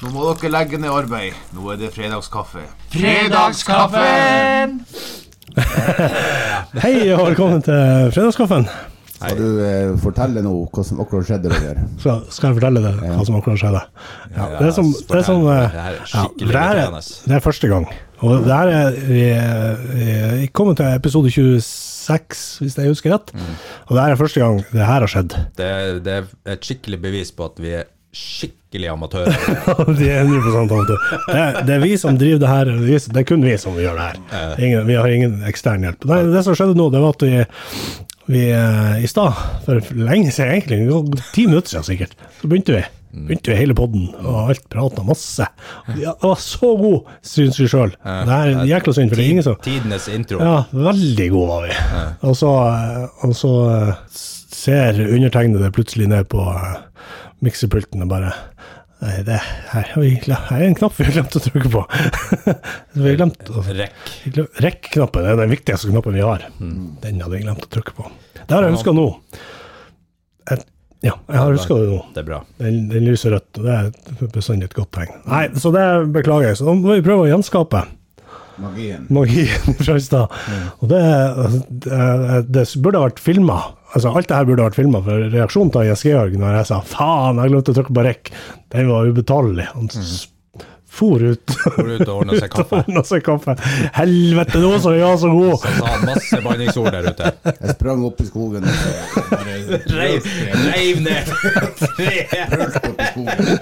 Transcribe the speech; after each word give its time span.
Nå 0.00 0.10
må 0.14 0.30
dere 0.40 0.48
legge 0.54 0.78
ned 0.80 0.92
arbeid. 0.92 1.34
Nå 1.56 1.66
er 1.74 1.80
det 1.80 1.90
fredagskaffe. 1.92 2.62
Fredagskaffen! 2.94 4.78
Hei 6.80 6.94
og 7.12 7.26
velkommen 7.26 7.60
til 7.66 8.08
fredagskaffen. 8.14 8.64
Skal 9.20 9.36
du 9.36 9.58
eh, 9.60 9.90
fortelle 10.00 10.40
noe 10.40 10.62
hva 10.72 10.80
som 10.86 11.02
akkurat 11.02 11.26
skjedde 11.28 11.50
der? 11.52 11.82
Skal, 12.00 12.22
skal 12.32 12.48
jeg 12.48 12.56
fortelle 12.62 12.80
deg 12.86 13.02
hva 13.04 13.24
som 13.28 13.36
akkurat 13.36 13.60
skjedde. 13.60 13.82
Ja, 14.38 14.46
det 14.54 14.70
er 14.70 14.72
som, 14.78 14.88
det 14.96 15.18
er 15.18 15.26
sånn 15.26 15.44
eh, 15.44 15.66
Det 15.66 15.82
her 15.84 15.90
er 15.90 15.98
ja, 15.98 16.06
skikkelig 16.14 16.48
det, 16.54 16.62
her 16.62 16.70
er, 16.70 16.80
irriterende. 16.86 17.26
det 17.26 17.36
er 17.36 17.44
første 17.50 17.70
gang. 17.74 17.90
Og 18.20 18.46
det 18.46 18.56
her 18.56 18.72
er 18.78 18.96
Vi 19.10 19.26
er- 19.34 19.84
vi 20.40 20.48
kommer 20.56 20.78
til 20.80 20.88
episode 20.96 21.28
26, 21.34 22.40
hvis 22.64 22.78
jeg 22.80 22.88
husker 22.94 23.12
rett. 23.18 23.34
Mm. 23.36 23.52
Og 23.90 23.92
det 23.98 24.06
her 24.06 24.14
er 24.16 24.22
første 24.22 24.40
gang 24.40 24.62
det 24.72 24.80
her 24.88 25.04
har 25.04 25.12
skjedd. 25.12 25.36
Det, 25.60 25.70
det 26.08 26.16
er 26.22 26.32
et 26.56 26.64
skikkelig 26.64 27.02
bevis 27.04 27.32
på 27.36 27.50
at 27.52 27.60
vi 27.60 27.76
er 27.82 27.84
skikkelig 28.70 28.88
amatører. 28.92 29.34
De 29.98 30.08
er 30.10 30.20
100 30.22 30.60
amatører. 30.60 31.00
Det, 31.26 31.34
er- 31.36 31.62
det 31.66 31.74
er 31.74 31.80
vi 31.82 31.96
som 31.98 32.18
driver 32.18 32.38
det 32.38 32.48
her. 32.48 32.70
vi- 32.78 32.98
Det 33.10 33.16
er 33.16 33.24
kun 33.26 33.42
vi 33.42 33.56
som 33.58 33.74
gjør 33.74 33.96
det 33.98 34.06
her. 34.30 34.54
Ingen, 34.62 34.86
vi 34.86 34.94
har 34.94 35.08
ingen 35.10 35.42
ekstern 35.48 35.82
hjelp. 35.82 36.04
Nei, 36.06 36.22
det 36.30 36.44
som 36.46 36.54
skjedde 36.54 36.76
nå, 36.78 36.90
det 36.94 37.00
var 37.02 37.10
at 37.16 37.22
vi, 37.26 37.44
vi 38.30 38.44
eh, 38.54 39.02
i 39.02 39.06
stad, 39.10 39.34
for 39.64 39.80
lenge 39.96 40.30
siden 40.30 40.54
egentlig, 40.54 40.86
det 40.86 40.94
var 40.94 41.26
ti 41.34 41.46
minutter 41.50 41.68
siden 41.74 41.84
sikkert, 41.90 42.14
så 42.40 42.46
begynte 42.48 42.76
vi. 42.78 42.84
Begynte 43.10 43.50
vi 43.50 43.56
hele 43.58 43.74
podden, 43.74 44.04
og 44.22 44.52
alt 44.52 44.68
prata 44.70 45.02
masse. 45.02 45.42
Ja, 45.98 46.12
det 46.14 46.28
var 46.28 46.36
så 46.38 46.76
god, 46.78 47.08
syns 47.26 47.58
vi 47.58 47.66
sjøl. 47.66 47.90
Det 48.06 48.36
er 48.36 48.60
jækla 48.70 48.94
synd, 48.94 49.10
for 49.10 49.18
det 49.18 49.24
er 49.24 49.32
ingen 49.34 49.42
som 49.48 49.56
Tidenes 49.64 50.06
intro. 50.14 50.38
ja, 50.38 50.60
veldig 50.70 51.26
god 51.32 51.48
var 51.50 51.66
vi. 51.66 51.74
Og 52.30 52.36
så, 52.38 52.52
og 53.26 53.34
så 53.34 53.50
eh, 53.74 54.14
ser 54.14 55.02
undertegnede 55.08 55.72
plutselig 55.74 56.06
ned 56.12 56.28
på 56.30 56.44
miksepulten 57.44 58.04
og 58.04 58.12
bare 58.12 58.34
Nei, 59.00 59.14
det 59.24 59.38
her, 59.70 59.94
vi 59.96 60.10
her 60.28 60.50
er 60.58 60.66
en 60.66 60.74
knapp 60.76 60.92
vi 60.98 61.06
har 61.06 61.14
glemt 61.14 61.36
å 61.38 61.40
trykke 61.40 61.70
på. 61.72 61.80
vi 63.00 63.06
har 63.06 63.14
glemt 63.16 63.46
å 63.48 63.62
Rekk. 63.64 64.10
Rekk-knappen 64.60 65.24
er 65.24 65.38
den 65.40 65.48
viktigste 65.54 65.88
knappen 65.88 66.18
vi 66.18 66.20
har. 66.20 66.44
Den 66.60 67.22
hadde 67.24 67.38
jeg 67.38 67.46
glemt 67.46 67.64
å 67.64 67.70
trykke 67.72 67.94
på. 67.96 68.10
Det 68.42 68.52
har 68.52 68.66
jeg 68.66 68.74
huska 68.74 68.92
nå. 68.92 69.06
Et, 70.52 70.66
ja, 71.06 71.14
jeg 71.16 71.40
har 71.40 71.56
huska 71.56 71.78
det 71.80 71.88
nå. 71.94 72.02
Det 72.12 72.20
er 72.20 72.28
bra. 72.28 72.42
Den, 72.60 72.82
den 72.92 73.08
lyser 73.08 73.32
rødt, 73.38 73.48
og 73.56 73.70
det 73.70 73.78
er 73.78 74.28
bestandig 74.36 74.68
et 74.68 74.76
godt 74.76 74.92
tegn. 74.98 75.16
Nei, 75.32 75.46
så 75.64 75.72
det 75.72 75.86
beklager 76.18 76.50
jeg. 76.50 76.60
Så 76.60 76.68
nå 76.68 76.76
må 76.82 76.98
vi 76.98 77.06
prøve 77.08 77.24
å 77.24 77.30
gjenskape 77.32 77.86
Magien. 78.60 79.06
magien 79.08 79.76
fra 79.80 79.96
i 79.96 80.04
stad. 80.04 80.40
Og 80.84 80.92
det, 80.92 81.00
det, 81.86 82.00
det 82.52 82.68
burde 82.76 83.00
ha 83.00 83.08
vært 83.08 83.24
filma. 83.24 83.62
Altså, 83.94 84.08
alt 84.16 84.28
det 84.30 84.36
her 84.36 84.44
burde 84.48 84.62
vært 84.68 84.78
filma, 84.78 85.00
for 85.02 85.16
reaksjonen 85.32 85.72
til 85.74 85.86
Jens 85.88 86.04
når 86.38 86.56
jeg 86.60 86.66
sa 86.70 86.80
'faen, 86.80 87.40
jeg 87.42 87.50
glemte 87.50 87.72
å 87.72 87.74
trykke 87.80 87.94
på 87.96 88.04
rekk', 88.06 88.30
den 88.70 88.88
var 88.88 89.06
ubetalelig. 89.10 89.66
Han 89.74 89.88
s- 89.90 90.28
for 90.90 91.22
ut 91.22 91.46
Går 91.46 91.90
ut 92.02 92.08
og 92.08 92.16
ordna 92.20 92.34
seg 92.40 92.50
kaffe. 92.56 92.82
så 93.06 93.22
kaffe. 93.22 93.54
Helvete, 93.94 94.58
nå 94.58 94.78
som 94.82 94.92
jeg 94.92 95.18
så 95.22 95.30
god! 95.30 95.58
Så 95.62 95.70
sa 95.78 95.86
han 95.86 96.04
masse 96.08 96.40
banningsord 96.42 96.90
der 96.92 97.04
ute. 97.12 97.32
Jeg 97.46 97.70
sprang 97.76 98.04
opp 98.04 98.20
i 98.20 98.24
skogen 98.26 98.64
og 98.66 98.70
bare 99.30 99.54
Reiv, 99.86 100.20
reiv 100.74 100.96
ned 101.06 101.24
treet. 101.78 102.28
Tre. 102.34 102.66
opp 102.90 103.00
i 103.00 103.06
skogen. 103.14 103.60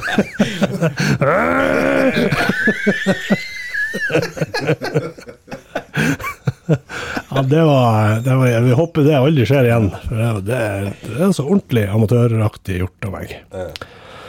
Ja, 7.31 7.43
det 7.45 7.63
var, 7.65 8.21
det 8.25 8.35
var 8.41 8.61
Vi 8.65 8.73
håper 8.79 9.05
det 9.07 9.17
aldri 9.19 9.45
skjer 9.49 9.65
igjen. 9.69 9.91
For 10.07 10.15
det, 10.17 10.29
det, 10.49 10.61
det 11.05 11.19
er 11.27 11.33
så 11.37 11.45
ordentlig 11.49 11.85
amatøraktig 11.93 12.79
gjort 12.83 13.09
av 13.09 13.13
meg. 13.19 13.35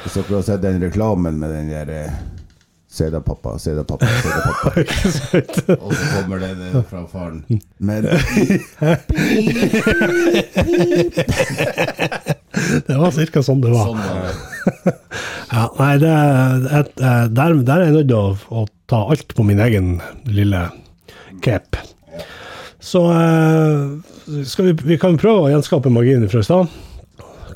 Hvis 0.03 0.15
dere 0.19 0.35
har 0.39 0.43
sett 0.47 0.63
den 0.63 0.81
reklamen 0.83 1.39
med 1.41 1.49
den 1.55 1.71
der 1.73 1.87
eh, 1.95 2.11
Se 2.89 3.05
da, 3.13 3.19
pappa, 3.21 3.51
se 3.61 3.75
da, 3.77 3.83
pappa, 3.85 4.07
se 4.09 4.29
da, 4.33 4.39
pappa. 4.49 4.71
Og 5.85 5.91
så 5.93 6.05
kommer 6.15 6.39
det 6.41 6.55
det 6.57 6.81
fra 6.89 7.03
faren. 7.11 7.43
Men 7.77 8.07
Det 12.87 12.97
var 12.97 13.11
cirka 13.13 13.43
sånn 13.45 13.61
det 13.63 13.69
var. 13.73 13.85
sånn 13.91 14.01
var. 14.01 14.33
Ja, 15.53 15.63
nei, 15.79 15.93
det, 16.01 16.15
et, 16.79 16.91
eh, 17.01 17.23
der, 17.33 17.55
der 17.65 17.77
er 17.77 17.85
jeg 17.91 17.95
nødt 17.99 18.09
til 18.09 18.17
å, 18.17 18.33
å 18.49 18.65
ta 18.89 18.99
alt 19.13 19.33
på 19.37 19.45
min 19.47 19.61
egen 19.63 19.87
lille 20.29 20.65
cape. 21.45 21.77
Så 22.79 23.01
eh, 23.11 24.43
skal 24.47 24.65
vi, 24.69 24.73
vi 24.93 24.97
kan 25.01 25.17
prøve 25.19 25.47
å 25.47 25.49
gjenskape 25.51 25.91
magien 25.91 26.23
fra 26.31 26.39
i 26.39 26.47
stad. 26.47 26.67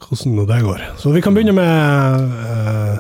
Hvordan 0.04 0.46
det 0.50 0.58
går. 0.66 0.82
Så 1.00 1.12
vi 1.16 1.22
kan 1.24 1.34
begynne 1.34 1.54
med 1.56 2.34
eh, 2.44 2.98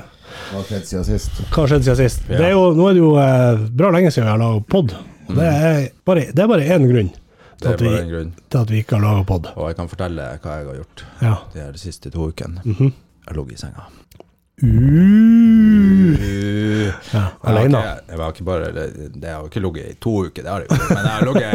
Hva 0.53 0.61
skjedde 0.65 0.85
siden 0.87 1.03
sist? 1.07 1.41
hva 1.53 1.65
siden 1.67 1.97
sist. 1.99 2.23
Ja. 2.29 2.37
Det 2.39 2.45
er 2.47 2.53
jo, 2.55 2.63
nå 2.77 2.87
er 2.89 2.95
det 2.95 3.03
jo 3.03 3.11
eh, 3.19 3.65
bra 3.81 3.91
lenge 3.93 4.11
siden 4.13 4.29
vi 4.29 4.33
har 4.35 4.41
laga 4.41 4.63
pod. 4.71 4.95
Og 5.27 5.35
Det 5.39 5.49
er 5.51 5.83
bare, 6.07 6.25
det 6.35 6.43
er 6.43 6.49
bare 6.51 6.65
én 6.75 6.83
grunn 6.89 7.11
Det 7.13 7.61
til 7.63 7.69
er 7.69 7.73
at, 7.75 7.81
vi, 7.83 7.87
bare 7.91 8.01
en 8.03 8.09
grunn. 8.13 8.31
til 8.51 8.59
at 8.63 8.71
vi 8.73 8.81
ikke 8.83 8.97
har 8.97 9.03
laga 9.05 9.23
pod. 9.29 9.51
Og 9.55 9.67
jeg 9.71 9.77
kan 9.81 9.91
fortelle 9.91 10.29
hva 10.43 10.57
jeg 10.57 10.67
har 10.71 10.79
gjort 10.79 11.05
Ja. 11.23 11.35
de 11.53 11.59
her 11.67 11.77
siste 11.79 12.11
to 12.13 12.29
ukene. 12.31 12.63
Mhm. 12.63 12.89
Jeg 13.23 13.29
har 13.31 13.35
ligget 13.39 13.59
i 13.59 13.61
senga. 13.67 13.83
Uh, 14.63 14.69
Uh, 16.13 16.62
ja, 17.13 17.19
jeg 17.19 17.21
har 17.43 17.51
alene. 17.53 17.79
ikke- 17.79 18.11
Jeg 18.13 18.19
har 18.19 18.31
ikke 18.33 18.45
bare 18.45 18.71
Det 19.23 19.29
har 19.29 19.45
ikke 19.49 19.61
ligget 19.65 19.89
i 19.91 19.93
to 19.99 20.13
uker, 20.27 20.41
det 20.43 20.51
har 20.51 20.59
jeg 20.63 20.69
jo. 20.69 20.77
Men 20.89 20.97
jeg 21.03 21.13
har 21.13 21.25
ligget 21.27 21.53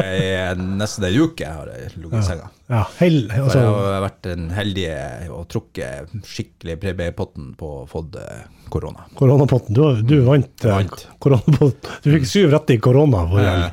i 0.58 0.62
nesten 0.78 1.04
en 1.08 1.20
uke. 1.22 1.40
Jeg 1.44 1.52
har 1.54 1.66
jeg 1.72 1.92
ligget 1.96 2.18
i 2.18 2.26
senga. 2.28 2.48
Ja, 2.68 2.82
For 2.84 3.44
altså, 3.46 3.58
jeg 3.58 3.72
har 3.94 4.02
vært 4.04 4.22
den 4.22 4.48
heldige 4.50 4.96
og 5.32 5.46
trukket 5.48 6.10
skikkelig 6.28 6.78
premiepotten 6.82 7.54
på 7.56 7.70
å 7.82 7.86
eh, 8.20 8.42
korona. 8.68 9.06
koronapotten. 9.16 9.72
Du, 9.74 10.02
du 10.02 10.20
vant. 10.26 10.64
eh, 10.64 10.74
Vant. 10.74 11.06
koronapotten. 11.20 11.90
Du 12.04 12.10
fikk 12.12 12.26
syv 12.28 12.50
rette 12.52 12.76
i 12.76 12.78
korona 12.78 13.24
forrige 13.30 13.56
helg. 13.56 13.72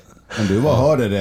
Men 0.36 0.48
du 0.50 0.56
var 0.60 0.74
hardere 0.76 1.20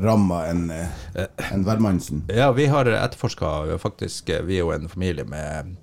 ramma 0.00 0.44
enn 0.48 0.70
en 0.70 1.26
enn 1.50 1.64
hvermannsen. 1.66 2.22
Ja, 2.32 2.52
vi 2.56 2.66
har 2.70 2.86
etterforska 2.88 3.50
faktisk 3.82 4.30
eh, 4.32 4.42
Vi 4.46 4.56
er 4.60 4.62
jo 4.64 4.70
en 4.72 4.88
familie 4.88 5.24
med 5.28 5.74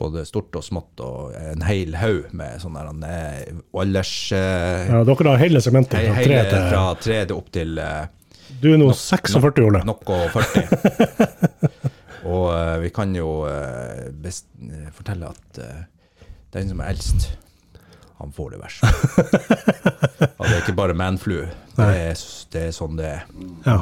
både 0.00 0.24
stort 0.26 0.56
og 0.58 0.64
smått 0.66 1.00
og 1.04 1.34
en 1.38 1.62
hel 1.66 1.94
haug 2.00 2.32
med 2.34 2.58
sånne 2.62 2.82
der, 3.02 3.12
eh, 3.48 3.60
alders... 3.80 4.12
eh, 4.34 4.88
Ja, 4.90 5.02
dere 5.06 5.28
har 5.34 5.42
hele 5.42 5.60
segmentet 5.64 6.00
he- 6.00 6.08
fra 6.10 6.22
tre 6.24 6.34
hele 6.34 6.50
til 6.50 6.68
fra 6.72 6.84
tre 7.06 7.20
til 7.28 7.36
opp 7.36 7.52
til 7.54 7.78
eh, 7.78 8.04
Du 8.60 8.72
er 8.72 8.78
nå 8.82 8.90
46, 8.92 9.64
Ole. 9.68 9.84
nok 9.86 10.10
og 10.10 10.26
40. 10.34 11.30
og 12.34 12.46
eh, 12.56 12.76
vi 12.84 12.90
kan 12.96 13.14
jo 13.16 13.30
eh, 13.50 14.10
best, 14.24 14.46
eh, 14.66 14.90
fortelle 14.96 15.30
at 15.30 15.62
den 16.54 16.68
som 16.70 16.80
er 16.84 16.92
eldst, 16.94 17.32
han 18.20 18.30
får 18.32 18.52
det 18.54 18.58
verst. 18.62 18.84
og 20.38 20.44
det 20.46 20.52
er 20.54 20.60
ikke 20.60 20.76
bare 20.78 20.94
manflu. 20.94 21.40
Det 21.74 21.88
det 22.54 22.60
er 22.68 22.74
sånn 22.76 22.94
det 23.00 23.08
er. 23.10 23.24
Ja. 23.66 23.78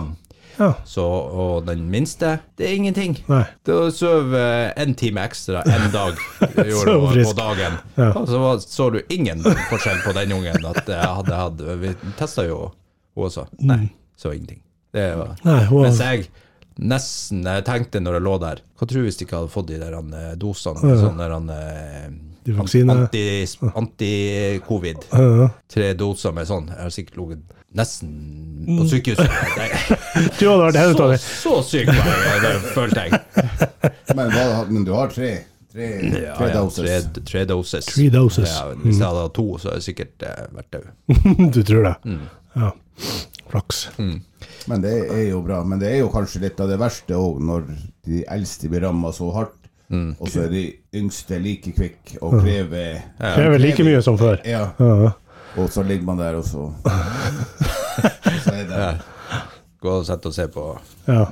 Ja. 0.62 0.71
Så, 0.89 1.05
og 1.06 1.67
den 1.67 1.84
minste, 1.93 2.37
det 2.59 2.69
er 2.71 2.77
ingenting. 2.78 3.17
Nei. 3.31 3.43
Det 3.67 3.75
å 3.77 3.89
sove 3.95 4.43
en 4.78 4.95
time 4.99 5.25
ekstra 5.28 5.62
en 5.69 5.89
dag 5.95 6.19
gjorde 6.71 6.97
på 7.27 7.34
dagen. 7.39 7.78
Ja. 7.99 8.11
Og 8.21 8.28
så 8.31 8.41
var, 8.43 8.62
så 8.65 8.89
du 8.95 9.00
ingen 9.12 9.43
forskjell 9.71 10.00
på 10.06 10.15
den 10.17 10.33
ungen. 10.39 10.65
At 10.73 10.87
jeg 10.89 11.03
hadde 11.19 11.41
hadde, 11.43 11.77
Vi 11.83 11.95
testa 12.21 12.47
jo 12.49 12.71
hun 13.15 13.27
også. 13.28 13.47
Nei, 13.69 13.84
så 14.17 14.33
ingenting. 14.33 14.62
Det 14.93 15.11
var, 15.17 15.34
Mm. 15.41 15.47
Nei, 15.49 15.61
hun 15.71 15.87
mens 15.87 16.00
jeg 16.00 16.27
nesten 16.83 17.43
jeg 17.44 17.65
tenkte 17.69 18.00
når 18.00 18.15
jeg 18.17 18.25
lå 18.25 18.34
der 18.41 18.61
Hva 18.81 18.87
tror 18.89 19.03
du 19.03 19.05
hvis 19.05 19.19
de 19.21 19.27
ikke 19.27 19.37
hadde 19.43 19.53
fått 19.53 19.67
de 19.69 19.79
der 19.81 19.93
eh, 19.97 20.31
dosene? 20.41 20.81
Ja. 20.89 20.99
Sånne 21.03 21.27
der, 21.29 22.12
De 22.44 22.53
anti- 22.58 23.72
Anti-covid. 23.78 25.04
Ja, 25.12 25.22
ja. 25.42 25.48
Tre 25.70 25.92
doser 25.94 26.32
med 26.34 26.48
sånn. 26.48 26.66
Jeg 26.72 26.82
har 26.82 26.91
sikkert 26.94 27.20
ligget 27.20 27.58
nesten 27.78 28.08
Mm. 28.62 28.76
på 28.78 28.84
sykehuset. 28.86 29.30
Vært 30.62 30.76
helt 30.78 30.98
så, 30.98 31.06
så 31.19 31.54
syk 31.66 31.88
var 31.88 32.10
jeg, 32.12 32.42
det 32.44 32.50
følte 32.76 33.06
jeg. 33.08 33.20
Men, 34.17 34.28
hva, 34.31 34.44
men 34.69 34.84
du 34.87 34.93
har 34.94 35.08
tre, 35.11 35.31
tre, 35.72 35.88
Ja, 36.05 36.34
tre 36.37 36.50
ja, 36.50 36.61
doses. 36.61 37.06
Tre, 37.08 37.22
tre 37.26 37.43
doses. 37.49 37.88
Three 37.88 38.11
doses. 38.12 38.52
Mm. 38.52 38.55
Ja, 38.55 38.84
hvis 38.84 38.99
jeg 39.00 39.06
hadde 39.08 39.25
hatt 39.25 39.34
to, 39.38 39.46
så 39.58 39.70
hadde 39.70 39.81
jeg 39.81 39.87
sikkert 39.88 40.26
eh, 40.28 40.44
vært 40.58 40.76
død. 40.76 40.87
du 41.56 41.61
tror 41.67 41.88
det? 41.88 41.94
Mm. 42.05 42.20
Ja. 42.61 42.70
Flaks. 43.50 43.81
Men 43.99 44.84
det 44.84 44.93
er 45.11 45.25
jo 45.32 45.40
bra. 45.46 45.62
Men 45.67 45.81
det 45.82 45.90
er 45.94 45.99
jo 46.05 46.12
kanskje 46.12 46.44
litt 46.44 46.61
av 46.62 46.70
det 46.70 46.78
verste 46.82 47.17
òg, 47.19 47.40
når 47.43 47.67
de 48.06 48.22
eldste 48.37 48.70
blir 48.70 48.84
ramma 48.87 49.11
så 49.17 49.32
hardt, 49.34 49.56
Mm. 49.93 50.15
og 50.21 50.29
så 50.33 50.47
er 50.47 50.49
de 50.49 50.62
yngste 50.97 51.39
like 51.39 51.73
kvikk 51.77 52.15
og 52.23 52.39
krever 52.41 53.03
Krever 53.21 53.59
like 53.61 53.85
mye 53.85 54.00
som 54.03 54.17
før. 54.19 54.39
Ja, 54.49 54.71
Ja. 54.81 55.11
og 55.56 55.69
så 55.71 55.83
ligger 55.85 56.05
man 56.09 56.19
der, 56.19 56.35
og 56.41 56.44
så 56.49 56.71
Så 58.44 58.53
er 58.56 58.65
det 58.71 59.00
Gå 59.83 59.91
og 59.99 60.05
sett 60.06 60.25
og 60.27 60.33
se 60.35 60.47
på 60.49 60.65
Ja. 61.09 61.25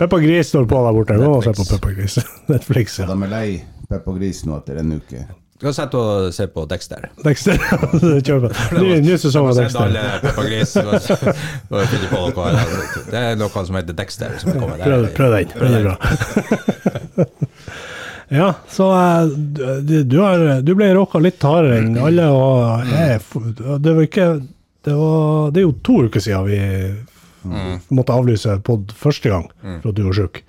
Peppa 0.00 0.16
Gris 0.18 0.46
står 0.48 0.64
på 0.66 0.78
der 0.86 0.92
borte. 0.96 1.14
Gå 1.20 1.26
og 1.36 1.44
se 1.44 1.52
på 1.52 1.64
Peppa 1.76 1.92
Gris. 1.94 2.18
Netflix, 2.48 2.98
ja. 2.98 3.06
De 3.06 3.12
er 3.22 3.28
lei 3.28 3.62
Peppa 3.90 4.14
Gris 4.16 4.44
nå 4.48 4.56
etter 4.62 4.80
en 4.80 4.92
uke. 4.96 5.26
Gå 5.60 5.68
og 5.68 5.74
sette 5.74 5.98
og 5.98 6.32
se 6.34 6.46
på 6.54 6.62
Dexter. 6.70 7.08
Dexter. 7.24 7.58
Kjør 8.26 8.44
på. 8.46 8.50
Ny, 8.78 9.00
ny 9.02 9.16
sesong 9.18 9.48
av 9.50 9.58
alle 9.58 9.64
Dexter. 9.66 10.20
Peppa 10.22 10.42
Gris. 10.46 10.76
og- 10.76 10.94
og 11.70 11.86
finne 11.92 12.08
på 12.12 12.20
noe. 12.32 12.52
Det 13.10 13.22
er 13.24 13.34
noe 13.40 13.64
som 13.66 13.74
heter 13.76 13.92
Dexter. 13.98 14.38
Som 14.38 14.52
kommer 14.54 14.76
der. 14.78 14.84
Prøv, 14.86 15.08
prøv 15.18 15.30
den. 15.34 15.48
Den 15.58 15.74
er 15.74 15.82
bra. 15.88 15.96
Ja, 18.28 18.54
så 18.68 18.88
eh, 18.92 19.24
du, 20.04 20.18
har, 20.20 20.60
du 20.62 20.74
ble 20.76 20.90
råka 20.96 21.20
litt 21.22 21.42
hardere 21.44 21.80
enn 21.80 21.96
alle, 21.96 22.28
og 22.32 22.90
jeg, 22.92 23.22
det 23.80 23.94
var 23.96 24.04
ikke 24.04 24.28
det, 24.84 24.94
var, 24.94 25.50
det 25.52 25.62
er 25.62 25.66
jo 25.66 25.74
to 25.84 25.96
uker 26.06 26.22
siden 26.22 26.48
vi 26.48 26.60
måtte 27.94 28.12
avlyse 28.14 28.58
pod 28.66 28.92
første 28.96 29.32
gang 29.32 29.48
for 29.80 29.90
at 29.90 29.96
du 29.96 30.04
var 30.06 30.16
sjuk. 30.16 30.42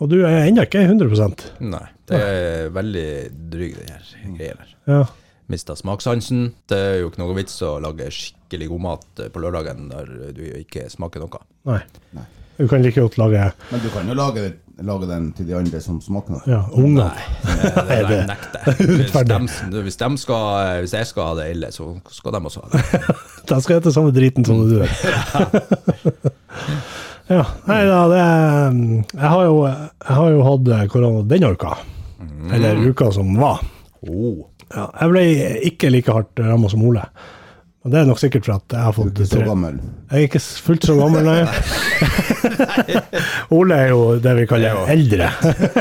Og 0.00 0.08
du 0.08 0.20
er 0.24 0.46
ennå 0.46 0.64
ikke 0.64 0.82
100 0.86 1.60
Nei, 1.68 1.86
det 2.08 2.20
er 2.24 2.70
veldig 2.72 3.08
dryg, 3.52 3.76
den 3.76 3.90
her 3.92 4.12
greia 4.38 4.56
der. 4.56 4.70
Ja. 4.88 5.02
Mista 5.50 5.74
smakssansen. 5.76 6.52
Det 6.70 6.78
er 6.78 6.98
jo 7.02 7.10
ikke 7.10 7.20
noe 7.24 7.36
vits 7.36 7.56
å 7.66 7.74
lage 7.82 8.06
skikkelig 8.14 8.70
god 8.70 8.84
mat 8.86 9.24
på 9.34 9.42
lørdagen 9.42 9.90
der 9.90 10.12
du 10.36 10.44
ikke 10.62 10.86
smaker 10.92 11.24
noe. 11.24 11.42
Nei. 11.68 11.82
Du 12.60 12.68
kan 12.68 12.82
like 12.84 13.00
godt 13.00 13.16
lage 13.16 13.46
Men 13.70 13.80
du 13.80 13.88
kan 13.88 14.08
jo 14.08 14.14
lage, 14.14 14.42
lage 14.86 15.06
den 15.10 15.26
til 15.36 15.46
de 15.48 15.54
andre 15.58 15.80
som 15.84 16.00
smaker 16.00 16.36
noe. 16.36 16.42
ja, 16.48 16.60
unger. 16.72 17.10
Nei, 17.44 17.98
det, 18.00 18.08
det- 18.08 18.26
nekter 18.32 18.60
jeg. 18.66 18.76
Hvis, 18.78 18.88
Urettferdig. 18.88 19.38
hvis, 19.84 19.98
skal, 20.22 20.80
hvis 20.84 20.94
jeg 20.96 21.06
skal 21.10 21.28
ha 21.30 21.34
det 21.40 21.48
ille, 21.54 21.70
så 21.74 21.88
skal 22.10 22.32
de 22.36 22.40
også 22.50 22.62
ha 22.64 22.70
det. 22.74 23.16
De 23.50 23.56
skal 23.64 23.80
hete 23.80 23.92
samme 23.92 24.12
driten 24.14 24.44
som 24.46 24.60
du 24.68 24.76
ja. 27.30 27.44
Nei 27.66 27.80
da, 27.86 27.98
det 28.10 28.20
er- 28.20 28.78
jeg 29.14 29.28
har, 29.30 29.42
jo, 29.46 29.56
jeg 29.66 30.16
har 30.16 30.30
jo 30.34 30.40
hatt 30.46 30.70
korona 30.92 31.22
denne 31.30 31.52
uka. 31.54 31.74
Eller 32.52 32.80
uka 32.90 33.10
som 33.14 33.30
var. 33.38 33.60
Oh. 34.08 34.46
Ja, 34.70 34.86
jeg 35.00 35.10
ble 35.12 35.22
ikke 35.70 35.90
like 35.90 36.12
hardt 36.14 36.38
ramma 36.46 36.68
som 36.70 36.82
Ole. 36.86 37.02
Og 37.80 37.92
det 37.92 37.96
er 37.96 38.08
nok 38.10 38.18
sikkert 38.20 38.44
for 38.44 38.58
at 38.58 38.74
jeg 38.74 38.84
har 38.84 38.92
Du 38.92 39.00
er 39.00 39.06
fått 39.06 39.20
ikke 39.22 39.30
så 39.30 39.44
gammel. 39.46 39.76
Jeg 40.10 40.18
er 40.18 40.26
ikke 40.26 40.40
fullt 40.66 40.84
så 40.84 40.96
gammel, 40.98 41.24
nei. 41.24 41.38
Ole 43.56 43.78
er 43.86 43.92
jo 43.94 44.02
det 44.20 44.34
vi 44.36 44.44
kaller 44.50 44.82
eldre. 44.92 45.30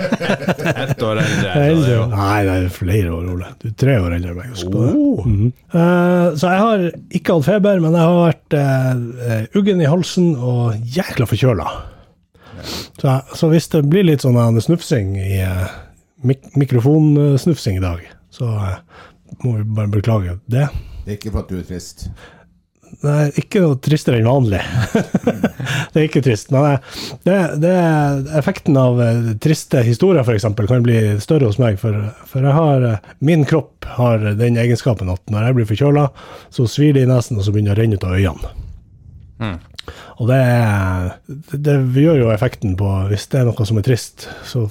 Ett 0.86 1.04
år 1.04 1.19
eldre. 1.25 1.56
eldre. 1.66 1.98
Nei, 2.13 2.38
det 2.48 2.56
er 2.56 2.69
flere 2.72 3.12
år, 3.18 3.25
Ole. 3.34 3.51
Du 3.60 3.68
er 3.68 3.75
tre 3.84 3.98
år 4.00 4.16
eldre 4.16 4.31
enn 4.31 4.40
meg. 4.40 4.54
Husk 4.54 4.72
på 4.72 4.86
det. 4.86 4.94
Oh. 4.96 5.28
Mhm. 5.28 5.51
Uh, 5.75 6.40
så 6.40 6.54
jeg 6.54 6.63
har 6.63 6.86
ikke 7.19 7.36
hatt 7.36 7.48
feber, 7.50 7.84
men 7.84 7.98
jeg 8.00 8.07
har 8.07 8.19
vært 8.30 8.56
uh, 8.56 9.60
uggen 9.60 9.84
i 9.84 9.90
halsen 9.92 10.31
og 10.38 10.80
jækla 10.95 11.28
forkjøla. 11.28 11.68
Så, 13.00 13.19
så 13.36 13.50
hvis 13.52 13.68
det 13.74 13.84
blir 13.92 14.07
litt 14.07 14.24
sånn 14.24 14.40
eh, 14.40 14.62
snufsing 14.63 15.13
i 15.19 15.42
uh, 15.48 15.68
mik 16.28 16.48
mikrofonsnufsing 16.60 17.80
i 17.80 17.84
dag, 17.84 18.07
så 18.36 18.50
uh, 18.56 19.04
må 19.44 19.57
vi 19.60 19.68
bare 19.68 19.92
beklage 19.94 20.40
det. 20.52 20.68
Det 21.09 21.15
er 21.15 21.17
ikke 21.17 21.31
for 21.33 21.41
at 21.41 21.50
du 21.50 21.57
er 21.57 21.65
trist. 21.65 22.03
Nei, 23.01 23.29
ikke 23.41 23.61
noe 23.63 23.77
tristere 23.81 24.19
enn 24.19 24.27
vanlig. 24.29 24.59
det 25.94 25.97
er 25.97 26.03
ikke 26.06 26.21
trist. 26.25 26.51
Men 26.53 26.77
det, 27.25 27.38
det 27.63 27.71
er 27.73 28.21
effekten 28.38 28.77
av 28.77 29.01
eh, 29.01 29.31
triste 29.41 29.81
historier, 29.85 30.21
f.eks., 30.21 30.45
kan 30.69 30.85
bli 30.85 31.00
større 31.23 31.50
hos 31.50 31.57
meg. 31.61 31.79
For, 31.81 31.97
for 32.29 32.45
jeg 32.45 32.53
har, 32.53 32.85
eh, 32.91 33.11
min 33.25 33.45
kropp 33.50 33.89
har 33.97 34.21
den 34.38 34.61
egenskapen 34.61 35.09
at 35.09 35.33
når 35.33 35.50
jeg 35.50 35.57
blir 35.57 35.69
forkjøla, 35.71 36.06
så 36.53 36.67
svir 36.69 36.94
det 36.97 37.07
i 37.07 37.09
nesen, 37.09 37.41
og 37.41 37.47
så 37.47 37.56
begynner 37.56 37.73
det 37.73 37.79
å 37.79 37.83
renne 37.85 37.97
ut 37.97 38.06
av 38.06 38.17
øynene. 38.19 38.53
Og 40.21 40.29
det, 40.29 40.39
det, 41.56 41.59
det 41.65 42.03
gjør 42.03 42.25
jo 42.25 42.31
effekten 42.33 42.75
på 42.77 42.89
Hvis 43.09 43.29
det 43.31 43.39
er 43.39 43.47
noe 43.47 43.65
som 43.65 43.79
er 43.81 43.85
trist, 43.88 44.27
så, 44.45 44.67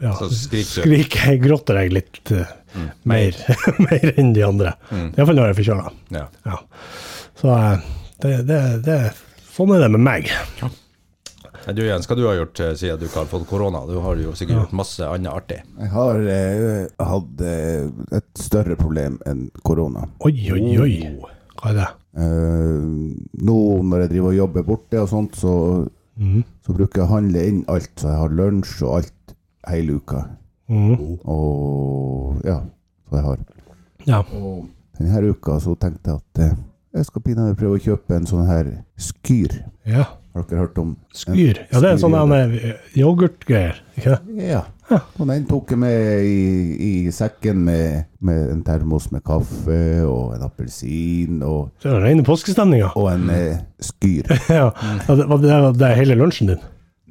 ja, 0.00 0.14
Så 0.16 0.30
skriker 0.32 0.86
skriker 0.86 1.32
jeg, 1.32 1.42
gråter 1.44 1.82
jeg 1.82 1.92
litt 1.98 2.32
eh, 2.76 2.94
mer, 3.08 3.42
mer 3.88 4.08
enn 4.16 4.32
de 4.36 4.46
andre. 4.46 4.74
Iallfall 4.92 5.38
når 5.38 5.50
jeg 5.50 5.54
er 5.56 5.60
forkjøla. 5.60 5.92
Ja. 6.16 6.24
Ja. 6.46 6.58
Så 7.40 7.52
eh, 7.52 7.86
det, 8.24 8.34
det, 8.48 8.60
det, 8.86 8.98
sånn 9.56 9.76
er 9.76 9.86
det 9.86 9.92
med 9.96 10.04
meg. 10.06 10.30
Ja. 10.62 10.72
Du 11.74 11.82
Jens, 11.82 12.06
hva 12.06 12.14
du 12.14 12.22
har 12.28 12.36
gjort 12.38 12.60
eh, 12.62 12.74
siden 12.78 13.00
du 13.00 13.08
ikke 13.08 13.24
har 13.24 13.30
fått 13.30 13.46
korona? 13.50 13.80
Du 13.88 13.96
har 13.98 14.18
jo 14.22 14.34
sikkert 14.38 14.60
gjort 14.60 14.74
masse 14.78 15.02
annet 15.02 15.32
artig. 15.32 15.58
Jeg 15.80 15.90
har 15.90 16.20
eh, 16.30 16.84
hatt 17.08 17.42
eh, 17.42 17.88
et 18.14 18.28
større 18.38 18.76
problem 18.78 19.18
enn 19.26 19.48
korona. 19.66 20.04
Oi, 20.28 20.34
oi, 20.54 20.62
oi. 20.84 20.92
Hva 21.58 21.72
er 21.72 21.78
det? 21.80 21.88
Eh, 22.22 22.86
nå 23.50 23.58
når 23.82 24.04
jeg 24.04 24.12
driver 24.14 24.30
og 24.30 24.38
jobber 24.38 24.66
borte 24.68 25.02
og 25.02 25.10
sånt, 25.10 25.40
så, 25.40 25.56
så 26.62 26.76
bruker 26.76 27.02
jeg 27.02 27.08
å 27.08 27.14
handle 27.16 27.46
inn 27.50 27.64
alt. 27.72 27.90
Så 27.98 28.12
jeg 28.12 28.22
har 28.22 28.38
lunsj 28.42 28.76
og 28.86 28.94
alt 29.00 29.36
hele 29.66 29.98
uka. 29.98 30.22
Mhm. 30.68 31.18
Og 31.24 32.40
ja, 32.44 32.60
så 33.08 33.16
jeg 33.20 33.24
har. 33.24 33.38
Ja. 34.06 34.20
Og 34.34 34.66
denne 34.98 35.30
uka 35.30 35.58
så 35.62 35.74
tenkte 35.78 36.10
jeg 36.10 36.20
at 36.22 36.42
eh, 36.46 36.56
jeg 36.96 37.04
skal 37.10 37.22
pinadø 37.22 37.54
prøve 37.58 37.76
å 37.78 37.82
kjøpe 37.82 38.16
en 38.16 38.26
sånn 38.28 38.46
her 38.48 38.72
skyr. 38.98 39.60
ja. 39.86 40.06
Har 40.36 40.44
dere 40.50 40.66
hørt 40.66 40.76
om 40.76 40.90
Skyr. 41.16 41.62
Ja, 41.72 41.80
det 41.80 41.90
er 41.94 41.96
sånn 41.96 42.12
sånne 42.12 42.74
yoghurtgreier, 42.92 43.78
ikke 43.96 44.18
det? 44.36 44.48
Ja. 44.50 44.58
Og 45.16 45.22
den 45.30 45.46
tok 45.48 45.72
jeg 45.72 45.80
med 45.80 46.26
i, 46.28 46.42
i 46.76 46.90
sekken 47.14 47.62
med, 47.64 48.04
med 48.20 48.50
en 48.52 48.60
termos 48.66 49.08
med 49.14 49.24
kaffe 49.24 49.78
og 50.04 50.34
en 50.36 50.44
appelsin 50.44 51.40
og, 51.40 51.70
Det 51.80 51.88
er 51.88 52.04
rene 52.04 52.26
påskestemninga. 52.26 52.92
og 53.00 53.08
en 53.14 53.30
eh, 53.32 53.62
skyr. 53.80 54.28
Ja. 54.58 54.68
Ja, 54.76 55.16
det, 55.16 55.24
var 55.32 55.40
det, 55.40 55.54
var 55.70 55.80
det 55.80 55.92
hele 56.02 56.18
lunsjen 56.20 56.52
din? 56.52 56.60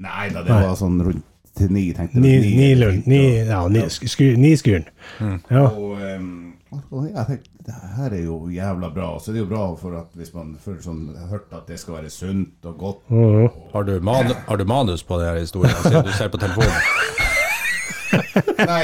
Nei 0.06 0.30
da, 0.30 0.46
det 0.46 0.62
var 0.62 0.78
sånn 0.78 1.02
rundt 1.02 1.26
til 1.58 1.72
ni, 1.72 1.86
tenkte 1.96 2.20
Ni, 2.20 2.32
jeg. 2.36 2.42
ni, 2.58 2.70
lun, 2.76 3.04
ni, 3.06 3.22
ja, 3.48 3.62
ni, 3.72 3.80
sky, 3.90 4.34
ni 4.40 4.56
skyren. 4.60 4.86
Ja. 5.22 5.62
Og, 5.70 5.98
um, 6.18 6.54
og 6.92 7.06
jeg 7.08 7.26
tenkte, 7.30 7.50
det 7.66 7.74
her 7.98 8.14
er 8.14 8.24
jo 8.28 8.36
jævla 8.54 8.90
bra. 8.94 9.08
Så 9.20 9.32
det 9.34 9.40
er 9.40 9.46
jo 9.46 9.50
bra 9.50 9.64
for 9.80 9.96
at 9.98 10.12
hvis 10.20 10.34
man 10.36 10.52
føler 10.62 10.82
sånn, 10.86 11.06
hørt 11.32 11.50
at 11.56 11.66
det 11.72 11.80
skal 11.82 11.94
være 11.98 12.10
sunt 12.14 12.68
og 12.70 12.76
godt. 12.78 13.00
Mhm. 13.10 13.48
Har 13.74 13.84
du, 13.88 13.96
manu, 14.06 14.34
har 14.48 14.56
du 14.62 14.66
manus 14.70 15.04
på 15.04 15.18
denne 15.22 15.40
historien, 15.42 15.76
siden 15.82 16.06
du 16.06 16.12
ser 16.14 16.30
på 16.30 16.38
telefonen? 16.38 16.72
Nei, 18.70 18.84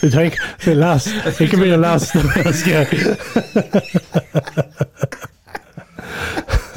Du 0.00 0.08
trenger 0.10 0.32
ikke 0.32 0.74
lese. 0.74 1.10
Ikke 1.44 1.56
begynn 1.60 1.76
å 1.76 1.82
lese. 1.84 2.12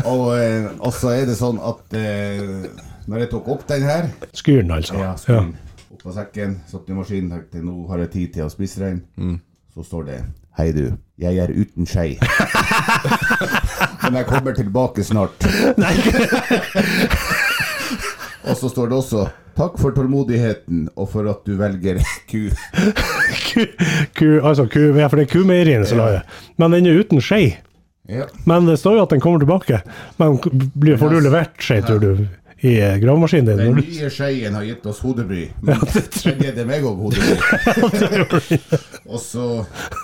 og, 0.05 0.25
eh, 0.37 0.69
og 0.79 0.93
så 0.95 1.13
er 1.17 1.25
det 1.29 1.37
sånn 1.39 1.59
at 1.63 1.97
eh, 1.97 2.67
når 3.09 3.23
jeg 3.25 3.31
tok 3.31 3.47
opp 3.55 3.65
den 3.69 3.85
her 3.87 4.09
Skuren, 4.37 4.71
altså. 4.75 4.99
Ja, 5.01 5.13
ja. 5.27 5.43
Opp 5.89 6.05
av 6.05 6.19
sekken, 6.19 6.59
satt 6.69 6.89
i 6.89 6.97
maskinen, 6.97 7.31
tenkte 7.33 7.63
nå 7.65 7.81
har 7.89 8.05
jeg 8.05 8.13
tid 8.13 8.35
til 8.37 8.45
å 8.45 8.51
spise 8.53 8.83
den. 8.85 9.39
Så 9.73 9.85
står 9.87 10.05
det 10.11 10.19
Hei 10.59 10.71
du, 10.75 10.85
jeg 11.21 11.39
er 11.39 11.51
uten 11.55 11.87
skei. 11.87 12.17
Men 14.03 14.17
jeg 14.19 14.27
kommer 14.27 14.55
tilbake 14.57 15.05
snart. 15.07 15.45
Nei. 15.79 15.93
og 18.43 18.57
så 18.59 18.71
står 18.71 18.91
det 18.91 18.97
også 18.97 19.27
Takk 19.59 19.75
for 19.79 19.91
tålmodigheten 19.95 20.85
og 20.95 21.09
for 21.11 21.27
at 21.31 21.41
du 21.47 21.57
velger 21.59 21.97
ku. 22.29 22.45
Ku, 23.49 23.65
ku, 24.15 24.27
altså, 24.39 24.67
ku, 24.71 24.85
ja, 24.95 25.09
for 25.11 25.19
det 25.19 25.25
er 25.25 25.33
kumeieriene 25.33 25.87
som 25.87 25.99
lager 25.99 26.21
det. 26.21 26.37
Men 26.61 26.75
den 26.77 26.87
er 26.87 27.01
uten 27.01 27.19
skje. 27.23 27.57
Ja. 28.09 28.25
Men 28.49 28.65
det 28.65 28.77
står 28.81 28.97
jo 28.97 29.03
at 29.05 29.13
den 29.13 29.21
kommer 29.21 29.39
tilbake. 29.43 29.81
Men 30.17 30.39
blir, 30.73 30.97
får 30.97 31.09
du 31.13 31.19
levert 31.27 31.61
skei, 31.61 31.81
tror 31.85 31.99
du, 32.01 32.25
i 32.65 32.73
gravemaskinen 32.99 33.45
din? 33.47 33.57
Den 33.57 33.75
nye 33.85 34.09
skeien 34.11 34.55
har 34.57 34.65
gitt 34.67 34.85
oss 34.89 34.97
hodebry. 35.05 35.45
Men 35.63 35.79
den 35.93 36.41
gir 36.41 36.55
det 36.57 36.65
meg 36.67 36.83
òg 36.89 36.97
hodebry. 37.05 38.57
og 39.05 39.19
så 39.23 39.45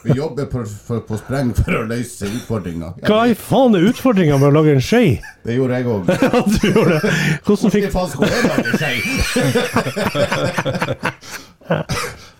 Vi 0.05 0.15
jobber 0.15 0.45
på, 0.53 0.61
for, 0.87 1.01
på 1.09 1.17
spreng 1.19 1.49
for 1.57 1.81
å 1.81 1.83
løse 1.89 2.29
utfordringa. 2.29 2.93
hva 3.09 3.25
i 3.27 3.35
faen 3.35 3.75
er 3.75 3.89
utfordringa 3.89 4.37
med 4.39 4.47
å 4.51 4.55
lage 4.59 4.77
en 4.77 4.85
skje? 4.85 5.01
Det 5.43 5.57
gjorde 5.57 5.81
jeg 5.81 5.85
òg. 5.97 6.01
Ja, 6.29 6.45
du 6.45 6.69
gjorde 6.69 7.01
det. 7.01 7.11
Hvordan 7.49 7.73
fikk 7.75 7.89
faen 7.97 8.09
skulle 8.13 8.31
jeg 8.31 8.43
lage 8.53 8.71
skei? 8.79 8.95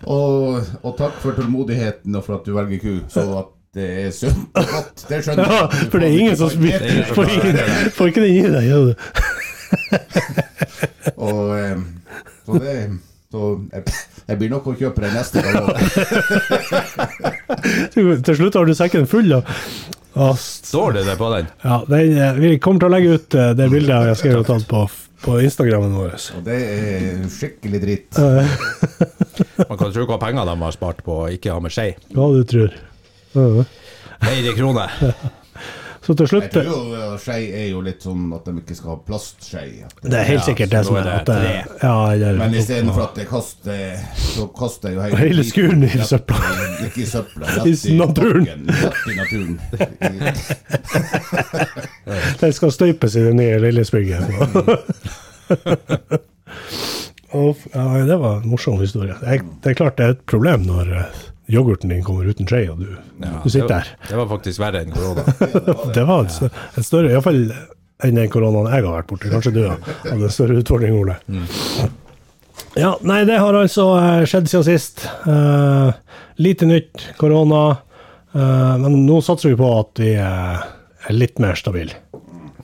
og, 0.06 0.62
og 0.86 0.92
takk 0.98 1.20
for 1.22 1.36
tålmodigheten 1.36 2.14
og 2.16 2.24
for 2.24 2.38
at 2.38 2.46
du 2.48 2.54
velger 2.56 2.82
ku, 2.82 2.94
så 3.12 3.26
at 3.42 3.52
det 3.76 3.86
er 4.06 4.10
sunt 4.16 4.46
og 4.56 4.64
godt. 4.72 4.96
Det 5.10 5.18
skjønner 5.24 5.42
jeg. 5.44 5.50
ja. 5.52 5.64
For 5.92 5.96
det 6.00 6.06
er 6.08 6.14
ingen 6.20 6.36
som 6.40 6.48
spiser 6.52 6.88
Får 7.96 8.06
ikke 8.08 8.22
den 8.24 8.32
i 8.32 8.34
deg, 8.54 8.64
gjør 8.70 8.82
du? 8.86 8.92
Og 11.26 11.42
eh, 11.58 11.76
så 12.46 12.52
det 12.62 12.74
Så 13.32 13.40
jeg, 13.74 13.82
jeg 14.30 14.36
blir 14.40 14.50
nok 14.54 14.64
å 14.70 14.72
kjøpe 14.78 14.98
den 15.04 15.12
neste 15.18 15.38
gang 15.44 15.56
Til 18.26 18.34
slutt 18.38 18.54
har 18.56 18.64
du 18.68 18.72
sekken 18.78 19.04
full 19.10 19.28
da. 19.34 19.40
Og, 20.16 20.32
Står 20.40 20.88
det 20.96 21.02
det 21.10 21.16
på 21.20 21.26
den? 21.34 21.46
Ja, 21.66 21.76
den, 21.90 22.06
eh, 22.16 22.38
vi 22.40 22.58
kommer 22.62 22.78
til 22.80 22.88
å 22.88 22.94
legge 22.96 23.08
ut 23.18 23.30
eh, 23.36 23.50
det 23.58 23.66
bildet 23.72 24.06
jeg 24.12 24.16
skrev 24.22 24.36
og 24.40 24.46
tatt 24.48 24.64
på, 24.70 24.80
på 25.26 25.30
Instagrammen 25.44 25.92
vår. 25.98 26.10
Og 26.38 26.42
det 26.46 26.58
er 26.64 27.26
skikkelig 27.32 27.80
dritt. 27.84 28.12
Man 29.66 29.76
kan 29.76 29.92
tro 29.92 30.02
hva 30.08 30.16
penger 30.22 30.42
de 30.48 30.54
har 30.62 30.72
spart 30.78 30.98
på 31.04 31.12
å 31.26 31.28
ikke 31.34 31.52
ha 31.52 31.58
med 31.60 31.70
skje. 31.74 31.88
Hva 32.16 32.26
du 32.32 32.42
tror. 32.48 32.70
Flere 33.36 34.54
kroner. 34.56 34.90
Så 36.06 36.14
til 36.14 36.22
Jeg 36.22 36.30
slutt 36.30 36.52
tror 36.54 36.66
jo 36.70 36.74
uh, 36.94 37.14
skei 37.18 37.48
er 37.50 37.64
jo 37.72 37.80
litt 37.82 38.04
sånn 38.06 38.28
at 38.36 38.44
de 38.46 38.52
ikke 38.60 38.76
skal 38.78 38.92
ha 38.92 38.96
plastskei. 39.08 39.64
Det- 40.04 40.12
er 40.14 40.28
helt 40.28 40.44
sikkert 40.46 40.70
det 40.70 40.82
som 40.86 40.94
er 41.00 41.02
det, 41.08 41.14
det 41.26 41.34
at 41.34 41.42
det, 41.42 41.80
ja, 41.82 41.94
eller, 42.12 42.36
Men 42.38 42.54
istedenfor 42.60 43.02
at 43.08 43.18
jeg 43.18 43.26
kaster 43.26 43.80
Så 44.22 44.44
kaster 44.54 44.92
jeg 44.92 44.94
jo 44.94 45.02
hele, 45.02 45.18
Hele 45.24 45.46
skuren 45.48 45.82
i 45.82 45.90
søpla. 45.98 46.38
Ikke 46.86 47.02
i 47.02 47.08
søpla, 47.16 47.50
I 47.50 47.58
rett 47.58 47.86
i 47.90 47.96
naturen. 47.98 48.46
Rett 48.70 49.02
i 49.10 49.18
naturen. 49.18 49.58
Den 52.44 52.54
skal 52.54 52.70
støypes 52.78 53.16
i 53.18 53.26
det 53.26 53.34
nye 53.42 53.58
Lillesbygget. 53.66 54.22
Ja, 57.34 57.86
det 58.06 58.16
var 58.22 58.36
en 58.36 58.48
morsom 58.48 58.78
historie. 58.80 59.16
Det 59.26 59.72
er 59.74 59.74
klart 59.82 59.98
det 59.98 60.06
er 60.06 60.14
et 60.14 60.22
problem 60.30 60.62
når 60.70 60.94
eh, 61.02 61.24
yoghurten 61.52 61.92
din 61.92 62.04
kommer 62.04 62.26
uten 62.26 62.48
skje, 62.48 62.64
og 62.72 62.82
du, 62.82 62.88
Ja, 63.22 63.38
du 63.42 63.50
sitter 63.50 63.68
det, 63.68 63.76
der. 63.76 64.10
Det 64.10 64.20
var 64.20 64.28
faktisk 64.32 64.62
verre 64.62 64.82
enn 64.82 64.94
korona. 64.94 65.24
Det 65.96 66.04
var 66.08 66.26
et, 66.26 66.58
et 66.76 66.86
større, 66.86 67.12
iallfall 67.12 67.44
enn 68.04 68.18
den 68.18 68.32
koronaen 68.32 68.68
jeg 68.72 68.84
har 68.84 68.98
vært 68.98 69.12
borti. 69.12 69.30
Kanskje 69.32 69.54
du 69.56 69.62
hadde 69.68 69.96
en 70.16 70.34
større 70.34 70.58
utfordring, 70.60 70.96
Ole. 70.98 71.16
Ja, 72.76 72.92
nei, 73.08 73.22
det 73.28 73.38
har 73.40 73.56
altså 73.56 73.88
eh, 73.96 74.22
skjedd 74.28 74.50
siden 74.52 74.66
sist. 74.66 75.06
Uh, 75.24 75.94
lite 76.42 76.68
nytt, 76.68 77.06
korona. 77.20 77.62
Uh, 78.36 78.74
men 78.82 79.00
nå 79.06 79.22
satser 79.24 79.54
vi 79.54 79.60
på 79.60 79.70
at 79.78 80.02
vi 80.02 80.12
eh, 80.20 80.66
er 81.08 81.16
litt 81.16 81.40
mer 81.40 81.56
stabile. 81.56 81.96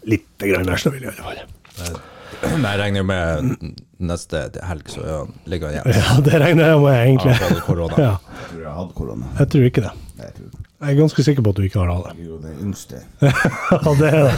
Litt 0.09 0.43
grann 0.43 0.69
mer 0.69 0.81
stabile, 0.81 1.09
i 1.09 1.15
alle 1.15 1.23
fall. 1.25 2.03
Jeg 2.43 2.79
regner 2.83 3.01
jo 3.01 3.07
med 3.07 3.73
neste 4.03 4.43
helg 4.69 4.89
så 4.93 5.01
er 5.05 5.13
han- 5.21 5.33
ligger 5.47 5.67
han 5.71 5.75
igjen. 5.79 5.87
Ja, 6.03 6.21
det 6.27 6.41
regner 6.43 6.65
jeg 6.73 6.81
med, 6.83 6.97
egentlig. 7.07 7.37
Ja, 7.41 7.61
korona. 7.67 7.95
Ja, 8.07 8.17
Jeg 8.17 8.49
tror 8.51 8.61
jeg 8.63 8.69
har 8.73 8.77
hatt 8.83 8.95
korona. 8.99 9.27
jeg 9.39 9.49
tror 9.55 9.65
ikke 9.71 9.83
det. 9.87 9.95
Nei, 10.19 10.27
Jeg 10.27 10.35
tror 10.37 10.49
Jeg 10.83 10.91
er 10.91 10.99
ganske 10.99 11.23
sikker 11.23 11.43
på 11.47 11.51
at 11.53 11.57
du 11.57 11.63
ikke 11.63 11.79
har 11.79 11.91
hatt 11.95 12.05
det. 12.09 12.13
er 12.19 12.27
jo 12.27 12.37
det 12.43 12.53
yngste. 12.63 12.97
Ja, 13.73 13.93
det 14.01 14.09
er 14.09 14.23
det. 14.27 14.35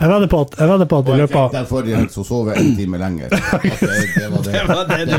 Jeg 0.00 0.08
vedder 0.10 0.26
på 0.32 0.40
at, 0.42 0.56
jeg 0.58 0.68
vedder 0.72 0.88
på 0.90 0.98
at 0.98 1.06
i 1.14 1.18
løpet 1.22 1.36
av 1.42 1.52
den 1.54 1.66
forrige 1.70 1.96
helg, 2.00 2.10
så 2.10 2.24
sov 2.26 2.50
jeg 2.50 2.56
en 2.64 2.72
time 2.76 2.98
lenger. 2.98 3.28
At 3.30 3.62
Det, 3.62 3.70
det 4.16 4.28
var 4.32 4.40
det. 4.42 4.52
Det 4.52 4.64
var 4.66 4.84
det 4.90 4.98
du 5.06 5.16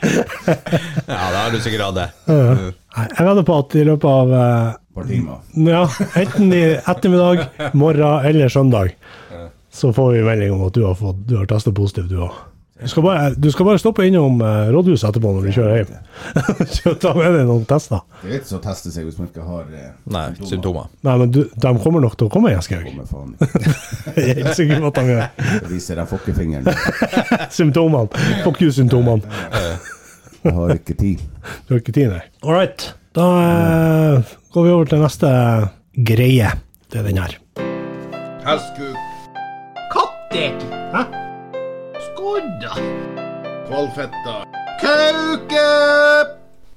Ja, 0.00 1.16
da 1.30 1.38
har 1.44 1.50
du 1.52 1.58
sikkert 1.60 1.82
hatt 1.84 1.98
det. 1.98 2.08
Nei, 2.30 3.06
Jeg 3.18 3.26
vedder 3.28 3.44
på 3.46 3.56
at 3.60 3.74
i 3.76 3.84
løpet 3.86 4.08
av 4.10 4.32
eh, 4.34 4.70
Et 4.70 4.94
par 4.96 5.04
timer. 5.06 5.36
Ja, 5.70 5.82
enten 6.22 6.52
i 6.56 6.62
ettermiddag, 6.80 7.44
morgen 7.78 8.24
eller 8.26 8.48
søndag, 8.52 8.94
så 9.70 9.92
får 9.94 10.12
vi 10.16 10.22
melding 10.26 10.52
om 10.56 10.64
at 10.66 10.74
du 10.74 10.84
har, 10.86 10.94
fått, 10.98 11.20
du 11.28 11.36
har 11.38 11.46
testet 11.50 11.74
positivt, 11.76 12.08
du 12.10 12.16
òg. 12.26 12.38
Du, 12.80 12.88
skal 12.88 13.02
bare- 13.04 13.34
du 13.36 13.50
skal 13.52 13.66
bare 13.68 13.78
stoppe 13.78 14.06
innom 14.08 14.38
eh, 14.40 14.70
rådhuset 14.72 15.10
etterpå 15.10 15.30
når 15.36 15.44
du 15.44 15.50
kjører 15.52 15.82
hjem. 15.82 15.90
Så 16.78 16.94
Ta 17.02 17.10
med 17.12 17.34
deg 17.36 17.42
noen 17.50 17.66
tester. 17.68 18.00
Det 18.22 18.30
er 18.30 18.38
ikke 18.38 18.48
så 18.48 18.56
å 18.56 18.62
teste 18.64 18.92
seg 18.94 19.04
hvis 19.04 19.18
man 19.20 19.28
ikke 19.28 19.44
har 19.44 19.66
eh, 19.76 19.90
Nei, 20.14 20.22
symptomer. 20.48 20.86
Nei, 21.04 21.16
men 21.20 21.34
du, 21.34 21.42
de 21.52 21.72
kommer 21.84 22.00
nok 22.06 22.16
til 22.16 22.30
å 22.30 22.32
komme. 22.32 22.54
Kommer 22.56 23.10
faen 23.10 23.34
ikke. 23.44 23.74
Jeg 24.16 24.24
er 24.24 24.40
helt 24.40 24.56
sikker 24.56 24.80
på 24.80 24.88
at 24.94 25.00
de 25.02 25.04
gjør. 25.12 25.26
Jeg 25.60 25.68
viser 25.74 26.00
deg 26.00 26.08
fokkefingeren. 26.14 26.80
Symptomene. 27.60 28.24
Fuck 28.46 28.62
you-symptomene. 28.64 29.44
Jeg 30.40 30.56
har 30.56 30.74
ikke 30.78 30.96
tid. 31.04 31.26
Du 31.68 31.74
har 31.76 31.82
ikke 31.84 31.92
tid, 32.00 32.14
nei. 32.16 32.24
All 32.46 32.56
right. 32.56 32.88
Da 33.12 33.28
eh, 33.44 34.34
går 34.56 34.66
vi 34.70 34.74
over 34.78 34.88
til 34.94 35.04
neste 35.04 35.34
greie. 36.08 36.48
Det 36.88 37.04
er 37.04 37.10
den 37.12 37.20
her. 37.20 37.36
Hestkuk. 38.48 38.96
Katter. 40.30 40.66
Hæ? 40.94 41.02
Skodda. 42.06 42.72
Kvalfetta. 43.66 44.34
Kauke! 44.80 45.66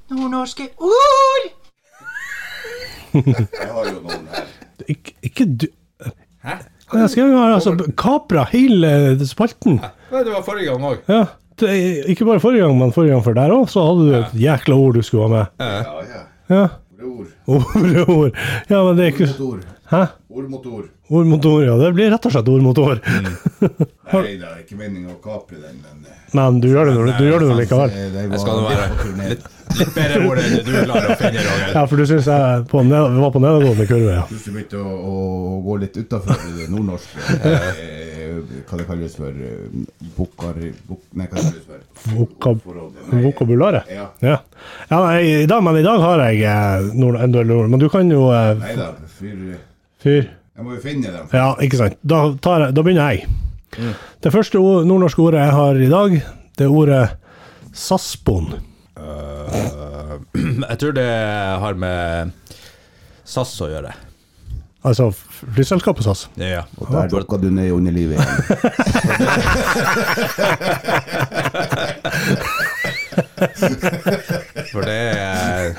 Nordnorske 0.10 0.64
ord. 0.78 1.46
Jeg 3.14 3.70
har 3.72 3.86
jo 3.90 4.00
noen 4.02 4.28
her. 4.34 4.48
Ikke, 4.90 5.14
ikke 5.24 5.46
du 5.62 5.68
Hæ? 6.44 6.56
Jeg 6.94 7.10
skal 7.10 7.30
jo 7.30 7.44
altså 7.46 7.76
kapra 7.98 8.44
hele 8.52 8.90
spalten. 9.28 9.80
Nei, 10.12 10.24
det 10.26 10.34
var 10.34 10.42
forrige 10.46 10.72
gang 10.74 10.84
òg. 10.90 10.98
Ja. 11.10 11.24
Ikke 12.10 12.26
bare 12.26 12.42
forrige 12.42 12.66
gang, 12.66 12.78
men 12.78 12.94
forrige 12.94 13.14
gang 13.14 13.24
før 13.26 13.38
der 13.38 13.54
òg, 13.54 13.70
så 13.70 13.86
hadde 13.86 14.08
du 14.10 14.18
et 14.18 14.34
jækla 14.44 14.76
ord 14.76 14.98
du 14.98 15.02
skulle 15.06 15.28
ha 15.28 15.32
med. 15.36 15.46
Ja, 15.62 16.02
ja. 16.10 16.26
Ja. 16.50 16.66
Ord. 17.04 17.30
Ord, 17.48 18.10
ord. 18.10 18.32
Ja, 18.70 18.84
men 18.84 18.98
det 18.98 19.06
er 19.06 19.14
ikke. 19.14 19.30
Hæ? 19.94 20.04
Ord 20.34 20.50
mot 20.50 20.66
ord. 20.66 20.86
Ord 21.10 21.26
mot 21.26 21.46
ord, 21.46 21.64
ja. 21.64 21.74
Det 21.78 21.92
blir 21.94 22.08
rett 22.10 22.24
og 22.26 22.32
slett 22.34 22.48
ord 22.50 22.64
mot 22.66 22.80
ord. 22.82 23.02
Nei, 23.06 24.22
det 24.42 24.48
er 24.48 24.62
ikke 24.64 24.78
meningen 24.80 25.12
å 25.14 25.20
kapre 25.22 25.60
den, 25.60 25.76
men 25.78 26.08
eh, 26.10 26.22
Men 26.34 26.56
du 26.62 26.72
gjør 26.72 26.90
det 26.90 26.94
nå 26.96 27.04
du 27.20 27.26
gjør 27.28 27.44
det 27.44 27.58
likevel. 27.60 27.92
Jeg 27.94 28.40
skal 28.42 28.58
nå 28.58 28.64
det 28.64 28.78
være 28.80 28.96
turné. 29.04 29.28
litt, 29.30 29.44
litt 29.78 29.92
bedre 29.94 30.22
ord 30.26 30.40
enn 30.42 30.56
det 30.56 30.64
du 30.66 30.72
klarer 30.74 31.12
å 31.14 31.18
finne, 31.20 31.44
Roger. 31.46 31.68
Ja, 31.76 31.84
for 31.92 32.02
du 32.02 32.06
syns 32.10 32.30
jeg 32.32 32.64
på 32.72 32.82
ned, 32.88 33.20
var 33.22 33.34
på 33.36 33.42
nedadgående 33.44 33.86
kurve, 33.92 34.16
ja. 34.16 34.24
Plutselig 34.32 34.56
begynte 34.56 34.82
å, 34.82 34.96
å 35.12 35.60
gå 35.68 35.76
litt 35.84 36.00
utafor 36.02 36.48
det 36.58 36.66
nordnorske. 36.74 37.28
Eh, 37.44 38.40
hva 38.66 38.80
det 38.80 38.88
kalles 38.88 39.18
for 39.20 39.44
Bokar... 40.18 40.58
Bok, 40.88 41.04
nei, 41.14 41.28
hva 41.28 41.36
det 41.38 41.44
kalles 41.44 41.68
for? 41.68 41.84
Vokab 42.16 42.66
vokabularet. 43.28 43.94
Ja. 43.94 44.08
Ja. 44.26 44.40
ja 44.90 45.04
nei, 45.06 45.20
i 45.44 45.52
dag, 45.52 45.62
men 45.62 45.78
i 45.78 45.86
dag 45.86 46.02
har 46.02 46.26
jeg 46.26 46.42
eh, 46.50 46.90
nord, 46.98 47.20
en 47.22 47.38
duell 47.38 47.54
ord. 47.60 47.70
Men 47.76 47.86
du 47.86 47.88
kan 47.94 48.10
jo 48.10 48.32
eh, 48.34 48.56
Nei 48.64 48.74
da, 48.80 48.90
fyr 49.20 49.38
Fyr. 50.04 50.24
Jeg 50.54 50.66
må 50.66 50.76
jo 50.76 50.82
finne 50.84 51.12
dem. 51.14 51.30
Ja, 51.34 51.54
ikke 51.64 51.78
sant. 51.80 51.96
Da, 52.04 52.18
tar 52.44 52.68
jeg, 52.68 52.76
da 52.76 52.82
begynner 52.86 53.16
jeg. 53.16 53.20
Det 54.22 54.32
første 54.34 54.60
ord, 54.62 54.86
nordnorske 54.86 55.22
ordet 55.24 55.42
jeg 55.42 55.54
har 55.58 55.80
i 55.82 55.90
dag, 55.90 56.12
det 56.60 56.66
er 56.68 56.76
ordet 56.78 57.04
saspon. 57.74 58.52
Uh, 59.00 60.20
jeg 60.70 60.78
tror 60.84 60.94
det 61.00 61.10
har 61.64 61.74
med 61.80 62.32
SAS 63.26 63.56
å 63.64 63.72
gjøre. 63.72 63.92
Altså 64.84 65.08
flyselskapet 65.16 66.04
SAS. 66.04 66.28
Ja. 66.36 66.66
Og 66.78 66.92
der 66.92 67.08
dukka 67.08 67.38
du 67.40 67.48
ned 67.48 67.70
i 67.70 67.72
underlivet 67.72 68.20
igjen. 68.20 68.34
For 74.74 74.82
det 74.84 75.76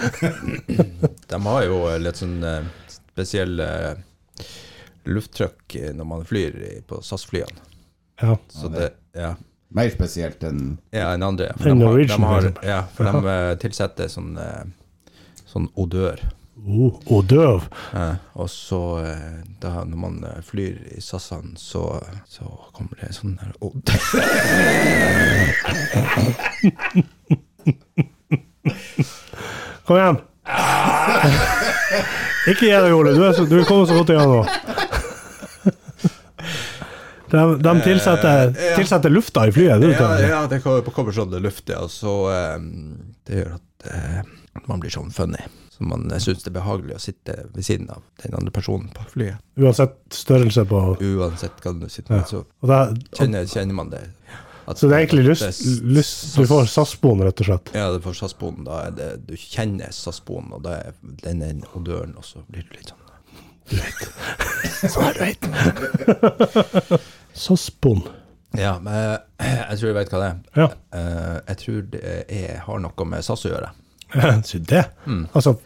De 1.28 1.36
har 1.44 1.62
jo 1.66 1.98
litt 2.00 2.16
sånn 2.20 2.44
eh, 2.46 2.62
spesiell 2.90 3.60
lufttrykk 5.04 5.74
eh, 5.80 5.92
når 5.96 6.04
man 6.08 6.24
flyr 6.28 6.52
på 6.88 7.00
SAS-flyene. 7.04 7.60
Ja. 8.22 8.36
Så 8.48 8.68
det 8.72 8.90
Ja. 9.14 9.34
Mer 9.74 9.90
spesielt 9.90 10.42
enn 10.46 10.76
Ja, 10.94 11.12
enn 11.14 11.22
andre. 11.26 11.50
For 11.58 11.68
Enn 11.70 11.78
de 11.82 11.86
har, 11.86 11.98
de 11.98 12.04
har, 12.22 12.42
for 12.54 12.64
ja, 12.68 12.80
for 12.94 13.04
de 13.10 13.26
eh, 13.32 13.54
tilsetter 13.58 14.08
sånn, 14.08 14.38
eh, 14.38 14.64
sånn 15.50 15.68
odør. 15.74 16.20
Oh, 16.64 17.20
døv. 17.26 17.66
Eh, 17.92 18.14
og 18.40 18.48
så, 18.48 18.78
da, 19.60 19.82
når 19.84 19.96
man 20.00 20.22
flyr 20.46 20.78
i 20.96 21.00
SAS-ene, 21.02 21.56
så, 21.60 22.00
så 22.30 22.44
kommer 22.72 22.96
det 23.02 23.12
sånn 23.18 23.34
der 23.40 23.52
odør. 23.60 24.00
Kom 29.84 29.96
igjen. 29.98 30.18
Ikke 32.50 32.66
gi 32.66 32.72
deg, 32.72 32.92
Ole. 32.92 33.14
Du 33.16 33.22
så, 33.32 33.44
du 33.48 33.56
er 33.60 33.64
kommet 33.68 33.88
så 33.90 33.96
godt 33.98 34.10
igjen 34.14 34.30
nå. 34.30 34.42
De, 37.34 37.40
de 37.58 37.70
tilsetter, 37.82 38.52
tilsetter 38.76 39.10
lufta 39.10 39.48
i 39.48 39.52
flyet. 39.52 39.80
Du, 39.82 39.88
Ja, 39.90 40.18
ja, 40.20 40.26
ja, 40.28 40.40
det 40.46 40.60
kommer, 40.62 40.86
kommer 40.94 41.10
sånn 41.16 41.32
luft, 41.42 41.66
ja. 41.66 41.80
Så 41.90 42.12
um, 42.30 42.94
det 43.26 43.40
gjør 43.40 43.56
at 43.56 43.86
uh, 43.90 44.20
man 44.68 44.78
blir 44.82 44.92
sånn 44.94 45.10
funny. 45.10 45.40
Så 45.74 45.82
man 45.82 46.04
eh, 46.12 46.20
syns 46.22 46.44
det 46.44 46.52
er 46.52 46.56
behagelig 46.60 46.94
å 46.94 47.00
sitte 47.02 47.34
ved 47.50 47.64
siden 47.66 47.88
av 47.90 48.02
den 48.22 48.36
andre 48.38 48.52
personen 48.54 48.86
på 48.94 49.02
flyet. 49.10 49.36
Uansett 49.58 49.96
størrelse 50.14 50.62
på 50.70 50.78
Uansett 51.02 51.58
hva 51.64 51.70
du 51.74 51.88
sitter 51.90 52.14
med, 52.14 52.22
så 52.30 52.38
og 52.44 52.66
det, 52.70 52.78
kjenner, 53.18 53.42
kjenner 53.50 53.74
man 53.80 53.90
det. 53.90 54.04
At 54.30 54.43
Så 54.72 54.88
det 54.88 54.96
er 54.96 55.04
egentlig 55.04 55.24
lyst, 55.28 55.44
det 55.44 55.52
er 55.52 55.94
lyst 55.98 56.36
Du 56.38 56.46
får 56.48 56.68
SAS-boen 56.72 57.22
rett 57.26 57.42
og 57.44 57.48
slett. 57.50 57.72
Ja, 57.76 57.90
du 57.92 58.00
får 58.04 58.16
er 58.80 58.94
det 58.96 59.08
Du 59.28 59.34
kjenner 59.36 59.92
SAS-boen, 59.92 60.52
og 60.56 60.64
da 60.64 60.78
er 60.80 60.98
den 61.22 61.64
odøren, 61.74 62.16
og 62.16 62.24
så 62.24 62.44
blir 62.48 62.64
du 62.68 62.76
litt 62.78 62.92
sånn 62.92 63.00
Du 63.70 63.76
vet. 63.80 64.02
Så 64.92 65.00
du 65.00 65.20
vet. 65.20 65.48
SAS-boen 67.44 68.04
Ja, 68.56 68.78
men 68.80 69.18
eh, 69.38 69.62
jeg 69.70 69.78
tror 69.80 69.88
jeg 69.90 69.96
vet 69.96 70.12
hva 70.12 70.20
det 70.20 70.26
er. 70.28 70.42
Ja. 70.60 70.68
Eh, 70.94 71.38
jeg 71.48 71.60
tror 71.64 71.80
det 71.94 72.02
er, 72.28 72.58
har 72.66 72.84
noe 72.84 73.08
med 73.08 73.24
SAS 73.26 73.48
å 73.48 73.50
gjøre. 73.54 73.72
Så 74.46 74.58
det. 74.58 74.84
Altså 75.32 75.56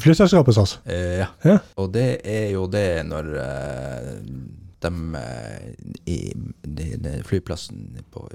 flyselskapet 0.00 0.54
SAS. 0.56 0.78
Eh, 0.88 1.18
ja. 1.20 1.26
Ja. 1.44 1.58
Og 1.76 1.90
det 1.92 2.20
er 2.24 2.50
jo 2.54 2.66
det 2.72 3.02
når 3.08 3.28
eh, 3.42 4.14
de 4.84 5.14
eh, 5.18 5.70
i, 6.06 6.18
de, 6.62 6.90
de 7.02 7.16
flyplassen 7.26 7.98
på, 8.12 8.28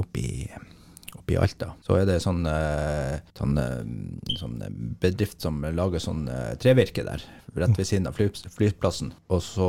oppe 0.00 1.34
i 1.34 1.36
Alta, 1.38 1.72
så 1.82 1.96
er 1.98 2.06
det 2.06 2.20
sånn, 2.22 2.44
eh, 2.46 3.18
sånn, 3.38 3.58
eh, 3.58 4.34
sånn 4.38 4.56
bedrift 5.02 5.42
som 5.42 5.60
lager 5.74 6.02
sånn 6.02 6.24
trevirke 6.62 7.04
der, 7.06 7.22
rett 7.54 7.78
ved 7.78 7.86
siden 7.86 8.06
av 8.10 8.14
fly, 8.18 8.28
flyplassen. 8.54 9.12
Og 9.30 9.42
så 9.42 9.68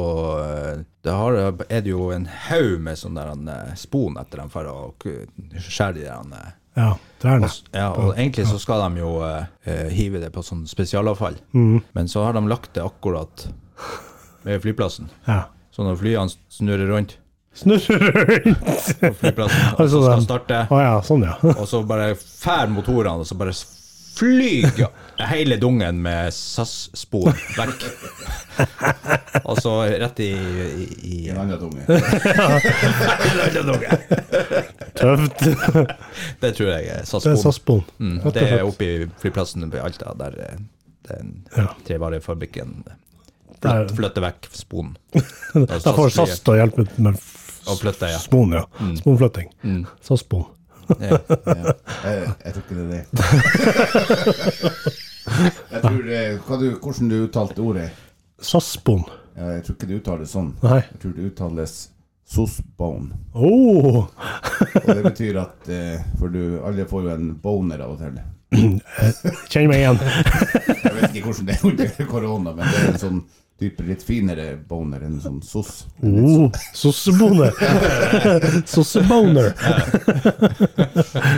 det 1.02 1.14
har, 1.18 1.38
er 1.68 1.82
det 1.82 1.94
jo 1.94 2.12
en 2.14 2.28
haug 2.50 2.80
med 2.86 3.00
sånn 3.02 3.18
der 3.18 3.76
spon 3.80 4.18
etter 4.22 4.44
dem 4.44 4.52
for 4.54 4.70
å 4.70 4.80
skjære 5.02 5.98
de 5.98 6.06
der 6.06 6.58
Ja, 6.78 6.92
trærne. 7.20 7.50
og, 7.50 7.74
ja, 7.76 7.88
og 7.92 8.14
egentlig 8.16 8.46
så 8.48 8.60
skal 8.62 8.86
de 8.86 9.02
jo 9.02 9.16
eh, 9.28 9.90
hive 9.92 10.22
det 10.22 10.30
på 10.32 10.44
sånn 10.46 10.64
spesialavfall. 10.70 11.36
Mm. 11.58 11.82
Men 11.98 12.08
så 12.08 12.24
har 12.24 12.38
de 12.38 12.46
lagt 12.48 12.74
det 12.78 12.86
akkurat 12.86 13.50
ved 14.46 14.62
flyplassen. 14.64 15.10
Ja. 15.28 15.50
Så 15.82 15.88
når 15.90 15.98
flyene 15.98 16.30
snurrer 16.54 16.88
rundt 16.94 17.18
Snurrer 17.58 18.14
rundt. 18.46 18.62
på 19.02 19.10
flyplassen, 19.18 19.64
og 19.74 19.80
Altså, 19.82 19.98
så 19.98 20.02
skal 20.06 20.20
de- 20.22 20.24
starte, 20.28 20.60
oh, 20.72 20.80
ja, 20.80 20.94
sånn 21.04 21.26
ja. 21.26 21.34
og 21.56 21.66
så 21.68 21.82
bare 21.90 22.12
fær 22.16 22.70
motorene, 22.72 23.18
og 23.24 23.28
så 23.28 23.36
bare 23.40 23.52
flyger 24.12 24.88
hele 25.32 25.58
dungen 25.60 26.00
med 26.04 26.32
SAS-spor 26.36 27.32
vekk. 27.58 27.84
Og 29.48 29.60
så 29.64 29.74
rett 30.04 30.20
i, 30.24 30.30
i, 30.36 30.88
i 31.08 31.20
En 31.32 31.42
annen 31.42 31.60
dunge. 31.60 31.84
Tøft. 34.96 35.44
Det 36.42 36.54
tror 36.58 36.72
jeg 36.72 36.88
er 36.92 37.04
Det 37.06 37.32
er 37.34 37.40
SAS-spor. 37.40 37.84
Mm, 38.00 38.18
det 38.36 38.44
er 38.48 38.64
oppe 38.68 38.88
i 38.88 38.96
flyplassen 39.22 39.68
i 39.72 39.80
Alta, 39.82 40.14
der 40.20 40.38
eh, 40.48 40.58
den 41.10 41.34
Ja. 41.58 41.68
trevarefabrikken 41.88 42.84
Der- 43.62 43.94
flytte 43.96 44.24
vekk 44.24 44.50
sponen. 44.56 44.98
Da 45.86 45.94
får 45.94 46.10
SAS 46.16 46.40
til 46.42 46.54
å 46.56 46.58
hjelpe 46.62 46.88
med 46.98 47.20
flytte, 47.20 48.10
ja. 48.10 48.20
spon, 48.20 48.56
ja. 48.58 48.66
Sponflytting. 48.98 49.52
Mm. 49.64 49.86
SAS-spon. 50.02 50.46
Ja. 51.00 51.20
Ja. 51.46 51.74
Jeg, 52.04 52.32
jeg 52.44 52.54
tror 52.54 52.64
ikke 52.66 52.76
det 52.76 52.84
er 52.84 52.90
det. 52.92 53.06
Jeg 55.72 55.82
tror 55.84 56.02
det 56.04 56.22
hva 56.48 56.58
du, 56.60 56.68
Hvordan 56.82 57.12
du 57.12 57.18
uttalte 57.22 57.62
ordet? 57.64 57.90
SAS-spon. 58.42 59.04
Ja, 59.38 59.52
jeg 59.56 59.64
tror 59.64 59.76
ikke 59.78 59.88
det 59.88 60.00
uttales 60.02 60.34
sånn. 60.34 60.50
Nei. 60.66 60.80
Jeg 60.82 61.00
tror 61.04 61.14
det 61.16 61.28
uttales 61.30 61.76
sousbone. 62.32 63.12
Oh. 63.34 64.08
Og 64.82 64.88
det 64.88 65.04
betyr 65.04 65.40
at 65.42 65.70
eh, 65.72 66.00
For 66.20 66.32
du, 66.32 66.62
alle 66.66 66.88
får 66.88 67.08
jo 67.08 67.14
en 67.16 67.34
boner 67.44 67.84
av 67.84 67.96
og 67.96 68.02
til. 68.02 68.20
Kjenner 69.52 69.70
meg 69.72 69.80
igjen. 69.80 70.02
Jeg 70.02 70.96
vet 70.98 71.16
ikke 71.16 71.30
hvordan 71.30 71.48
det 71.48 71.56
er 71.56 71.68
under 71.70 72.10
korona, 72.12 72.56
men 72.58 72.68
det 72.68 72.82
er 72.82 72.90
en 72.92 73.02
sånn 73.02 73.22
type 73.62 73.84
litt 73.86 74.02
finere 74.06 74.56
boner 74.68 75.04
enn 75.06 75.20
sånn 75.22 75.42
sos. 75.46 75.84
Oh, 76.02 76.48
Sosseboner. 76.74 77.54
Sosseboner. 78.74 79.52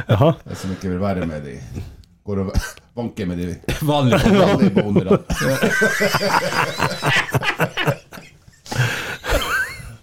Jaha. 0.08 0.30
Jeg 0.48 0.62
som 0.62 0.72
ikke 0.78 0.94
vil 0.94 1.02
være 1.04 1.28
med 1.28 1.44
de 1.50 1.58
Går 2.24 2.40
og 2.40 2.54
vanker 2.96 3.28
med 3.28 3.42
de 3.42 3.50
Vanlig. 3.84 4.16
vanlige 4.40 4.72
bonerne. 4.78 5.18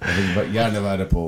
Jeg 0.04 0.16
vil 0.18 0.52
gjerne 0.52 0.82
være 0.84 1.06
på 1.08 1.24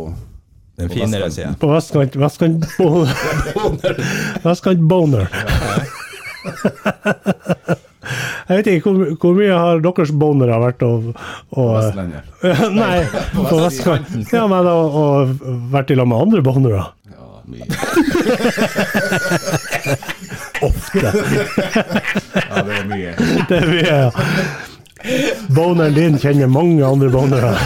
Den 0.76 0.92
finere 0.92 1.30
sida. 1.32 1.54
På 1.60 1.70
vestkant 1.72 2.18
Vestkant 2.20 2.68
boner. 2.76 4.04
Vestkant 4.44 4.84
boner. 4.92 5.24
Jeg 8.48 8.56
vet 8.58 8.66
ikke 8.72 8.90
hvor, 8.90 9.12
hvor 9.22 9.36
mye 9.38 9.54
har 9.54 9.82
deres 9.84 10.10
bonere 10.18 10.56
vært 10.62 10.82
å, 10.86 10.90
å 11.54 11.66
Vestlandet. 11.76 12.26
Nei, 12.80 12.98
på 13.36 13.60
vestkanten. 13.60 14.24
Ja, 14.32 14.46
men 14.50 14.66
å, 14.66 14.78
å 14.90 15.04
vært 15.72 15.92
i 15.94 15.98
lag 15.98 16.08
med 16.10 16.18
andre 16.26 16.42
bonere. 16.44 16.82
Ja, 17.12 17.28
mye. 17.46 17.66
Ofte. 20.62 21.00
Ja, 21.02 22.62
det 22.62 22.74
er 22.80 22.86
mye. 22.90 23.14
Det 23.48 23.56
er 23.58 23.66
mye, 23.70 23.96
ja. 24.06 24.10
Boneren 25.50 25.94
din 25.96 26.18
kjenner 26.22 26.46
mange 26.46 26.86
andre 26.86 27.08
bonere. 27.10 27.56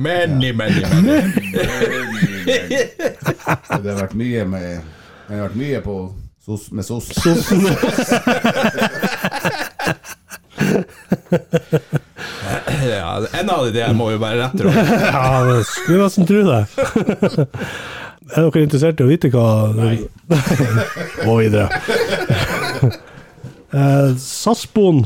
Many, 0.00 0.52
many, 0.56 0.80
many. 0.88 1.18
Det 2.44 3.90
har 3.90 3.98
vært 4.00 4.14
mye 4.16 4.44
med 4.48 4.68
Det 5.28 5.34
har 5.36 5.42
vært 5.48 5.58
mye 5.60 5.80
på 5.84 5.96
sos, 6.44 6.70
med 6.72 6.84
sos. 6.84 7.08
Sossen. 7.16 7.64
Ja, 12.84 13.18
en 13.40 13.50
av 13.50 13.64
de 13.66 13.72
der 13.74 13.92
må 13.96 14.10
jo 14.14 14.20
være 14.22 14.44
rett 14.44 14.62
råd. 14.64 14.78
Ja, 15.02 15.26
det 15.48 15.58
skulle 15.68 16.04
nesten 16.04 16.28
tro 16.28 16.42
det. 16.48 16.62
Er 18.34 18.46
dere 18.46 18.62
interessert 18.64 19.00
i 19.02 19.04
å 19.04 19.08
vite 19.10 19.28
hva 19.28 19.46
Nei. 19.76 19.98
Og 21.26 21.42
videre. 21.42 21.66
Eh, 23.68 24.14
Sassboen, 24.22 25.02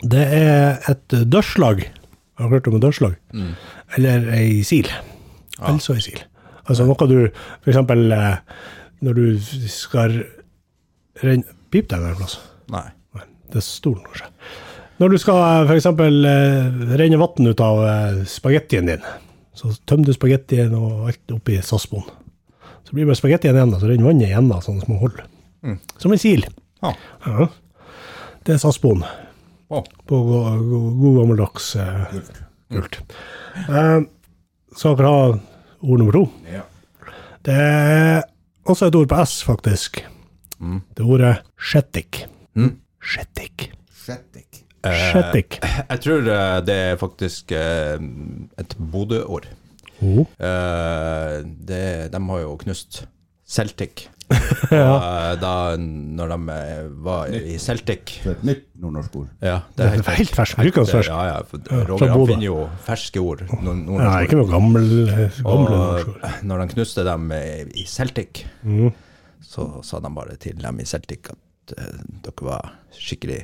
det 0.00 0.22
er 0.32 0.78
et 0.88 1.16
dørslag. 1.28 1.82
Har 2.40 2.48
du 2.48 2.56
hørt 2.56 2.70
om 2.70 2.78
et 2.78 2.86
dørslag? 2.86 3.18
Eller 3.98 4.24
ei 4.38 4.62
sil. 4.64 4.88
Altså 5.60 5.98
ei 5.98 6.06
sil. 6.06 6.24
Altså 6.64 6.88
noe 6.88 7.10
du 7.10 7.18
eksempel 7.68 8.08
eh, 8.16 8.40
når 9.04 9.20
du 9.20 9.68
skal 9.70 10.22
renne 11.22 11.58
Pip 11.74 11.88
deg 11.90 12.02
en 12.06 12.18
plass. 12.18 12.36
Nei. 12.70 12.86
Nei, 13.16 13.24
det 13.50 13.58
er 13.58 13.66
stolen, 13.66 14.04
kanskje. 14.06 14.28
Når 15.02 15.10
du 15.10 15.18
skal 15.18 15.40
f.eks. 15.42 15.66
for 15.66 15.74
eksempel 15.74 16.28
eh, 16.30 16.68
renne 17.00 17.18
vann 17.18 17.50
ut 17.50 17.62
av 17.66 17.80
eh, 17.82 18.20
spagettien 18.30 18.86
din, 18.86 19.08
så 19.58 19.72
tømmer 19.90 20.06
du 20.06 20.14
spagettien 20.14 20.74
og 20.78 21.08
alt 21.10 21.34
oppi 21.34 21.58
sassboen. 21.66 22.06
Så 22.84 22.94
blir 22.94 23.02
det 23.02 23.10
bare 23.10 23.18
spagettien 23.18 23.58
igjen, 23.58 23.74
og 23.74 23.82
så 23.82 23.90
renner 23.90 24.06
vannet 24.06 24.28
igjen, 24.30 24.50
da, 24.52 24.60
sånn 24.62 24.82
små 24.84 25.00
hull. 25.02 25.18
Som 25.98 26.14
en 26.14 26.20
sil. 26.20 26.44
Ah. 26.84 26.94
Ja. 27.24 27.48
Det 28.44 28.54
er 28.54 28.62
sassboen. 28.62 29.02
Oh. 29.72 29.82
På 30.06 30.20
god, 30.28 30.64
god, 30.68 30.88
god 31.00 31.20
gammeldags 31.22 31.70
gult 32.12 32.42
Kult. 32.74 33.00
Uh, 33.68 33.70
Eh, 33.70 34.00
skal 34.74 34.96
dere 34.98 35.10
ha 35.10 35.26
ord 35.30 36.00
nummer 36.00 36.16
to? 36.16 36.24
Ja. 36.50 36.64
Det 37.46 37.54
er 37.54 38.24
også 38.66 38.88
et 38.88 38.96
ord 38.98 39.10
på 39.10 39.20
S, 39.22 39.36
faktisk. 39.46 40.00
Det 40.60 41.02
er 41.02 41.10
ordet 41.16 41.32
skjettik. 41.58 42.24
Skjettik. 43.04 43.70
Shettik. 44.04 44.60
Skjettik. 44.84 45.58
Jeg 45.90 46.00
tror 46.04 46.26
eh, 46.28 46.60
det 46.64 46.74
er 46.92 46.96
faktisk 47.00 47.52
eh, 47.56 47.96
et 48.60 48.74
Bodø-ord. 48.78 49.46
Oh. 50.04 50.26
Eh, 50.38 51.38
De 51.64 52.20
har 52.28 52.42
jo 52.44 52.56
knust 52.64 53.04
Celtic. 53.46 54.08
Eh, 54.74 55.34
da 55.38 55.50
når 55.78 56.30
de 56.32 56.36
eh, 56.54 56.86
var 57.04 57.28
i 57.28 57.58
Celtic 57.60 58.14
et 58.26 58.40
nytt 58.48 58.62
nordnorsk 58.80 59.16
ord. 59.20 59.26
Ja, 59.44 59.58
Det 59.76 59.84
er 59.84 59.90
helt 60.16 60.32
ferskt. 60.34 60.56
Bruk 60.58 60.78
ferskt. 60.88 61.10
Ja, 61.12 61.26
ja. 61.28 61.42
For 61.46 61.60
Roger 61.90 62.08
han 62.14 62.24
finner 62.30 62.46
jo 62.48 62.56
ferske 62.86 63.20
ord. 63.20 63.44
nord- 63.62 64.00
Ja, 64.00 64.14
ikke 64.24 64.38
noe 64.40 64.48
gammel, 64.50 64.88
gamle 65.44 65.76
norske 65.76 66.14
ord. 66.16 66.24
når 66.48 66.64
de 66.64 66.68
knuste 66.72 67.04
dem 67.06 67.28
eh, 67.36 67.66
i 67.76 67.84
Celtic, 67.86 68.46
Mm. 68.64 68.88
Så 69.44 69.68
sa 69.84 70.00
de 70.02 70.10
bare 70.14 70.36
til 70.40 70.56
dem 70.62 70.80
i 70.80 70.86
Celtic 70.88 71.30
at 71.32 71.74
uh, 71.78 72.00
dere 72.24 72.46
var 72.48 72.72
skikkelig 72.96 73.42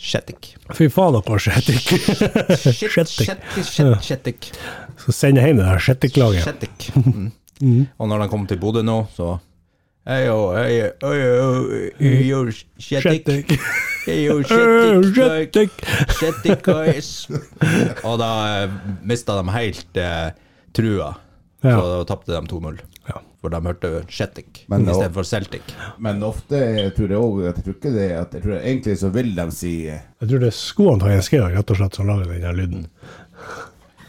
Shettic. 0.00 0.54
Fy 0.72 0.86
faen, 0.88 1.12
dere 1.12 1.28
var 1.28 1.42
skjettik. 1.44 1.90
Skjettik. 4.00 4.46
Så 5.02 5.12
send 5.12 5.36
hjem 5.42 5.58
det 5.60 5.66
der 5.66 5.82
skjettiklaget. 5.84 6.46
Shettic. 6.46 6.90
Mm. 7.60 7.82
Og 8.00 8.08
når 8.08 8.22
de 8.22 8.26
kom 8.32 8.46
til 8.48 8.56
Bodø 8.56 8.80
nå, 8.80 8.94
så. 9.12 9.34
Skjettik. 12.80 13.50
Hei, 14.06 14.14
jo, 14.24 14.38
Øh, 14.40 14.44
Shettic. 14.48 15.18
like, 15.18 15.50
Skjettik. 15.52 15.74
Shettic, 16.16 16.62
guys. 16.64 17.10
Og 18.08 18.16
da 18.22 18.30
eh, 18.62 18.70
mista 19.04 19.36
de 19.42 19.52
helt 19.52 20.00
eh, 20.00 20.30
trua. 20.72 21.10
Så 21.60 21.76
da 21.84 21.98
tapte 22.08 22.32
de 22.32 22.40
2-0. 22.48 22.80
Ja. 23.10 23.20
For 23.40 23.52
de 23.52 23.58
hørte 23.64 23.90
Shetik 24.12 24.62
Men 24.70 24.84
nå- 24.86 24.92
istedenfor 24.94 25.24
Celtic. 25.26 25.74
Men 25.98 26.22
ofte 26.26 26.58
jeg 26.60 26.92
tror 26.96 27.08
jeg 27.14 27.18
òg 27.24 27.38
Jeg 27.46 27.54
tror 27.58 27.74
ikke 27.76 27.92
det 27.94 28.08
at 28.18 28.34
jeg 28.36 28.42
tror 28.44 28.58
Egentlig 28.60 28.96
så 29.00 29.10
vil 29.14 29.30
de 29.38 29.46
si 29.56 29.72
eh, 29.88 30.02
Jeg 30.20 30.28
tror 30.32 30.42
det 30.44 30.50
er 30.52 30.56
skoene 30.58 31.00
til 31.04 31.14
Jens 31.16 31.30
Georg 31.32 31.56
rett 31.58 31.72
og 31.74 31.80
slett 31.80 31.98
som 32.00 32.10
lager 32.10 32.30
den 32.34 32.44
her 32.48 32.58
lyden. 32.58 32.82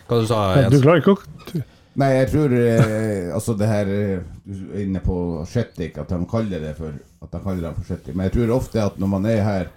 Hva 0.09 0.19
du 0.21 0.27
sa 0.27 0.41
Du 0.55 0.75
Jens? 0.77 0.83
klarer 0.83 1.03
ikke 1.03 1.15
å 1.15 1.61
Nei, 2.01 2.07
jeg 2.21 2.27
tror 2.31 2.53
eh, 2.55 3.31
Altså 3.35 3.55
det 3.59 3.67
her 3.71 3.89
eh, 3.95 4.19
Du 4.47 4.59
er 4.75 4.83
inne 4.85 5.01
på 5.03 5.15
Shetik 5.51 5.97
at 6.03 6.11
de 6.11 6.19
kaller 6.31 6.63
det 6.67 6.75
for 6.77 6.91
At 7.23 7.31
de 7.35 7.41
kaller 7.43 7.65
dem 7.69 7.75
for 7.79 7.87
Shettik. 7.89 8.15
Men 8.15 8.27
jeg 8.29 8.35
tror 8.37 8.53
ofte 8.59 8.83
at 8.83 8.99
når 9.01 9.11
man 9.15 9.25
er 9.29 9.41
her 9.45 9.67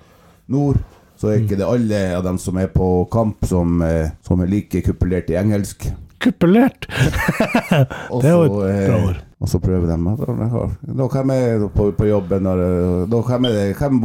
nord, 0.50 0.76
så 1.16 1.30
er 1.30 1.38
ikke 1.40 1.56
det 1.56 1.64
alle 1.64 1.98
av 2.18 2.24
dem 2.26 2.36
som 2.42 2.56
er 2.60 2.66
på 2.72 2.86
kamp, 3.12 3.44
som, 3.48 3.78
eh, 3.84 4.10
som 4.26 4.40
er 4.44 4.48
like 4.50 4.80
kupulert 4.84 5.28
i 5.32 5.36
engelsk. 5.40 5.86
Kupulert! 6.24 6.86
Det 6.88 8.30
er 8.30 8.32
jo 8.32 8.44
et 8.46 8.56
eh, 8.70 8.86
bra 8.88 9.00
ord. 9.10 9.20
Og 9.44 9.50
så 9.50 9.60
prøver 9.60 9.90
de 9.90 9.96
at 10.14 10.22
«Å, 10.24 10.36
jeg 10.40 10.96
Da 11.00 11.08
hvem 11.12 11.32
er 11.34 11.66
på, 11.74 11.90
på 11.98 12.08
jobben 12.08 12.46
når, 12.46 12.62
eh, 12.64 13.02
Da 13.12 13.20
hvem 13.28 13.48
er 13.50 13.58
det 13.58 13.66
Hvem 13.76 14.00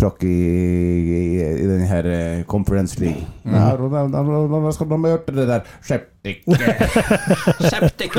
trakk 0.00 0.24
i, 0.26 0.32
i, 0.32 1.20
i 1.60 1.68
den 1.68 1.84
her 1.90 2.08
eh, 2.08 2.42
Conference 2.48 2.98
League? 3.02 3.26
Mm. 3.44 3.54
Ja, 3.58 3.68
da, 3.76 4.06
da, 4.08 4.24
da, 4.24 4.62
da 4.64 4.74
skal 4.74 4.90
de 4.90 5.00
ha 5.04 5.14
gjort 5.14 5.32
det 5.36 5.48
der 5.52 5.68
Skeptik. 6.24 8.14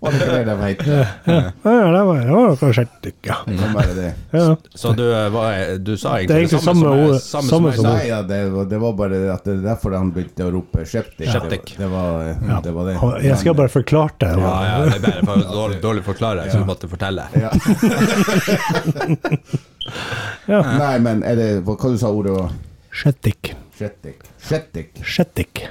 Var 0.00 0.10
det 0.10 0.18
ikke 0.18 0.34
det 0.34 0.44
de 0.48 0.54
het? 0.60 0.80
Ja, 0.86 1.42
det 1.62 1.70
var, 1.70 1.92
det 1.94 2.32
var 2.34 2.74
ja. 3.22 3.36
Det. 3.94 4.56
Så 4.74 4.92
du, 4.98 5.04
eh, 5.14 5.28
var, 5.30 5.78
du 5.78 5.96
sa 5.96 6.16
Det 6.18 6.30
er 6.34 6.38
egentlig 6.42 6.50
det 6.50 6.64
samme 6.64 6.82
som 6.82 6.98
jeg- 6.98 7.20
samme 7.22 7.48
som 7.48 7.64
jeg 7.70 7.78
sa. 7.78 7.92
ja, 8.08 8.18
det, 8.22 8.40
var- 8.52 8.64
det 8.64 8.78
var 8.82 8.92
bare 8.98 9.20
at 9.36 9.44
det 9.44 9.52
er 9.54 9.62
derfor 9.68 9.94
han 9.96 10.10
begynte 10.12 10.44
å 10.44 10.50
rope 10.52 10.84
septik. 10.86 11.28
Skeptik. 11.30 11.76
Det, 11.78 11.86
var- 11.86 12.24
det, 12.34 12.34
var, 12.48 12.60
det 12.66 12.72
var 12.74 12.84
det. 12.90 13.24
Jeg 13.28 13.38
skal 13.38 13.54
bare 13.54 13.68
forklare 13.68 14.10
det. 14.18 14.32
Ja, 14.34 14.64
ja, 14.66 14.84
det 14.84 14.94
er 14.98 15.00
bare 15.06 15.22
for 15.24 15.36
dårlig, 15.54 15.80
dårlig 15.82 16.04
forklare, 16.04 16.50
så 16.50 16.58
du 16.58 16.64
måtte 16.68 16.88
fortelle. 16.90 17.22
Ja. 20.48 20.60
Nei, 20.78 20.98
men 21.00 21.22
er 21.24 21.36
det 21.36 21.48
Hva 21.64 21.74
hva 21.76 21.90
du 21.92 21.98
sa 22.00 22.08
ordet 22.12 22.32
var? 22.36 22.50
Skjettik. 23.76 24.22
Skjettik. 24.44 24.98
Septik. 25.04 25.62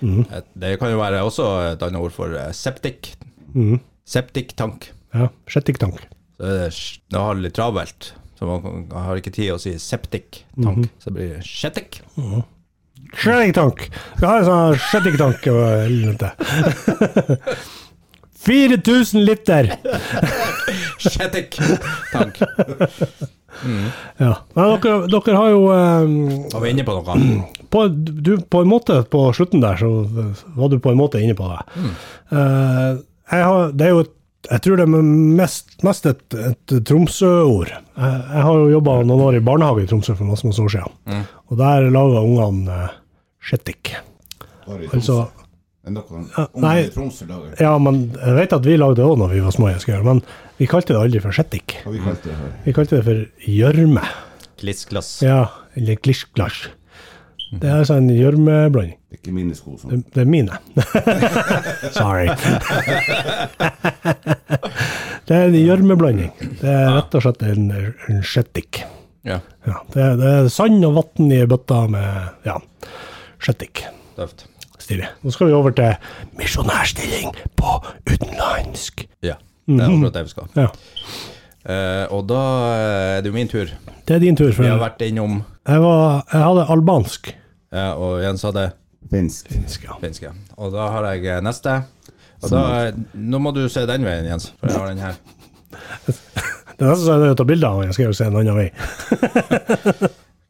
Mm. 0.00 0.24
Det 0.54 0.74
kan 0.80 0.92
jo 0.92 1.00
være 1.00 1.22
også 1.24 1.46
et 1.72 1.82
annet 1.82 2.00
ord 2.00 2.12
for 2.14 2.34
septik. 2.52 3.12
septic. 3.14 3.16
Mhm. 3.54 3.80
septiktank. 4.06 4.90
Ja, 5.14 5.28
septiktank. 5.48 6.02
Så 6.38 6.98
det 7.10 7.18
har 7.18 7.34
det 7.34 7.42
litt 7.46 7.56
travelt. 7.56 8.12
Så 8.38 8.44
man 8.44 8.84
har 8.92 9.16
ikke 9.16 9.32
tid 9.32 9.54
å 9.54 9.58
si 9.58 9.72
septiktank. 9.80 10.90
Så 11.00 11.08
det 11.10 11.14
blir 11.16 11.40
skjettik. 11.42 12.02
Skjettiktank! 13.16 13.86
Vi 14.20 14.26
har 14.26 14.42
en 14.42 14.48
sånn 14.50 14.78
skjettiktank 14.90 15.46
og 15.52 15.62
helvete. 15.86 16.32
4000 18.46 19.24
liter! 19.28 19.72
Skjettiktank. 21.06 22.42
Ja. 24.20 24.34
Men 24.52 24.74
dere, 24.82 25.06
dere 25.08 25.36
har 25.38 25.46
jo 25.48 25.60
um, 25.72 26.16
Var 26.52 26.60
vi 26.60 26.72
inne 26.74 26.84
på 26.84 26.92
noe? 26.92 27.14
på, 27.70 27.86
du, 27.90 28.36
på 28.40 28.62
en 28.64 28.70
måte, 28.70 28.98
på 29.12 29.22
slutten 29.36 29.62
der, 29.64 29.78
så 29.80 29.90
var 30.56 30.72
du 30.72 30.78
på 30.82 30.92
en 30.92 31.00
måte 31.00 31.20
inne 31.22 31.36
på 31.38 31.48
det. 31.52 31.60
Eh, 32.32 33.00
jeg 33.32 33.48
har, 33.48 33.72
det 33.74 33.86
er 33.88 33.94
jo 33.94 34.04
et, 34.04 34.12
jeg 34.46 34.62
tror 34.62 34.78
det 34.78 34.84
er 34.86 35.06
mest, 35.40 35.72
mest 35.86 36.06
et, 36.06 36.22
et 36.38 36.74
Tromsø-ord. 36.86 37.72
Jeg, 37.72 38.18
jeg 38.22 38.44
har 38.46 38.60
jo 38.60 38.68
jobba 38.76 39.00
noen 39.06 39.24
år 39.26 39.38
i 39.38 39.44
barnehage 39.46 39.86
i 39.86 39.88
Tromsø 39.90 40.14
for 40.14 40.28
masse, 40.28 40.46
masse 40.46 40.62
år 40.62 40.74
siden. 40.76 41.24
Og 41.50 41.58
der 41.58 41.88
laga 41.90 42.22
ungene 42.22 42.76
uh, 42.86 42.94
i 43.46 43.74
Altså, 44.66 45.24
Ja, 45.86 46.46
nei. 46.58 46.76
i 46.86 46.90
Tromsø 46.90 47.26
lager. 47.28 47.54
ja, 47.62 47.76
men 47.78 48.00
jeg 48.18 48.34
vet 48.38 48.54
at 48.56 48.64
vi 48.66 48.78
lagde 48.78 48.98
det 48.98 49.06
òg 49.06 49.18
når 49.20 49.34
vi 49.34 49.42
var 49.44 49.54
små, 49.54 49.68
jeg 49.70 49.82
skal 49.84 49.94
gjøre, 49.96 50.06
men 50.14 50.22
vi 50.58 50.66
kalte 50.70 50.94
det 50.94 51.02
aldri 51.02 51.22
for 51.22 51.34
skjettik. 51.36 51.76
Vi? 51.86 52.00
Vi 52.64 52.74
kalte 52.74 52.98
det 52.98 53.04
for 53.06 53.50
gjørme. 53.50 54.02
Glissglass. 54.58 55.20
Ja, 55.22 55.44
eller 55.76 55.98
glishglash. 56.02 56.70
Det 57.50 57.70
er 57.70 57.90
en 57.94 58.08
gjørmeblanding. 58.10 58.96
Det 59.06 59.14
er 59.14 59.20
ikke 59.20 59.32
mine 59.36 59.54
sko 59.54 59.76
som 59.78 59.90
Det, 59.92 60.00
det 60.14 60.22
er 60.24 60.30
mine. 60.30 60.56
Sorry. 61.96 62.26
det 65.26 65.36
er 65.36 65.46
en 65.46 65.58
gjørmeblanding. 65.60 66.32
Det 66.60 66.72
er 66.72 66.90
rett 66.96 67.14
og 67.18 67.22
slett 67.24 67.44
en, 67.46 67.70
en 68.10 68.22
skjettik. 68.26 68.82
Ja, 69.26 69.40
Ja, 69.66 69.80
det, 69.94 70.04
det 70.20 70.32
er 70.32 70.48
sand 70.54 70.84
og 70.86 70.92
vann 71.00 71.32
i 71.34 71.40
bøtta 71.50 71.80
med 71.90 72.46
ja, 72.46 72.58
skjettik. 73.42 73.84
tøft. 74.18 74.46
Stilig. 74.78 75.08
Nå 75.24 75.32
skal 75.34 75.48
vi 75.50 75.54
over 75.56 75.72
til 75.74 75.96
misjonærstilling 76.38 77.32
på 77.58 77.72
utenlandsk. 78.06 79.06
Ja, 79.26 79.34
det 79.66 79.80
er 79.82 79.88
akkurat 79.90 80.14
det 80.20 80.26
vi 80.28 80.34
skal. 80.36 80.52
Ja, 80.58 80.68
Uh, 81.66 82.06
og 82.14 82.28
da 82.30 82.40
er 82.78 83.24
det 83.24 83.26
jo 83.26 83.34
min 83.34 83.48
tur. 83.50 83.66
det 84.06 84.14
er 84.14 84.20
din 84.22 84.36
tur. 84.38 84.52
For 84.54 84.62
Vi 84.62 84.68
har 84.70 84.78
vært 84.78 85.00
innom 85.02 85.40
var, 85.82 86.24
jeg 86.32 86.42
hadde 86.44 86.66
albansk. 86.70 87.32
ja, 87.74 87.88
Og 87.98 88.22
Jens 88.22 88.42
hadde 88.46 88.68
finsk. 89.10 89.48
Finsk, 89.50 89.84
ja. 89.84 89.96
finsk. 90.02 90.22
ja. 90.22 90.32
Og 90.56 90.72
da 90.74 90.86
har 90.94 91.08
jeg 91.12 91.26
eh, 91.26 91.40
neste. 91.42 91.80
Og 92.42 92.52
da, 92.52 92.92
nå 93.14 93.40
må 93.42 93.50
du 93.56 93.64
se 93.72 93.82
den 93.88 94.04
veien, 94.06 94.28
Jens. 94.28 94.52
For 94.60 94.70
jeg 94.70 94.78
har 94.78 94.92
den 94.92 95.02
her. 95.02 95.18
Det 96.76 96.84
er 96.84 96.90
nesten 96.90 97.06
så 97.06 97.12
jeg 97.14 97.16
er 97.16 97.22
nødt 97.22 97.30
til 97.30 97.34
å 97.34 97.40
ta 97.40 97.44
bilde 97.48 97.68
av 97.68 97.78
den. 97.80 97.88
Jeg 97.88 97.96
skal 97.96 98.06
jo 98.10 98.16
se 98.18 98.24
en 98.28 98.36
annen 98.36 98.56
vei. 98.58 98.68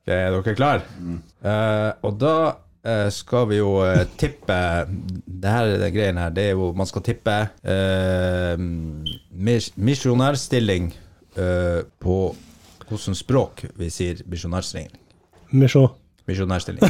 Ok, 0.06 0.12
er 0.14 0.30
dere 0.30 0.52
klar? 0.54 0.82
Uh, 1.42 1.90
og 2.06 2.12
da 2.22 2.34
uh, 2.54 3.08
skal 3.10 3.48
vi 3.50 3.56
jo 3.58 3.72
uh, 3.82 4.04
tippe 4.18 4.58
Det 5.26 5.50
her 5.50 5.72
det 5.82 5.88
greien 5.96 6.20
her, 6.22 6.30
det 6.30 6.44
er 6.44 6.52
jo 6.54 6.68
Man 6.78 6.86
skal 6.86 7.02
tippe 7.02 7.34
eh, 7.66 8.54
mis 9.34 9.72
misjonærstilling 9.74 10.92
eh, 11.42 11.80
på 11.98 12.18
hvilket 12.86 13.18
språk 13.18 13.64
vi 13.74 13.90
sier 13.90 14.22
misjonærstilling. 14.30 14.92
Misjon. 15.50 15.88
Misjonærstilling. 16.26 16.82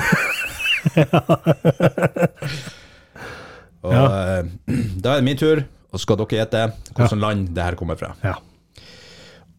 og 3.86 3.92
eh, 3.92 4.44
da 5.02 5.12
er 5.12 5.16
det 5.20 5.24
min 5.26 5.38
tur, 5.40 5.62
og 5.92 5.98
så 5.98 6.02
skal 6.06 6.20
dere 6.22 6.38
gjette 6.40 6.62
hvilket 6.96 7.20
land 7.20 7.48
det 7.56 7.62
her 7.66 7.76
kommer 7.78 7.96
fra. 8.00 8.14
Ja. 8.24 8.34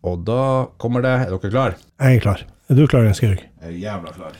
Og 0.07 0.21
da 0.27 0.41
kommer 0.79 1.01
det 1.03 1.13
Er 1.25 1.29
dere 1.33 1.49
klar? 1.51 1.71
Jeg 1.99 2.15
er 2.15 2.23
klar. 2.23 2.39
Er 2.67 2.75
du 2.75 2.83
klar, 2.87 3.05
Jens 3.07 3.19
Georg? 3.23 3.39
Jeg 3.61 3.69
er 3.69 3.77
jævla 3.79 4.11
klar. 4.11 4.33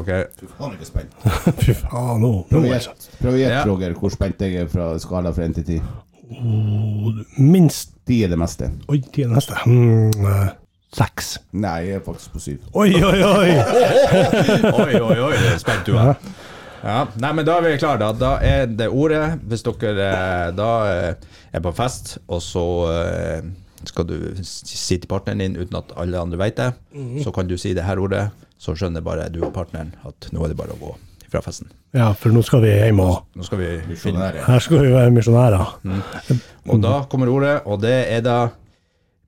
Ok. 0.00 0.10
Du 0.40 0.46
kan 0.56 0.72
ikke 0.72 0.88
spent. 0.88 1.12
Fy 1.60 1.74
faen, 1.76 2.20
nå, 2.24 2.30
Prøv 2.48 2.64
å 2.64 2.70
gjette, 2.70 2.94
prøv 3.20 3.32
å 3.34 3.38
gjette, 3.40 3.58
Ja. 3.58 3.64
Roger, 3.68 3.92
hvor 3.98 4.10
spent 4.14 4.40
jeg 4.40 4.52
er 4.62 4.70
fra 4.72 4.86
skala 5.02 5.32
fra 5.36 5.44
1 5.48 5.58
til 5.60 5.64
10. 5.76 5.82
Minst 7.44 7.94
Ti 8.04 8.18
er 8.24 8.28
det 8.32 8.36
meste. 8.36 8.66
Oi, 8.92 8.98
ti 9.12 9.22
er 9.24 9.30
meste? 9.32 9.56
Hmm, 9.64 10.10
seks. 10.94 11.34
Nei, 11.52 11.76
jeg 11.88 12.00
er 12.00 12.04
faktisk 12.06 12.34
på 12.36 12.42
syv. 12.42 12.58
Oi, 12.72 12.90
oi, 13.02 13.20
oi! 13.26 13.50
Oi, 14.84 14.94
oi, 15.00 15.16
oi, 15.28 15.32
det 15.42 15.56
spent 15.62 15.86
du 15.88 15.96
er. 15.98 16.14
Ja, 16.84 16.98
nei, 17.16 17.30
men 17.32 17.46
da 17.48 17.56
er 17.58 17.64
vi 17.64 17.76
klare 17.80 17.98
da. 18.02 18.10
Da 18.12 18.32
er 18.44 18.66
det 18.68 18.90
ordet, 18.92 19.22
hvis 19.48 19.64
dere 19.64 20.04
eh, 20.04 20.48
da 20.56 20.70
eh, 20.90 21.30
er 21.56 21.62
på 21.64 21.72
fest, 21.76 22.18
og 22.28 22.42
så 22.44 22.64
eh, 22.92 23.46
skal 23.88 24.06
du 24.08 24.16
si 24.44 24.98
til 25.00 25.08
partneren 25.08 25.40
din 25.40 25.56
uten 25.60 25.78
at 25.80 25.94
alle 26.00 26.20
andre 26.20 26.38
vet 26.40 26.60
det, 26.60 26.70
så 27.24 27.32
kan 27.34 27.48
du 27.48 27.56
si 27.60 27.72
det 27.76 27.84
her 27.88 28.00
ordet, 28.00 28.26
så 28.60 28.76
skjønner 28.76 29.04
bare 29.04 29.26
du 29.32 29.40
og 29.44 29.52
partneren 29.56 29.94
at 30.08 30.28
nå 30.32 30.44
er 30.44 30.52
det 30.52 30.58
bare 30.60 30.76
å 30.76 30.80
gå 30.80 30.92
fra 31.32 31.40
festen. 31.44 31.68
Ja, 31.96 32.10
for 32.16 32.32
nå 32.36 32.40
skal 32.46 32.62
vi 32.64 32.70
hjem, 32.72 33.00
og 33.02 33.24
Nå 33.36 33.44
skal 33.46 33.60
vi 33.60 33.70
Misjonærer. 33.88 34.44
her 34.46 34.62
skal 34.64 34.84
vi 34.84 34.92
være 34.92 35.10
misjonærer. 35.14 35.64
Og 36.68 36.80
da 36.84 36.94
kommer 37.10 37.32
ordet, 37.32 37.56
og 37.64 37.80
det 37.82 37.96
er 38.12 38.22
da 38.24 38.36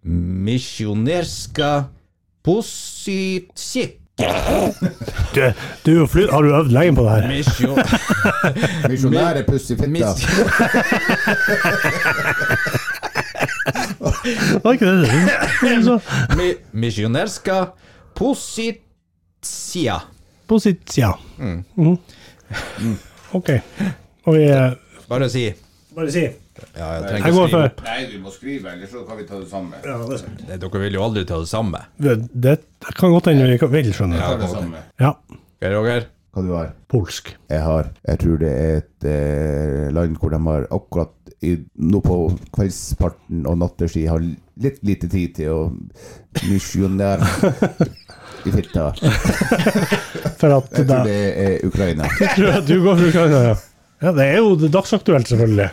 misjonerska 0.07 1.85
positsi. 2.45 3.87
Du, 5.35 5.53
du 5.85 6.03
er 6.03 6.07
fly... 6.09 6.25
Har 6.31 6.43
du 6.43 6.55
øvd 6.57 6.71
lenge 6.73 6.95
på 6.97 7.03
det 7.05 7.11
her? 7.13 7.29
Misjonære 8.89 8.89
Misjonære 8.89 9.43
puss 9.49 9.71
i 9.71 9.77
fitta. 9.77 10.13
Var 14.65 14.73
ikke 14.73 14.87
det 14.87 14.99
det? 15.03 15.11
Misjonerska 16.73 17.65
positsia. 18.17 19.99
Positia. 20.49 21.13
Mhm. 21.37 21.99
Ok. 23.33 23.51
Og 24.25 24.35
vi 24.35 24.43
eh, 24.49 24.73
Bare 25.09 25.29
si. 25.31 25.53
Bare 25.95 26.11
si. 26.13 26.27
Ja, 26.77 26.87
jeg 27.01 27.23
Jeg 27.23 27.33
går 27.35 27.49
skrive 27.49 27.71
for. 27.77 27.85
Nei, 27.85 28.07
du 28.13 28.19
må 28.25 28.31
skrive, 28.33 28.73
ellers 28.73 28.91
så 28.91 29.03
kan 29.09 29.17
vi 29.19 29.25
ta 29.29 29.39
det 29.41 29.49
samme. 29.51 29.77
Ja, 29.85 29.97
det 30.07 30.13
er 30.17 30.23
sant. 30.25 30.43
Det- 30.49 30.61
Dere 30.61 30.81
vil 30.83 30.93
jo 30.99 31.03
aldri 31.05 31.25
ta 31.29 31.39
det 31.43 31.49
samme. 31.49 31.81
Det, 32.01 32.15
det 32.33 32.59
kan 32.97 33.11
godt 33.13 33.27
hende 33.33 33.49
vi 33.51 33.59
kan- 33.59 33.71
vil, 33.73 33.93
skjønner 33.93 34.19
Ta 34.21 34.35
du. 34.37 34.43
det 34.43 34.51
samme. 34.51 34.77
Ja. 35.01 35.11
Ok, 35.11 35.71
Roger? 35.73 36.07
Hva 36.37 36.43
du 36.45 36.53
har? 36.53 36.73
Polsk. 36.89 37.35
Jeg 37.49 37.61
har 37.65 37.87
Jeg 38.07 38.19
tror 38.19 38.39
det 38.39 38.51
er 38.53 38.77
et 38.83 39.05
eh, 39.09 39.91
land 39.93 40.17
hvor 40.21 40.31
de 40.31 40.39
har 40.45 40.67
akkurat 40.71 41.13
i, 41.43 41.57
nå 41.79 42.01
på 42.01 42.39
kveldsparten 42.53 43.47
og 43.47 43.59
natterstid 43.59 44.09
har 44.09 44.19
litt 44.21 44.79
lite 44.83 45.09
tid 45.09 45.35
til 45.37 45.49
å 45.53 45.73
misjonere 46.49 47.25
i 48.47 48.51
fitta. 48.53 48.93
For 50.41 50.53
at 50.53 50.69
Jeg 50.73 50.87
tror 50.87 50.91
da, 50.91 50.99
det 51.05 51.17
er 51.37 51.67
Ukraina. 51.67 52.09
tror 52.37 52.53
at 52.61 52.67
du 52.69 52.77
går 52.85 52.97
for 52.97 53.09
Ukraina, 53.09 53.41
ja. 53.51 53.55
Ja, 54.03 54.13
det 54.13 54.25
er 54.29 54.41
jo 54.43 54.55
det 54.61 54.69
dagsaktuelt, 54.75 55.29
selvfølgelig. 55.31 55.71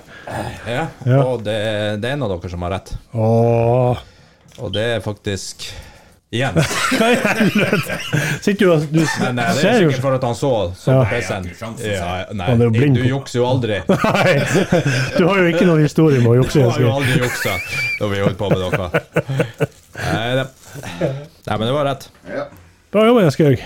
Ja. 0.69 0.83
Ja. 1.05 1.17
Og 1.27 1.41
det, 1.43 1.57
det 1.99 2.07
er 2.09 2.15
en 2.15 2.23
av 2.23 2.31
dere 2.31 2.51
som 2.53 2.63
har 2.63 2.77
rett. 2.77 2.93
Åh. 3.11 4.03
Og 4.63 4.71
det 4.75 4.85
er 4.97 5.03
faktisk 5.03 5.67
Igjen. 6.33 6.55
Hva 6.97 7.07
i 7.13 7.17
helvete? 7.21 7.95
Sitter 8.41 8.65
du 8.65 8.71
og 8.73 8.85
du 8.89 9.03
Men 9.21 9.37
eh, 9.37 9.51
det 9.53 9.67
er 9.69 9.83
jo 9.83 9.91
sikkert 9.91 10.01
for 10.01 10.15
at 10.17 10.23
han 10.25 10.37
så 10.37 10.49
sånn 10.81 10.95
Ja. 10.95 11.03
på 11.03 11.11
PC-en. 11.11 11.45
Ja, 11.85 12.07
nei, 12.33 12.47
blind 12.73 12.97
du 12.97 13.03
jukser 13.05 13.37
jo 13.37 13.45
aldri. 13.51 13.77
Nei, 13.93 14.31
du 15.13 15.27
har 15.27 15.43
jo 15.43 15.51
ikke 15.51 15.67
noen 15.69 15.83
historie 15.85 16.23
med 16.23 16.31
å 16.31 16.39
jukse. 16.39 16.63
Du 16.63 16.71
har 16.73 16.81
jo 16.87 16.95
aldri 16.95 17.19
juksa 17.21 17.53
da 17.99 18.09
vi 18.09 18.23
holdt 18.25 18.39
på 18.39 18.49
med 18.49 18.63
dere. 18.65 19.03
Nei, 19.99 20.31
det. 20.39 20.47
nei, 21.45 21.53
men 21.59 21.67
det 21.69 21.75
var 21.77 21.87
rett. 21.91 22.07
Ja. 22.31 22.47
Bra 22.93 23.05
jobba, 23.11 23.27
Jens 23.27 23.37
Georg. 23.37 23.61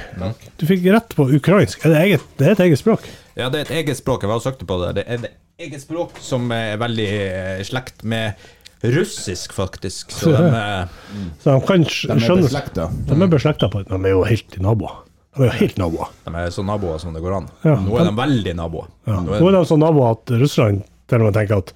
Du 0.60 0.68
fikk 0.68 0.84
rett 0.92 1.16
på 1.16 1.30
ukrainsk. 1.40 1.88
Er 1.88 1.96
det, 1.96 2.04
eget, 2.04 2.28
det 2.36 2.50
er 2.50 2.58
et 2.58 2.66
eget 2.68 2.84
språk? 2.84 3.08
Ja, 3.38 3.50
det 3.54 3.60
er 3.60 3.66
et 3.68 3.74
eget 3.84 4.00
språk. 4.00 4.24
Jeg 4.26 4.32
var 4.32 4.40
og 4.40 4.46
søkte 4.46 4.66
på 4.66 4.78
det. 4.82 4.94
Det 4.98 5.04
er 5.06 5.20
et 5.20 5.68
eget 5.68 5.82
språk 5.84 6.16
som 6.24 6.48
er 6.56 6.78
veldig 6.82 7.08
eh, 7.08 7.60
slekt 7.68 8.02
med 8.08 8.34
russisk, 8.82 9.54
faktisk. 9.54 10.12
Så 10.14 10.32
de 10.38 10.48
eh, 10.48 10.96
Så 11.44 11.54
de 11.54 11.66
kan 11.68 11.84
er 11.86 12.24
skjønne. 12.24 12.88
De 13.08 13.18
er 13.22 13.30
beslekta 13.32 13.70
på 13.74 13.84
De 13.86 14.00
er 14.00 14.14
jo 14.16 14.24
helt 14.28 14.58
naboer. 14.64 15.04
De 15.38 15.46
er 15.46 15.52
jo 15.52 15.58
helt 15.60 15.78
naboer. 15.78 16.10
de 16.26 16.34
er 16.42 16.50
så 16.56 16.66
naboer 16.66 16.98
som 17.04 17.14
det 17.14 17.22
går 17.22 17.36
an. 17.44 17.52
Ja. 17.66 17.76
Nå 17.84 18.00
er 18.02 18.10
de 18.10 18.16
veldig 18.18 18.56
naboer. 18.58 18.90
Ja. 19.06 19.20
Nå 19.22 19.36
Nå 19.38 19.38
er 19.38 19.54
er 19.54 19.60
de 19.60 19.70
så 19.70 19.78
naboer 19.78 20.18
at 20.18 20.34
Russland 20.42 20.82
til 21.08 21.22
og 21.22 21.30
med 21.30 21.38
tenker 21.38 21.62
at 21.62 21.76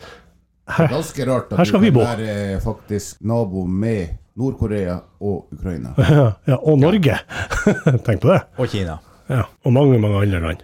her, 0.71 0.87
Ganske 0.91 1.25
rart 1.27 1.51
at 1.51 1.59
Her 1.59 1.67
skal 1.67 1.81
du 1.81 1.85
vi 1.85 1.91
kan 1.91 1.97
bo. 1.99 2.03
være 2.07 2.59
faktisk 2.63 3.21
nabo 3.27 3.65
med 3.67 4.17
Nord-Korea 4.39 4.97
og 5.19 5.51
Ukraina. 5.53 5.93
ja, 6.47 6.57
Og 6.57 6.79
Norge. 6.79 7.17
Tenk 8.07 8.21
på 8.23 8.31
det. 8.31 8.41
Og 8.57 8.69
Kina. 8.71 8.97
Ja, 9.29 9.43
Og 9.65 9.73
mange, 9.75 9.99
mange 9.99 10.21
andre 10.23 10.39
land. 10.39 10.63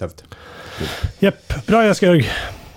Tøft. 0.00 0.24
Jepp. 1.22 1.54
Bra, 1.68 1.84
Jens 1.86 2.00
Georg. 2.02 2.24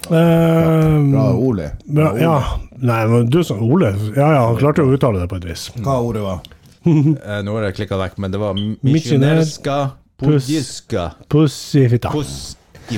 Eh, 0.06 0.12
Bra, 0.12 1.24
Ole. 1.34 1.72
bra, 1.86 2.12
ja. 2.22 2.36
Nei, 2.78 3.00
men 3.10 3.30
du 3.32 3.40
som 3.48 3.64
Ole 3.66 3.90
Ja, 4.14 4.28
ja, 4.36 4.42
han 4.46 4.60
klarte 4.60 4.84
å 4.86 4.92
uttale 4.94 5.24
det 5.24 5.30
på 5.32 5.40
et 5.40 5.48
vis. 5.50 5.70
Hva 5.80 5.98
ordet 6.06 6.26
var? 6.26 6.44
Eh, 6.86 7.40
Nå 7.42 7.56
har 7.56 7.64
jeg 7.72 7.80
klikka 7.80 7.98
vekk, 7.98 8.20
men 8.22 8.30
det 8.36 8.38
var 8.38 8.54
misjonerska 8.86 9.78
pussifita. 10.22 11.08
Puss 11.34 11.56
i 11.80 11.88
fitta. 11.90 12.12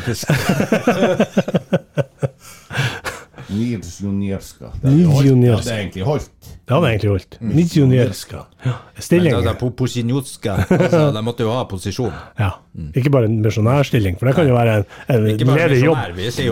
i. 5.63 5.67
Det 5.67 5.71
er 5.71 5.79
egentlig 5.79 6.03
holdt. 6.07 6.29
Det 6.67 6.75
hadde 6.75 6.87
egentlig 6.91 7.11
holdt. 7.13 7.37
Nizjunierska. 7.41 8.41
Ja. 8.65 8.73
Stilling. 8.99 9.35
Men 9.37 10.81
altså, 10.81 11.11
de 11.15 11.21
måtte 11.23 11.45
jo 11.45 11.53
ha 11.55 11.63
posisjon. 11.69 12.11
Ja. 12.43 12.51
Ikke 12.93 13.09
bare 13.09 13.25
en 13.25 13.39
misjonærstilling, 13.41 14.19
for 14.19 14.29
det 14.29 14.35
kan 14.37 14.45
jo 14.47 14.53
være 14.53 14.73
en, 14.77 14.83
en 15.09 15.23
ledig 15.25 15.79
jobb. 15.81 15.97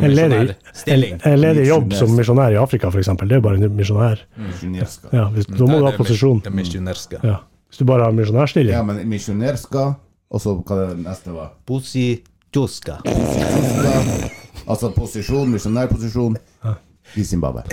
En 0.02 0.16
ledig, 0.16 0.40
en, 0.88 1.04
en 1.20 1.38
ledig 1.40 1.68
jobb 1.68 1.94
som 1.94 2.16
misjonær 2.18 2.56
i 2.56 2.58
Afrika, 2.58 2.90
f.eks. 2.90 3.12
Det 3.22 3.28
er 3.30 3.42
jo 3.42 3.46
bare 3.46 3.60
en 3.60 3.76
misjonær. 3.78 4.24
Ja, 5.14 5.28
hvis, 5.36 5.46
da 5.52 5.68
må 5.70 5.82
du 5.84 5.86
ha 5.86 5.94
posisjon. 6.00 6.42
Ja. 7.22 7.38
Hvis 7.70 7.82
du 7.84 7.86
bare 7.92 8.08
har 8.08 8.16
misjonærstilling. 8.18 8.74
Ja, 8.74 8.82
men 8.88 9.04
misjonerska, 9.12 9.86
og 10.32 10.42
så 10.42 10.56
hva 10.64 10.82
det 10.82 10.98
neste 11.04 11.36
var? 11.36 11.54
Positjuska. 11.70 13.02
Altså 14.68 14.90
posisjon, 14.90 15.50
misjonærposisjon 15.50 16.38
i 17.16 17.24
Zimbabwe. 17.24 17.62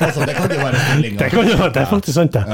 altså, 0.00 0.20
det 0.20 0.34
kan 0.36 0.52
jo 0.52 0.58
være 0.60 0.74
stillinga. 0.88 1.24
Det, 1.24 1.30
kan 1.30 1.48
jo, 1.48 1.68
det 1.74 1.76
er 1.76 1.86
faktisk 1.90 2.14
sant, 2.14 2.34
det. 2.34 2.44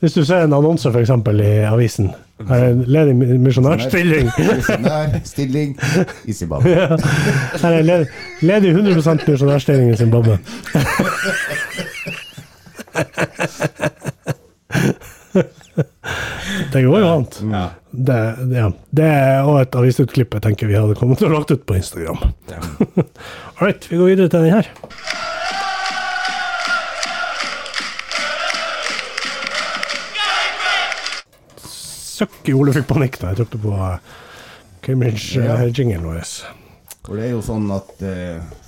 Hvis 0.00 0.12
du 0.12 0.24
ser 0.24 0.44
en 0.44 0.52
annonse 0.52 0.90
f.eks. 0.90 1.10
i 1.10 1.42
avisen. 1.72 2.10
Her 2.48 2.54
er 2.54 2.72
ledig 2.86 3.16
misjonærstilling. 3.16 4.30
Misjonærstilling 4.56 5.78
i 6.24 6.32
Zimbabwe. 6.32 6.70
Ja. 6.76 6.86
Her 7.62 7.68
er 7.68 7.82
ledig, 7.82 8.06
ledig 8.40 8.70
100 8.70 8.94
misjonærstilling 9.26 9.92
i 9.92 9.96
Zimbabwe. 9.96 10.38
Det 16.72 16.82
går 16.82 17.00
jo 17.00 17.08
an. 17.08 17.26
Ja. 17.52 17.64
Det, 17.90 18.18
ja. 18.54 18.68
det 18.94 19.06
er 19.06 19.46
òg 19.46 19.60
et 19.62 19.76
avisutklipp 19.78 20.34
jeg 20.36 20.44
tenker 20.44 20.70
vi 20.70 20.78
hadde 20.78 20.96
kommet 20.98 21.20
til 21.20 21.30
å 21.30 21.38
lagt 21.38 21.52
ut 21.54 21.66
på 21.66 21.78
Instagram. 21.78 22.22
Ja. 22.50 22.60
All 23.58 23.68
right, 23.68 23.86
vi 23.90 23.98
går 24.00 24.12
videre 24.14 24.32
til 24.32 24.46
den 24.46 24.56
her. 24.58 24.70
Søkk, 32.20 32.50
Ole 32.52 32.74
fikk 32.76 32.88
panikk 32.90 33.20
da 33.20 33.30
jeg 33.30 33.40
trykte 33.40 33.60
på 33.62 33.70
eh, 33.72 34.16
Cambridge-jingelen 34.84 36.04
vår. 36.04 36.24
For 37.06 37.16
det 37.16 37.30
er 37.30 37.32
jo 37.32 37.44
sånn 37.44 37.70
at 37.72 37.94
uh... 38.04 38.58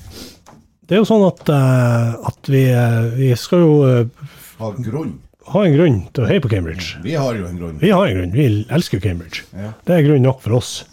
Det 0.89 0.97
er 0.97 1.03
jo 1.03 1.09
sånn 1.09 1.25
at, 1.27 1.43
uh, 1.53 2.29
at 2.29 2.49
vi, 2.53 2.65
uh, 2.75 3.13
vi 3.15 3.29
skal 3.39 3.63
jo 3.63 3.75
eh, 3.87 4.33
ha 4.59 4.71
grunn. 4.77 5.13
Ha 5.53 5.65
en 5.67 5.75
grunn 5.77 5.99
til 6.15 6.25
å 6.25 6.29
heie 6.31 6.43
på 6.45 6.51
Cambridge. 6.53 6.99
Vi 7.03 7.15
har 7.19 7.35
jo 7.35 7.47
en 7.49 7.59
grunn. 7.59 7.79
Vi 7.83 7.91
har 7.91 8.07
en 8.07 8.17
grunn. 8.21 8.33
Vi 8.37 8.47
elsker 8.71 9.01
Cambridge. 9.03 9.43
Ja. 9.57 9.73
Det 9.87 9.97
er 9.99 10.07
grunn 10.07 10.23
nok 10.27 10.41
for 10.45 10.53
oss. 10.61 10.85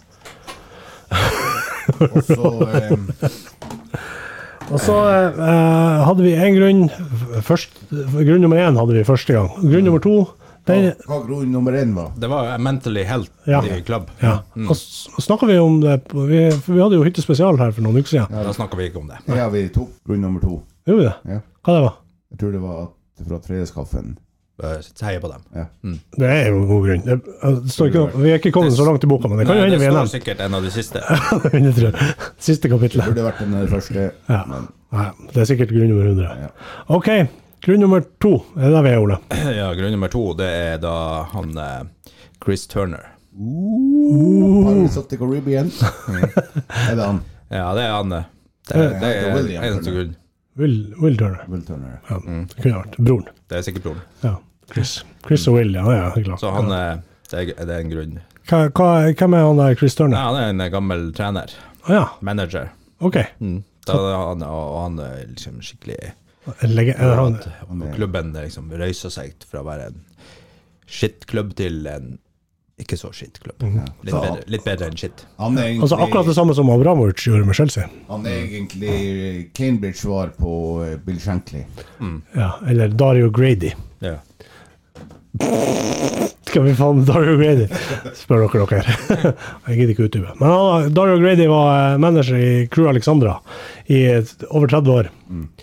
Og 4.70 4.78
så 4.78 4.96
eh, 5.10 5.38
eh, 5.42 6.02
hadde 6.06 6.22
vi 6.22 6.34
en 6.38 6.54
grunn 6.58 6.82
først, 7.42 7.72
Grunn 7.90 8.44
nummer 8.44 8.60
én 8.62 8.78
hadde 8.78 8.94
vi 8.94 9.06
første 9.06 9.34
gang. 9.34 9.48
Grunn 9.64 9.86
nummer 9.88 10.02
to 10.04 10.20
den, 10.68 10.90
hva 11.08 11.16
grunn 11.24 11.48
nummer 11.50 11.74
én 11.74 11.94
var. 11.96 12.12
Det 12.20 12.28
var 12.30 12.58
mentally 12.62 13.02
healthy 13.08 13.50
Ja. 13.50 13.62
club. 13.86 14.10
ja. 14.20 14.36
Og 14.68 14.76
så 14.76 15.22
snakka 15.24 15.46
vi 15.48 15.56
om 15.58 15.80
det 15.80 15.96
vi, 16.12 16.50
for 16.52 16.72
vi 16.76 16.82
hadde 16.84 16.98
jo 17.00 17.04
hyttespesial 17.06 17.58
her 17.58 17.72
for 17.72 17.82
noen 17.82 17.98
uker 17.98 18.12
siden. 18.12 18.28
Da 18.30 18.52
snakker 18.54 18.78
vi 18.78 18.90
ikke 18.90 19.00
om 19.00 19.08
det. 19.10 19.18
Ja, 19.26 19.48
vi 19.50 19.64
tok 19.72 19.90
grunn 20.06 20.20
nummer 20.22 20.40
to. 20.44 20.60
Gjorde 20.86 21.00
vi 21.00 21.08
det? 21.08 21.16
Ja. 21.34 21.40
Hva 21.64 21.74
det 21.74 21.82
var? 21.88 21.94
Jeg 22.30 22.38
tror 22.42 22.52
det 22.54 22.62
var 22.62 22.82
at 22.84 23.26
fra 23.26 23.38
fredagskaffen. 23.48 24.18
Bare 24.60 24.80
Heier 25.06 25.20
på 25.22 25.28
dem. 25.32 25.42
Ja. 25.56 25.64
Det 26.20 26.28
er 26.30 26.48
jo 26.50 26.58
en 26.60 26.66
god 26.68 26.86
grunn. 26.86 27.04
Det, 27.06 27.16
det 27.64 27.72
står 27.72 27.90
ikke, 27.90 28.02
vi 28.20 28.30
er 28.32 28.40
ikke 28.40 28.52
kommet 28.52 28.74
så 28.76 28.84
langt 28.88 29.04
i 29.06 29.10
boka, 29.10 29.30
men 29.30 29.40
det 29.40 29.46
kan 29.48 29.56
jo 29.56 29.64
hende 29.64 29.76
det 29.78 29.82
vi 29.82 29.88
er 29.88 29.94
står 29.96 30.10
sikkert 30.12 30.42
en 30.46 30.56
av 30.58 30.66
de 30.66 30.72
siste. 30.74 31.00
Det 31.40 31.50
kapitlet. 31.50 31.96
Det 31.96 32.44
Siste. 32.44 32.68
Burde 32.74 33.24
vært 33.24 33.40
den 33.44 33.68
første. 33.70 34.06
Ja. 34.28 34.40
Nei, 34.90 35.06
det 35.32 35.40
er 35.42 35.48
sikkert 35.52 35.72
grunn 35.72 35.92
nummer 35.92 36.10
100. 36.10 36.34
Ja. 36.44 36.50
Ok, 36.92 37.08
grunn 37.64 37.80
nummer 37.84 38.04
to. 38.22 38.34
Er 38.58 38.68
det 38.68 38.74
der 38.76 38.84
vi 38.88 38.92
er, 38.94 39.00
Ole? 39.04 39.18
Ja, 39.60 39.70
grunn 39.78 39.94
nummer 39.96 40.12
to, 40.12 40.24
det 40.38 40.50
er 40.50 40.80
da 40.82 40.94
han 41.32 41.56
eh, 41.56 42.14
Chris 42.42 42.66
Turner. 42.70 43.06
Pirates 43.32 44.96
of 45.00 45.08
the 45.08 45.16
Caribbean. 45.16 45.70
er 46.90 46.96
det 46.96 47.04
han? 47.04 47.22
Ja, 47.48 47.70
det 47.78 47.86
er 47.86 47.94
han. 47.96 48.12
eh. 48.12 48.28
Det, 48.70 48.76
det, 48.76 48.98
det 49.00 49.12
er 49.16 49.34
William 49.34 49.64
eneste 49.70 49.94
grunn. 49.94 50.16
Will, 50.60 50.76
Will 51.00 51.16
Turner. 51.18 51.44
Will 51.48 51.62
Turner. 51.64 51.98
Ja, 52.10 52.18
det 52.20 52.62
kunne 52.62 52.80
vært 52.82 52.96
broren. 53.00 53.28
Det 53.48 53.58
er 53.60 53.64
sikkert 53.66 53.86
broren. 53.86 54.02
Ja, 54.24 54.34
Chris. 54.72 55.04
Chris 55.26 55.46
og 55.50 55.54
Will, 55.58 55.74
ja. 55.74 55.84
Det 56.14 56.22
er 56.22 56.24
klart. 56.30 56.40
Så 56.40 56.50
han 56.54 56.70
er, 56.72 57.00
det 57.30 57.38
er, 57.40 57.64
det 57.66 57.74
er 57.76 57.80
en 57.84 57.90
grunn. 57.92 58.18
Hva, 58.50 58.60
hva, 58.74 58.90
hvem 59.14 59.34
er 59.38 59.44
han 59.46 59.58
der 59.60 59.74
Chris 59.78 59.94
Nei, 59.98 60.04
Turner? 60.04 60.16
han 60.26 60.36
er 60.40 60.48
en 60.54 60.72
gammel 60.72 61.12
trener. 61.14 61.52
Ah, 61.86 61.92
ja, 61.94 62.04
Manager. 62.20 62.70
ok. 63.00 63.16
Mm. 63.40 63.60
Da, 63.88 63.94
han, 63.96 64.42
og 64.44 64.74
han 64.82 64.98
er 65.00 65.22
liksom 65.30 65.60
skikkelig 65.64 65.96
En 66.62 66.72
lege- 66.76 66.94
er 67.00 67.14
han, 67.16 67.38
Og 67.68 67.80
klubben 67.96 68.32
liksom 68.36 68.68
røyser 68.70 69.10
seg 69.10 69.32
fra 69.48 69.62
å 69.62 69.66
være 69.66 69.86
en 69.90 70.00
shit-klubb 70.90 71.54
til 71.58 71.86
en 71.90 72.18
ikke 72.80 72.96
så 72.96 73.10
shit-klubb. 73.12 73.60
Litt, 73.62 74.10
Så- 74.14 74.20
bedre- 74.22 74.44
litt 74.48 74.64
bedre 74.64 74.86
enn 74.88 74.96
shit. 74.96 75.26
Han 75.38 75.58
er 75.58 75.74
altså 75.80 75.98
akkurat 76.00 76.26
det 76.26 76.34
samme 76.34 76.54
som 76.56 76.70
Abramovic 76.72 77.20
gjorde 77.26 77.44
med 77.46 77.54
Chelsea. 77.54 77.88
han 78.08 78.24
er 78.26 78.38
egentlig 78.46 79.52
Cambridge 79.54 79.98
svar 80.00 80.28
på 80.38 80.84
eh, 80.86 80.96
Bill 80.96 81.18
Shankly. 81.20 81.64
Ja, 82.34 82.52
eller 82.66 82.88
Dario 82.88 83.30
Grady. 83.30 83.72
Ja. 84.00 84.16
Skal 86.50 86.64
vi 86.66 86.74
faen 86.74 87.04
Dario 87.06 87.36
Grady? 87.38 87.66
Spør 88.18 88.46
dere 88.48 88.66
dere. 88.72 88.96
Jeg 89.68 89.76
gidder 89.78 89.94
ikke 89.94 90.08
utdype. 90.08 90.34
Men 90.40 90.92
Dario 90.96 91.20
Grady 91.22 91.46
var 91.50 91.70
eh, 91.76 91.98
manager 92.02 92.40
i 92.40 92.52
Crew 92.72 92.90
Alexandra 92.90 93.38
i 93.86 94.04
over 94.50 94.66
30 94.66 94.94
år. 94.96 95.10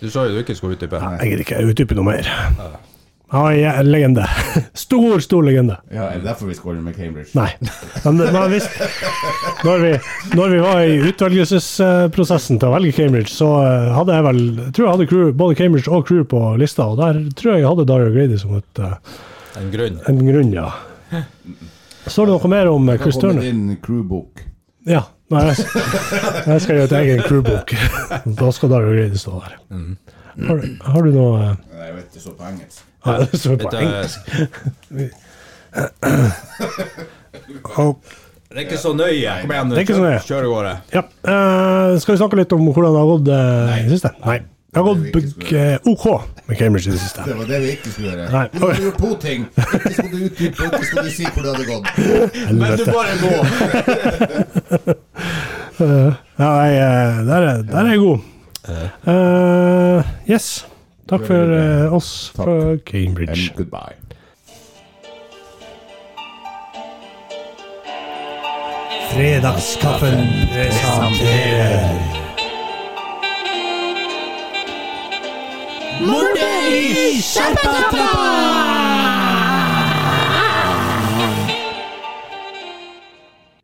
Du 0.00 0.08
sa 0.08 0.24
jo 0.24 0.36
du 0.36 0.44
ikke 0.44 0.56
skulle 0.56 0.78
utdype. 0.78 1.02
Jeg 1.20 1.34
gidder 1.34 1.44
ikke 1.44 1.64
utdype 1.68 1.98
noe 1.98 2.08
mer. 2.08 2.30
Han 3.28 3.52
er 3.52 3.76
en 3.76 3.90
legende. 3.92 4.24
Stor, 4.72 5.20
stor 5.20 5.42
legende. 5.44 5.76
Ja, 5.92 6.06
er 6.08 6.22
det 6.22 6.24
derfor 6.30 6.48
vi 6.48 6.56
skårer 6.56 6.80
med 6.80 6.96
Cambridge? 6.96 7.34
Nei. 7.36 7.50
Men, 8.06 8.22
men 8.24 8.46
hvis, 8.54 8.64
når, 9.66 9.82
vi, 9.84 9.90
når 10.32 10.54
vi 10.54 10.60
var 10.64 10.80
i 10.80 10.96
utvelgelsesprosessen 11.10 12.56
til 12.56 12.70
å 12.70 12.72
velge 12.78 12.94
Cambridge, 12.96 13.28
så 13.28 13.50
eh, 13.66 13.90
hadde 13.92 14.16
jeg 14.16 14.26
vel 14.30 14.40
jeg 14.46 14.72
tror 14.72 14.86
jeg 14.86 14.94
hadde 14.94 15.08
crew, 15.12 15.32
både 15.44 15.58
Cambridge 15.60 15.92
og 15.92 16.06
Crew 16.08 16.24
på 16.28 16.40
lista, 16.60 16.88
og 16.88 17.02
der 17.02 17.20
tror 17.36 17.52
jeg 17.52 17.66
jeg 17.66 17.68
hadde 17.74 17.88
Dario 17.92 18.14
Grady 18.16 18.40
som 18.40 18.56
et, 18.56 18.80
eh, 18.80 18.96
En 19.58 19.70
grunn. 19.74 20.00
en 20.08 20.18
grunn, 20.26 20.52
ja. 20.54 20.68
Står 22.08 22.26
det 22.28 22.34
noe 22.36 22.48
mer 22.52 22.68
om 22.72 22.88
Chris 23.02 23.18
Turner? 23.20 23.42
din 23.42 23.76
crewbok? 23.82 24.44
Ja. 24.88 25.02
Nei, 25.28 25.42
jeg, 25.50 25.56
jeg 26.48 26.60
skal 26.64 26.78
gjøre 26.78 26.86
et 26.88 26.94
egen 27.02 27.18
crewbok. 27.26 27.74
Da 28.38 28.48
skal 28.56 28.70
Dario 28.72 28.94
Greide 28.96 29.18
stå 29.20 29.42
der. 29.44 29.58
Har, 30.48 30.56
du- 30.62 30.76
har 30.94 31.02
du 31.04 31.10
noe 31.12 31.40
eh, 31.42 31.56
Nei, 31.74 31.86
jeg 31.90 31.94
vet 31.98 32.14
det 32.14 32.22
så 32.22 32.32
på 32.38 32.46
engelsk. 32.48 32.84
Nei, 33.04 33.16
det 33.26 33.40
står 33.42 33.56
på 33.60 33.72
engelsk. 33.76 34.18
Det 38.48 38.56
er 38.56 38.64
ikke 38.64 38.78
så 38.80 38.94
nøye. 38.96 39.32
Kom 39.42 39.52
igjen, 39.52 39.74
kjør 40.24 40.46
av 40.46 40.52
gårde. 40.54 40.72
Ja. 40.96 41.02
Uh, 41.28 41.98
skal 42.00 42.14
vi 42.14 42.20
snakke 42.22 42.38
litt 42.40 42.54
om 42.56 42.64
hvordan 42.70 42.94
det 42.96 43.02
har 43.02 43.10
gått 43.12 43.28
eh, 43.34 43.74
i 43.74 43.82
det 43.84 43.98
siste? 43.98 44.14
Nei. 44.24 44.38
Det 44.68 44.78
har 44.78 44.84
gått 44.84 45.52
eh, 45.52 45.76
OK 45.84 46.06
med 46.46 46.58
Cambridge 46.58 46.90
i 46.90 46.92
det 46.92 46.98
siste. 46.98 47.22
Det 47.24 47.34
var 47.34 47.44
det 47.48 47.60
vi 47.62 47.70
ikke 47.72 47.90
skulle 47.90 48.10
gjøre. 48.10 48.26
Nei. 48.32 48.48
Du 48.52 48.58
hadde 48.66 48.82
gjort 48.84 48.98
to 49.00 49.14
ting. 49.22 49.46
Ikke 49.56 49.92
skulle 49.94 50.12
du 50.12 50.24
utdype, 50.26 50.64
ikke 50.68 50.84
skulle 50.84 51.04
du 51.06 51.10
si 51.14 51.24
hvor 51.24 51.42
det 51.42 51.50
hadde 51.54 51.66
gått. 51.72 51.86
Men 52.52 52.68
du 52.76 52.84
bare 52.92 53.14
gå! 53.22 53.34
Ja, 55.78 56.48
nei, 56.58 56.72
eh, 56.74 57.18
der, 57.26 57.44
er, 57.46 57.62
der 57.62 57.78
er 57.78 57.88
jeg 57.92 57.98
god. 58.02 58.18
Uh, 59.06 60.02
yes. 60.26 60.66
Takk 61.08 61.22
for 61.26 61.54
uh, 61.54 61.94
oss 61.94 62.32
fra 62.34 62.76
Cambridge. 62.86 63.48
And 63.48 63.56
goodbye. 63.56 63.94
Fredagskaffen 69.12 70.18
presenterer 70.52 72.27
Mordet 76.00 76.72
i 76.72 77.22
skjerpetrappa! 77.22 78.08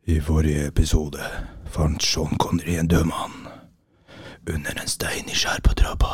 I 0.05 0.19
forrige 0.21 0.67
episode 0.67 1.19
fant 1.71 2.03
Sean 2.03 2.37
Connery 2.37 2.75
en 2.79 2.87
død 2.87 3.03
mann 3.03 3.47
under 4.49 4.81
en 4.81 4.87
stein 4.87 5.29
i 5.31 5.35
skjerpatrappa. 5.35 6.13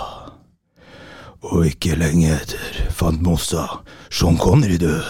Og 1.41 1.65
ikke 1.71 1.97
lenge 1.97 2.35
etter 2.37 2.81
fant 2.93 3.21
Mossa 3.25 3.65
Sean 4.11 4.37
Connery 4.37 4.77
død, 4.77 5.07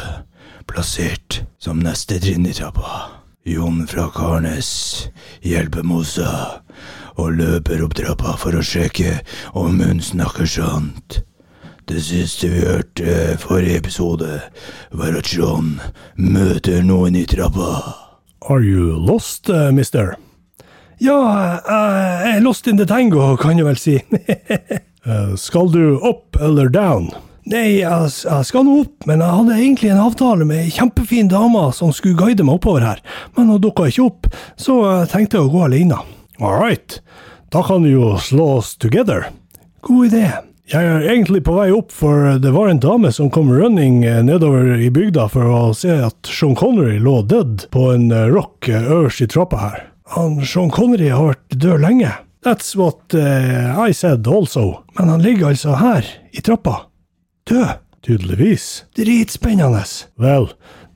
plassert 0.67 1.43
som 1.59 1.83
neste 1.83 2.21
trinn 2.23 2.47
i 2.47 2.55
trappa. 2.55 3.09
Jon 3.45 3.87
fra 3.89 4.07
Karnes 4.13 5.09
hjelper 5.41 5.83
Mossa 5.83 6.61
og 7.21 7.37
løper 7.37 7.83
opp 7.85 7.93
trappa 7.97 8.33
for 8.41 8.57
å 8.57 8.63
sjekke 8.65 9.19
om 9.57 9.79
hun 9.81 10.01
snakker 10.03 10.49
sant. 10.49 11.21
Det 11.89 12.01
siste 12.05 12.49
vi 12.51 12.61
hørte 12.63 13.37
forrige 13.41 13.81
episode, 13.81 14.39
var 14.95 15.17
at 15.17 15.31
John 15.33 15.75
møter 16.15 16.85
noen 16.85 17.17
i 17.19 17.25
trappa. 17.29 17.81
Are 18.49 18.61
you 18.63 18.95
lost, 18.97 19.49
uh, 19.49 19.69
mister? 19.75 20.15
Ja, 21.01 21.17
jeg 21.17 21.81
jeg 22.25 22.37
er 22.37 22.45
lost 22.45 22.69
in 22.69 22.77
the 22.77 22.85
tango, 22.85 23.35
kan 23.37 23.57
jeg 23.57 23.67
vel 23.67 23.81
si. 23.81 23.97
uh, 25.05 25.35
skal 25.45 25.73
du 25.73 25.97
opp 25.97 26.39
eller 26.39 26.69
down? 26.69 27.11
Nei, 27.49 27.81
jeg 27.81 28.45
skal 28.45 28.65
nå 28.67 28.77
opp, 28.83 29.07
men 29.09 29.19
jeg 29.19 29.37
hadde 29.39 29.57
egentlig 29.57 29.91
en 29.91 30.03
avtale 30.03 30.45
med 30.45 30.61
ei 30.61 30.73
kjempefin 30.73 31.29
dame 31.31 31.67
som 31.73 31.89
skulle 31.91 32.19
guide 32.19 32.45
meg 32.45 32.59
oppover 32.59 32.85
her, 32.85 33.01
men 33.35 33.49
hun 33.49 33.61
dukka 33.61 33.89
ikke 33.89 34.05
opp, 34.05 34.29
så 34.61 34.77
jeg 34.85 35.13
tenkte 35.15 35.41
å 35.41 35.49
gå 35.49 35.63
alene. 35.65 35.97
All 36.41 36.57
right, 36.57 37.01
da 37.51 37.63
kan 37.63 37.83
vi 37.83 37.91
jo 37.93 38.17
slå 38.17 38.47
oss 38.57 38.75
together. 38.77 39.27
God 39.81 40.07
idé. 40.07 40.31
Jeg 40.71 40.87
er 40.87 41.03
egentlig 41.03 41.43
på 41.45 41.53
vei 41.53 41.67
opp, 41.75 41.91
for 41.93 42.39
det 42.41 42.53
var 42.55 42.71
en 42.71 42.79
dame 42.81 43.11
som 43.13 43.29
kom 43.29 43.51
running 43.53 44.05
eh, 44.07 44.23
nedover 44.25 44.79
i 44.79 44.87
bygda 44.89 45.27
for 45.29 45.45
å 45.45 45.59
se 45.77 45.93
at 46.07 46.31
Sean 46.31 46.55
Connery 46.57 46.95
lå 47.03 47.19
død 47.27 47.67
på 47.75 47.89
en 47.91 48.07
eh, 48.09 48.25
rock 48.31 48.71
eh, 48.71 48.89
øverst 48.89 49.21
i 49.21 49.29
trappa 49.29 49.59
her. 49.61 49.85
Han, 50.15 50.39
Sean 50.41 50.71
Connery 50.73 51.11
har 51.13 51.33
vært 51.33 51.59
død 51.61 51.85
lenge. 51.85 52.15
That's 52.41 52.73
what 52.73 53.13
uh, 53.13 53.77
I 53.77 53.93
said 53.93 54.25
also. 54.25 54.81
Men 54.97 55.13
han 55.13 55.21
ligger 55.21 55.51
altså 55.51 55.77
her, 55.77 56.07
i 56.33 56.41
trappa. 56.41 56.87
Død. 57.45 57.77
Tydeligvis. 58.01 58.85
Dritspennende. 58.97 59.83
Vel, 60.17 60.49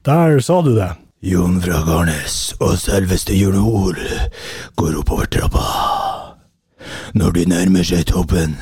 der 0.10 0.40
sa 0.42 0.64
du 0.66 0.74
det. 0.74 0.96
Jon 1.26 1.56
fra 1.58 1.80
Garnes 1.82 2.54
og 2.62 2.76
selveste 2.78 3.34
Jordor 3.34 3.98
går 4.78 4.98
oppover 5.00 5.26
trappa. 5.34 5.64
Når 7.18 7.32
de 7.34 7.46
nærmer 7.50 7.88
seg 7.88 8.04
toppen, 8.12 8.54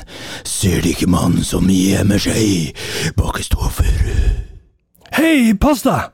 ser 0.48 0.80
de 0.80 0.94
ikke 0.94 1.10
mannen 1.12 1.44
som 1.44 1.68
gjemmer 1.68 2.22
seg 2.24 2.72
bak 3.18 3.36
et. 3.42 3.52
Hei, 5.12 5.52
pass 5.60 5.84
deg! 5.84 6.08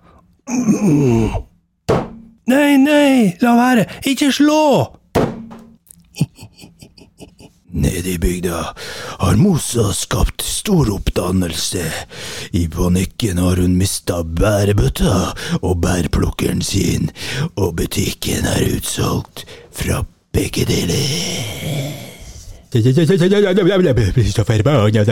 Nei, 2.51 2.73
nei, 2.83 3.39
la 3.47 3.55
være. 3.55 3.87
Ikke 4.11 4.33
slå! 4.35 4.91
Nede 7.73 8.11
i 8.11 8.19
bygda 8.19 8.65
har 9.19 9.37
Mosa 9.37 9.93
skapt 9.95 10.43
stor 10.43 10.91
oppdannelse. 10.95 11.85
I 12.53 12.67
panikken 12.69 13.39
har 13.39 13.63
hun 13.63 13.79
mista 13.79 14.23
bærebøtta 14.23 15.15
og 15.63 15.81
bærplukkeren 15.83 16.63
sin, 16.67 17.11
og 17.55 17.77
butikken 17.79 18.45
er 18.45 18.67
utsolgt 18.75 19.47
fra 19.71 20.03
begge 20.35 20.67
deler. 20.67 22.10
Så 22.71 24.45
forbanna 24.47 25.03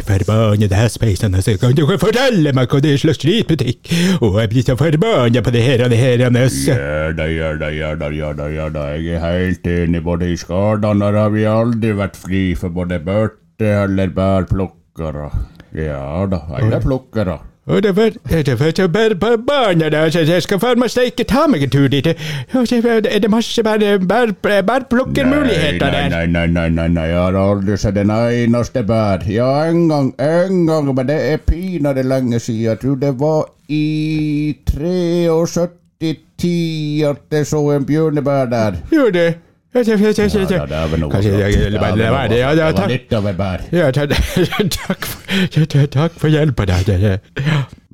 Forbanna 0.00 0.76
hespeisene, 0.80 1.42
så 1.44 1.56
kan 1.60 1.74
du 1.76 1.82
fortelle 2.00 2.54
meg 2.56 2.70
hva 2.72 2.80
det 2.80 2.94
er 2.94 3.02
slags 3.02 3.20
dritbutikk? 3.20 3.90
Og 4.24 4.38
jeg 4.40 4.52
blir 4.54 4.64
så 4.64 4.76
forbanna 4.80 5.42
på 5.44 5.52
det 5.52 5.64
her 5.66 5.84
og 5.84 5.92
det 5.92 6.00
her. 6.00 6.24
Ja 6.24 7.12
da, 7.16 7.26
ja 7.28 7.52
da, 7.60 7.68
ja 7.74 7.92
da, 7.94 8.08
ja 8.14 8.32
da, 8.32 8.48
ja 8.48 8.68
da. 8.72 8.86
Jeg 8.96 9.18
er 9.18 9.26
helt 9.26 9.66
enig. 9.68 10.02
Både 10.06 10.30
i 10.32 10.36
Skardane 10.40 11.12
har 11.12 11.30
vi 11.34 11.44
aldri 11.44 11.92
vært 11.98 12.16
fri 12.16 12.42
for 12.56 12.72
både 12.72 13.00
børte 13.04 13.68
eller 13.84 14.08
bærplukkere. 14.16 15.28
Ja 15.76 16.24
da, 16.30 16.40
alle 16.56 16.80
plukkere. 16.82 17.38
Og 17.70 17.82
det 17.84 17.92
var, 17.96 18.10
det 18.30 18.56
var 18.60 18.72
så 18.76 18.86
bare 18.90 19.14
på 19.20 19.28
barna 19.46 19.90
da, 19.94 20.00
så 20.10 20.24
jeg 20.26 20.42
skal 20.42 20.58
faen 20.62 20.80
meg 20.82 20.90
steike 20.90 21.22
ta 21.30 21.44
meg 21.50 21.62
en 21.66 21.70
tur 21.70 21.86
dit. 21.92 22.08
Og 22.58 22.66
så 22.66 22.80
er 22.82 23.04
det 23.22 23.30
masse 23.30 23.62
bare 23.62 23.92
bær, 24.02 24.32
bærplukkermuligheter 24.42 25.86
Nei, 25.86 25.90
der. 25.94 26.08
nei, 26.10 26.24
nei, 26.26 26.46
nei, 26.50 26.68
nei, 26.74 26.88
nei, 26.96 27.04
jeg 27.12 27.20
har 27.20 27.38
aldri 27.38 27.76
sett 27.78 28.00
en 28.02 28.10
eneste 28.10 28.82
bær. 28.88 29.22
Ja, 29.30 29.52
en 29.70 29.84
gang, 29.92 30.10
en 30.18 30.64
gang, 30.66 30.90
men 30.96 31.06
det 31.12 31.20
er 31.32 31.38
pinadø 31.46 32.02
lenge 32.02 32.40
siden. 32.42 32.64
Jeg 32.72 32.80
tror 32.82 32.98
det 33.04 33.12
var 33.20 33.46
i 33.70 33.84
73 34.66 35.60
at 36.00 37.38
jeg 37.38 37.46
så 37.46 37.60
en 37.76 37.86
bjørnebær 37.86 38.50
der. 38.50 38.80
Gjorde 38.90 39.12
det? 39.18 39.30
Ja, 42.40 42.50
det, 42.56 42.62
var 42.80 42.88
litt 42.90 43.12
av 43.14 43.28
et 43.30 43.36
bær. 43.38 43.62
Ja, 43.70 43.90
takk, 43.94 45.04
for- 45.06 45.36
hjelpa. 46.34 46.66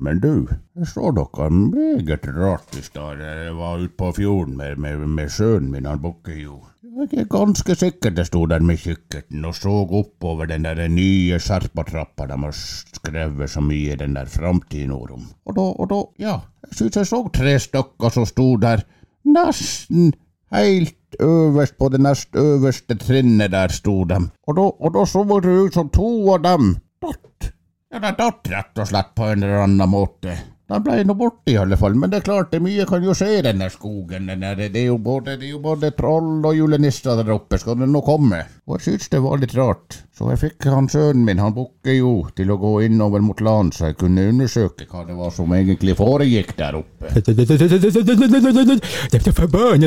Men 0.01 0.19
du, 0.23 0.31
jeg 0.77 0.89
så 0.89 1.11
dere 1.13 1.49
meget 1.53 2.25
rart 2.37 2.73
i 2.77 2.81
stad. 2.85 3.21
Jeg 3.21 3.53
var 3.59 3.77
ute 3.83 3.93
på 3.97 4.09
fjorden 4.17 4.57
med, 4.57 4.81
med, 4.81 5.05
med 5.19 5.29
sønnen 5.33 5.69
min, 5.73 5.85
han 5.85 6.01
Bukkejord. 6.01 6.65
Jeg 6.97 7.21
er 7.21 7.27
ganske 7.29 7.75
sikker 7.77 8.09
det 8.09 8.25
sto 8.25 8.39
der 8.49 8.63
med 8.65 8.79
kikkerten 8.81 9.45
og 9.45 9.53
så 9.53 9.69
oppover 9.85 10.47
den 10.49 10.65
der 10.65 10.79
nye 10.89 11.37
Serpatrappa 11.37 12.25
de 12.25 12.37
har 12.41 12.55
skrevet 12.57 13.51
så 13.53 13.61
mye 13.61 13.93
i 13.93 13.99
den 14.01 14.15
der 14.17 14.25
framtiden 14.25 14.95
om. 14.95 15.27
Og 15.45 15.53
da, 15.59 15.65
og 15.77 15.89
da, 15.91 15.99
ja, 16.25 16.39
jeg 16.65 16.79
synes 16.79 16.97
jeg 16.97 17.09
så 17.11 17.19
tre 17.37 17.53
stykker 17.61 18.09
som 18.15 18.25
sto 18.25 18.55
der, 18.65 18.81
nesten 19.29 20.09
helt 20.51 21.21
øverst 21.23 21.77
på 21.77 21.89
det 21.93 22.01
nest 22.03 22.35
øverste 22.35 22.97
trinnet 22.99 23.51
der 23.51 23.73
sto 23.73 24.03
de. 24.09 24.19
Og 24.47 24.59
da, 24.59 24.67
og 24.67 24.93
da 24.95 25.05
så 25.05 25.23
det 25.27 25.55
ut 25.67 25.73
som 25.73 25.89
to 25.89 26.09
av 26.33 26.43
dem 26.43 26.75
datt. 27.01 27.49
Ja, 27.91 27.99
de 28.03 28.13
datt 28.19 28.51
rett 28.51 28.79
og 28.83 28.87
slett 28.89 29.15
på 29.15 29.31
en 29.31 29.43
eller 29.43 29.63
annen 29.63 29.89
måte. 29.89 30.35
De 30.67 30.79
ble 30.83 30.97
nå 31.07 31.13
borte 31.15 31.53
i 31.53 31.55
alle 31.55 31.77
fall, 31.79 31.93
men 31.95 32.11
det 32.11 32.19
er 32.19 32.25
klart 32.25 32.49
det 32.51 32.59
mye 32.59 32.83
kan 32.89 33.03
jo 33.03 33.13
skje 33.15 33.37
i 33.37 33.43
denne 33.45 33.69
skogen. 33.71 34.27
Denne. 34.27 34.51
det, 34.59 34.73
er 34.75 34.89
jo 34.89 34.97
både, 34.99 35.37
det 35.39 35.47
er 35.47 35.53
jo 35.53 35.61
både 35.63 35.93
troll 35.95 36.43
og 36.43 36.57
julenisser 36.57 37.15
der 37.15 37.31
oppe, 37.37 37.59
skal 37.61 37.79
det 37.79 37.87
nå 37.87 38.01
komme. 38.03 38.41
Og 38.67 38.75
jeg 38.75 38.89
synes 38.89 39.13
det 39.13 39.23
var 39.23 39.39
litt 39.39 39.55
rart, 39.55 40.01
så 40.17 40.31
jeg 40.31 40.39
fikk 40.41 40.65
han 40.73 40.87
sønnen 40.89 41.27
min, 41.27 41.37
han 41.37 41.53
bukker 41.53 41.93
jo, 41.93 42.11
til 42.33 42.49
å 42.49 42.55
gå 42.57 42.71
innover 42.87 43.21
mot 43.21 43.37
land, 43.45 43.75
så 43.77 43.91
jeg 43.91 43.97
kunne 43.99 44.23
undersøke 44.31 44.87
hva 44.89 45.03
det 45.05 45.13
var 45.13 45.29
som 45.35 45.51
egentlig 45.53 45.93
foregikk 45.99 46.55
der 46.57 46.79
oppe. 46.79 47.11
Det 47.21 47.35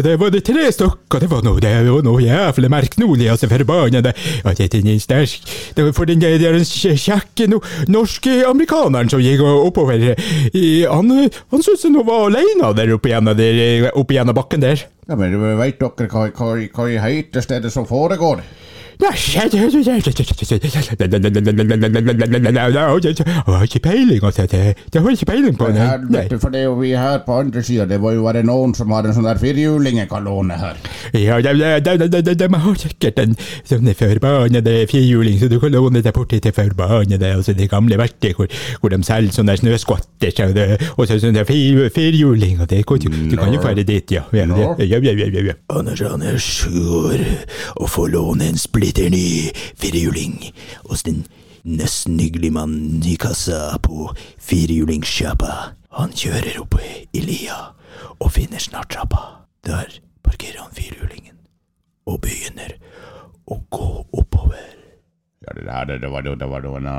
det 0.06 0.14
var 0.20 0.30
det 0.30 0.42
tre 0.46 0.68
stykker, 0.70 1.24
det 1.24 1.30
var 1.32 1.42
noe, 1.42 1.58
det 1.64 1.72
var 1.88 2.06
noe 2.06 2.22
jævlig 2.22 2.70
merknolig, 2.70 3.26
altså 3.32 3.50
forbannede. 3.50 4.14
Det 4.46 4.62
er 4.70 5.82
var 5.82 5.92
for 5.98 6.06
den 6.06 6.22
der, 6.22 6.62
kjekke 6.62 7.50
norske 7.90 8.38
amerikaneren 8.46 9.10
som 9.10 9.18
gikk 9.24 9.42
oppover. 9.42 10.14
Han, 10.94 11.10
han 11.10 11.66
syntes 11.66 11.88
han 11.88 11.98
var 12.06 12.30
alene 12.30 12.70
der 12.78 12.94
oppe 12.94 13.18
av 14.22 14.34
bakken 14.38 14.62
der. 14.62 14.86
Ja, 15.10 15.18
men 15.18 15.34
vet 15.58 15.82
dere 15.82 16.06
hva, 16.06 16.28
hva, 16.30 16.54
hva 16.70 16.86
i 16.86 17.02
heite 17.02 17.42
stedet 17.42 17.74
som 17.74 17.82
foregår? 17.88 18.46
Jeg 23.46 23.56
har 23.56 23.62
ikke 23.62 23.80
peiling, 23.84 24.24
altså. 24.24 24.46
Har 24.50 25.10
ikke 25.10 25.26
peiling 25.26 25.56
på. 25.58 25.68
For 26.40 26.52
det 26.52 26.60
er 26.60 26.66
jo 26.66 26.74
vi 26.80 26.90
her 26.96 27.18
på 27.26 27.38
andre 27.40 27.62
sida, 27.64 27.86
det 27.88 28.00
må 28.00 28.12
jo 28.16 28.26
være 28.26 28.42
noen 28.46 28.74
som 28.76 28.92
har 28.94 29.06
en 29.08 29.16
sånn 29.16 29.28
der 29.28 29.40
firhjulingekalone 29.40 30.58
her. 30.60 30.80
Ja, 31.16 31.40
de, 31.40 31.54
de, 31.84 32.08
de, 32.12 32.34
de, 32.34 32.48
har 32.64 32.80
sikkert 32.82 33.22
en 33.22 33.36
sånn 33.68 33.88
forbannede 33.96 34.76
firhjuling, 34.90 35.38
så 35.40 35.48
du 35.50 35.58
kan 35.62 35.74
låne 35.74 36.02
deg 36.04 36.14
borti 36.16 36.40
til 36.42 36.54
forbannede, 36.56 37.32
altså 37.38 37.56
det 37.56 37.70
gamle 37.72 37.98
verket, 38.00 38.36
hvor, 38.36 38.50
hvor 38.82 38.92
de 38.92 39.00
selger 39.06 39.32
sånne 39.40 39.56
snøskotter, 39.60 40.34
så 40.36 40.50
det, 40.56 40.68
og 40.96 41.08
så 41.08 41.18
sånne 41.22 41.46
firhjuling, 41.48 42.60
og 42.60 42.70
det 42.70 42.84
kan, 42.88 43.00
du, 43.00 43.08
du 43.32 43.36
kan 43.40 43.54
jo 43.54 43.62
fare 43.64 43.86
dit, 43.86 44.16
ja. 44.16 44.26
Ja, 44.36 44.46
han 44.46 44.56
ja, 44.58 44.98
ja, 44.98 45.00
ja, 45.00 45.26
ja, 45.26 45.46
ja. 45.50 45.56
Anders 45.74 46.02
Anders 46.06 46.48
går 46.70 47.24
og 47.76 47.90
får 47.90 48.08
låne 48.14 48.50
en 48.50 48.58
splitter 48.90 49.10
ny 49.10 49.52
firehjuling 49.78 50.52
hos 50.88 51.02
den 51.02 51.24
nesten 51.62 52.18
hyggelige 52.18 52.52
mannen 52.52 53.02
i 53.06 53.14
kassa 53.16 53.78
på 53.82 54.10
firehjulingssjappa. 54.42 55.76
Han 55.94 56.10
kjører 56.10 56.58
opp 56.58 56.74
i 56.80 57.22
lia 57.22 57.58
og 58.18 58.32
finner 58.34 58.58
snart 58.58 58.90
trappa. 58.90 59.46
Der 59.62 59.86
parkerer 60.26 60.64
han 60.64 60.74
firehjulingen 60.74 61.38
og 62.10 62.18
begynner 62.24 62.74
å 63.46 63.60
gå 63.70 63.90
oppover. 64.10 64.74
Ja, 65.46 65.54
det 65.54 65.68
der, 65.68 65.98
det 66.02 66.10
var 66.10 66.26
det 66.26 66.50
var 66.50 66.66
jo 66.66 66.74
en 66.80 66.90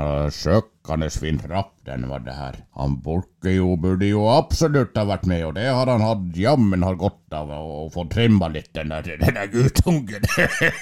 uh, 0.82 0.88
søkkende 0.88 1.10
fin 1.10 1.38
trapp, 1.38 1.72
den 1.86 2.08
var 2.08 2.20
det 2.20 2.32
her. 2.32 2.56
Han 2.76 3.00
Borke 3.02 3.50
jo 3.54 3.76
burde 3.76 4.06
jo 4.06 4.28
absolutt 4.28 4.96
ha 4.96 5.04
vært 5.04 5.26
med, 5.26 5.44
og 5.44 5.54
det 5.54 5.68
har 5.68 5.86
han 5.86 6.00
hatt 6.00 6.36
jammen 6.36 6.82
har 6.82 6.96
godt 6.96 7.32
av 7.32 7.50
å, 7.50 7.88
få 7.92 8.08
trimma 8.10 8.48
litt, 8.48 8.72
den 8.74 8.88
der, 8.88 9.02
den 9.02 9.34
der 9.34 9.46
guttungen. 9.46 10.22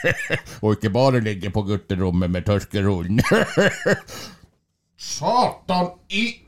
og 0.63 0.77
ikke 0.77 0.91
bare 0.91 1.21
ligge 1.21 1.51
på 1.51 1.63
gutterommet 1.63 2.31
med 2.31 2.47
tørkerullen. 2.47 3.21
Satan 4.97 5.93
i 6.11 6.41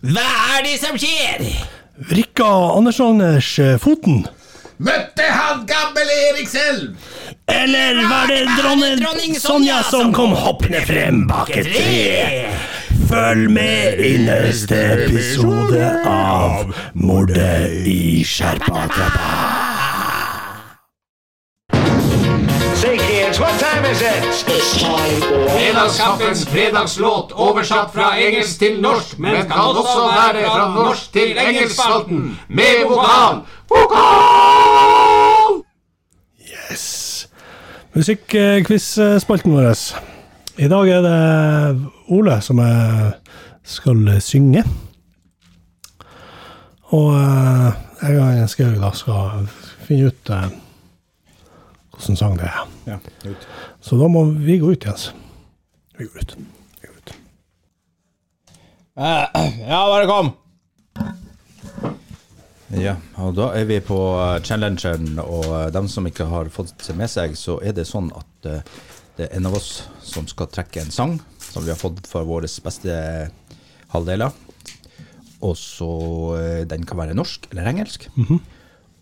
Hva 0.00 0.28
er 0.56 0.64
det 0.64 0.78
som 0.80 0.96
skjer? 0.96 1.44
Rikka 2.08 2.48
Anders-Anders 2.78 3.58
eh, 3.60 3.76
Foten. 3.78 4.24
Møtte 4.80 5.26
han 5.28 5.66
gammel 5.68 6.08
Erik 6.08 6.48
selv? 6.48 6.96
Eller 7.50 8.08
var 8.08 8.26
det 8.26 8.48
dronning, 8.62 8.96
dronning 9.00 9.40
Sonja 9.40 9.82
som 9.82 10.12
kom 10.14 10.32
hoppende 10.32 10.80
frem 10.86 11.26
bak 11.28 11.50
et 11.56 11.66
tre? 11.74 12.50
Følg 13.10 13.50
med 13.50 13.98
i 14.06 14.12
neste 14.22 14.76
episode 14.94 15.88
av 16.06 16.70
Mordet 16.94 17.86
i 17.90 18.22
Skjerpatrappa. 18.26 19.70
Fredagskaffens 22.80 23.00
kids, 23.08 23.40
what 23.40 23.58
time 23.58 23.84
is 23.90 24.02
it? 24.02 24.24
Fredagskampens 25.50 26.44
fredagslåt 26.48 27.32
oversatt 27.32 27.92
fra 27.94 28.12
engelsk 28.18 28.58
til 28.58 28.80
norsk, 28.80 29.18
men 29.18 29.42
kan 29.50 29.76
også 29.82 30.06
være 30.06 30.46
fra 30.46 30.68
norsk 30.74 31.12
til 31.12 31.38
engelskspalten, 31.38 32.38
med 32.48 32.86
vokal. 32.88 33.42
Vokal! 33.68 35.19
Musikkquiz-spalten 38.00 39.52
vår. 39.52 39.74
I 40.56 40.68
dag 40.72 40.88
er 40.88 41.02
det 41.04 41.88
Ole 42.08 42.38
som 42.40 42.62
skal 43.60 44.06
synge. 44.24 44.62
Og 46.96 47.10
eh, 47.12 47.76
jeg 48.00 48.16
og 48.46 48.48
Skaug 48.48 48.78
da 48.80 48.90
skal 48.96 49.44
finne 49.84 50.08
ut 50.08 50.32
eh, 50.32 50.48
hvordan 51.92 52.20
sang 52.22 52.40
det 52.40 52.48
er. 52.48 52.64
Ja, 52.88 52.96
ut. 53.28 53.44
Så 53.84 54.00
da 54.00 54.08
må 54.08 54.24
vi 54.32 54.56
gå 54.62 54.72
ut, 54.72 54.88
Jens. 54.88 55.10
Vi 55.98 56.08
går 56.08 56.24
ut. 56.24 56.36
Vi 56.80 56.88
går 56.88 56.96
ut. 56.96 57.16
Ja, 59.68 59.84
bare 59.92 60.08
kom! 60.08 60.39
Ja, 62.78 62.94
og 63.18 63.34
da 63.34 63.48
er 63.58 63.64
vi 63.66 63.80
på 63.82 63.98
eh, 64.14 64.36
challengeren, 64.46 65.18
og 65.18 65.46
eh, 65.48 65.70
dem 65.74 65.88
som 65.90 66.06
ikke 66.06 66.28
har 66.30 66.50
fått 66.54 66.76
det 66.86 66.94
med 66.98 67.10
seg, 67.10 67.34
så 67.38 67.56
er 67.66 67.74
det 67.74 67.88
sånn 67.88 68.12
at 68.14 68.46
eh, 68.46 68.60
det 69.18 69.26
er 69.26 69.40
en 69.40 69.48
av 69.50 69.56
oss 69.58 69.70
som 70.06 70.28
skal 70.30 70.48
trekke 70.52 70.84
en 70.84 70.94
sang 70.94 71.16
som 71.42 71.64
vi 71.66 71.72
har 71.72 71.80
fått 71.80 72.06
fra 72.06 72.22
våre 72.26 72.46
beste 72.46 72.94
halvdeler. 73.90 74.30
Og 75.40 75.56
så 75.56 75.88
Den 76.68 76.84
kan 76.86 76.98
være 77.00 77.16
norsk 77.16 77.48
eller 77.50 77.66
engelsk. 77.66 78.06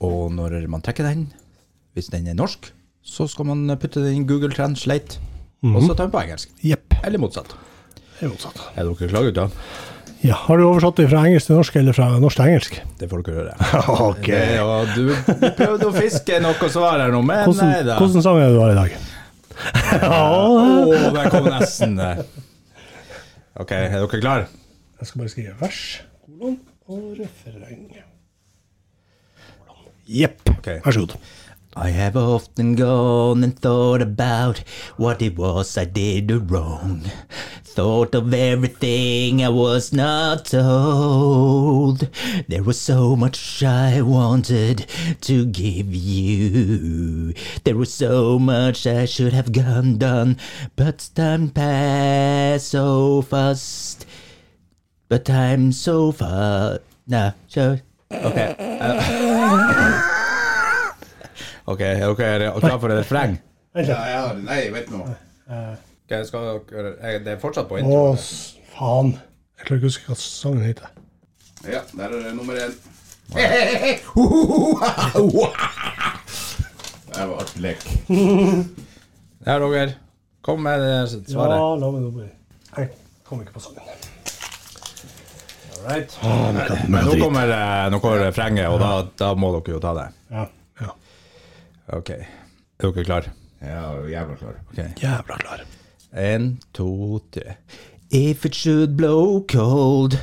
Og 0.07 0.33
når 0.33 0.55
man 0.71 0.83
trekker 0.87 1.05
den, 1.05 1.27
hvis 1.95 2.09
den 2.15 2.29
er 2.31 2.39
norsk, 2.39 2.71
så 3.03 3.27
skal 3.29 3.51
man 3.51 3.67
putte 3.77 4.01
den 4.05 4.23
i 4.23 4.27
Google 4.27 4.55
Translate, 4.55 5.19
og 5.67 5.83
så 5.83 5.93
ta 5.93 6.07
den 6.07 6.15
på 6.15 6.23
engelsk. 6.23 6.55
Yep. 6.65 7.01
Eller 7.05 7.21
motsatt. 7.21 7.53
Er 8.23 8.33
motsatt. 8.33 8.59
Er 8.75 8.89
dere 8.89 9.11
klare, 9.11 9.31
gutta? 9.31 9.49
Ja, 10.27 10.35
har 10.35 10.59
du 10.59 10.65
oversatt 10.67 10.99
det 10.99 11.07
fra 11.13 11.21
engelsk 11.29 11.47
til 11.47 11.55
norsk, 11.61 11.77
eller 11.79 11.95
fra 11.95 12.09
norsk 12.19 12.41
til 12.41 12.49
engelsk? 12.51 12.79
Det 12.99 13.07
får 13.11 13.23
dere 13.27 13.37
høre. 13.39 13.69
Ok. 14.09 14.27
Det, 14.27 14.41
ja, 14.57 14.79
du, 14.97 15.13
du 15.15 15.47
prøvde 15.61 15.87
å 15.89 15.95
fiske 15.95 16.41
noe 16.43 16.71
svar 16.73 16.99
her 17.05 17.15
nå, 17.15 17.21
men 17.23 17.45
Hvordan, 17.47 17.71
nei 17.71 17.85
da. 17.87 17.99
hvordan 18.01 18.25
sang 18.27 18.41
er 18.43 18.49
det 18.51 18.57
du 18.57 18.61
har 18.65 18.75
i 18.75 18.79
dag? 18.81 18.99
Å, 20.09 21.13
der 21.15 21.31
kom 21.35 21.47
nesten 21.51 21.97
der. 21.99 22.21
OK, 23.59 23.73
er 23.75 23.95
dere 23.95 24.21
klare? 24.23 24.45
Jeg 24.99 25.09
skal 25.11 25.23
bare 25.23 25.33
skrive 25.33 25.55
vers, 25.63 25.81
kolon 26.27 26.59
og 26.91 27.09
refreng. 27.19 27.89
Jepp. 30.09 30.41
Okay. 30.59 30.79
Vær 30.87 30.95
så 30.97 31.03
god. 31.05 31.17
I 31.81 31.91
have 31.91 32.17
often 32.17 32.75
gone 32.75 33.45
and 33.45 33.57
thought 33.57 34.03
about 34.03 34.65
what 34.97 35.23
it 35.23 35.39
was 35.39 35.79
I 35.79 35.85
did 35.85 36.51
wrong. 36.51 37.03
Thought 37.63 38.17
of 38.17 38.35
everything 38.35 39.45
I 39.45 39.49
was 39.51 39.93
not 39.93 40.47
told. 40.47 42.09
There 42.49 42.65
was 42.65 42.81
so 42.81 43.15
much 43.15 43.63
I 43.63 44.03
wanted 44.03 44.87
to 45.21 45.47
give 45.47 45.95
you. 45.95 47.33
There 47.63 47.77
was 47.77 47.95
so 47.95 48.41
much 48.41 48.85
I 48.85 49.05
should 49.05 49.33
have 49.33 49.53
gone 49.53 49.99
done, 49.99 50.37
but 50.75 51.11
time 51.15 51.51
passed 51.51 52.71
so 52.71 53.23
fast. 53.23 54.05
But 55.09 55.25
time 55.25 55.71
so 55.71 56.11
far. 56.11 56.81
Nah, 57.07 57.33
so. 57.47 57.79
OK. 58.11 58.57
Uh, 58.59 60.05
OK, 61.69 61.81
er 61.85 61.99
dere 62.01 62.53
klare 62.63 62.81
for 62.81 62.93
et 62.95 63.01
refreng? 63.03 63.39
Ja, 63.77 63.99
ja, 64.09 64.23
Nei, 64.41 64.63
vet 64.73 64.89
du 64.89 64.97
noe. 64.97 65.17
Skal 66.25 66.63
dere, 66.71 66.95
er 67.05 67.19
det 67.27 67.35
fortsatt 67.43 67.69
på 67.69 67.79
intro? 67.83 68.15
Å, 68.15 68.17
faen. 68.75 69.11
Jeg 69.59 69.67
klarer 69.69 69.81
ikke 69.83 69.89
å 69.89 69.93
huske 69.93 70.09
hva 70.09 70.17
sangen 70.23 70.65
heter. 70.65 70.89
Ja, 71.69 71.83
der 71.93 72.15
er 72.15 72.23
det 72.29 72.35
nummer 72.39 72.57
én. 72.57 72.73
Det 77.09 77.25
var 77.27 77.41
artig 77.43 77.65
lek. 77.65 77.89
Ja, 79.47 79.55
Roger. 79.63 79.93
Kom 80.45 80.63
med 80.67 80.81
det 80.83 80.89
Ja, 81.33 81.45
la 81.49 81.91
meg 81.93 82.03
nå 82.03 82.11
bli. 82.13 82.27
Jeg 82.77 82.89
kom 83.25 83.41
ikke 83.45 83.55
på 83.55 83.63
sangen. 83.63 83.85
Ah, 85.89 86.51
men 86.53 86.57
Men 86.59 86.91
men 86.91 87.07
nå 87.07 87.15
kommer, 87.23 87.53
nå 87.93 88.01
kommer 88.03 88.25
refrenget, 88.27 88.67
og 88.69 88.81
da, 88.83 88.91
da 89.17 89.31
må 89.39 89.53
dere 89.55 89.77
jo 89.77 89.81
ta 89.81 89.93
det. 89.97 90.07
Ja. 90.35 90.45
OK. 91.93 92.11
Er 92.11 92.93
dere 92.93 93.05
klare? 93.05 93.31
Ja, 93.63 93.93
jævla 94.09 94.37
klar. 94.37 94.55
Okay. 94.73 94.89
Jævla 95.03 95.37
klar. 95.39 95.61
En, 96.13 96.59
to, 96.75 97.21
tre. 97.33 97.57
If 98.11 98.47
it 98.47 98.55
should 98.55 98.97
blow 98.97 99.43
cold, 99.43 100.19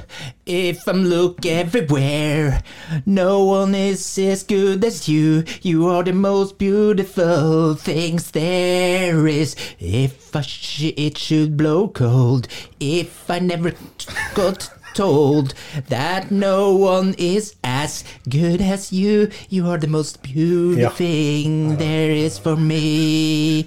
if 0.47 0.87
I'm 0.87 1.03
look 1.03 1.45
everywhere, 1.45 2.63
no 3.05 3.43
one 3.43 3.75
is 3.75 4.17
as 4.17 4.41
good 4.43 4.83
as 4.83 5.07
you. 5.07 5.43
You 5.61 5.85
are 5.89 6.03
the 6.03 6.13
most 6.13 6.57
beautiful 6.57 7.75
things 7.75 8.31
there 8.31 9.27
is. 9.27 9.55
If 9.79 10.35
I 10.35 10.41
sh- 10.41 10.93
it 10.97 11.17
should 11.19 11.57
blow 11.57 11.87
cold, 11.89 12.47
if 12.79 13.29
I 13.29 13.37
never 13.37 13.73
got 14.33 14.67
told 14.95 15.53
that 15.89 16.31
no 16.31 16.71
one 16.77 17.13
is 17.17 17.53
as 17.63 18.03
good 18.29 18.61
as 18.61 18.91
you, 18.93 19.27
you 19.49 19.67
are 19.69 19.77
the 19.77 19.87
most 19.87 20.21
beautiful 20.23 20.81
Ja. 20.81 20.89
thing 20.97 21.77
there 21.77 22.11
is 22.25 22.39
for 22.39 22.55
me. 22.55 23.65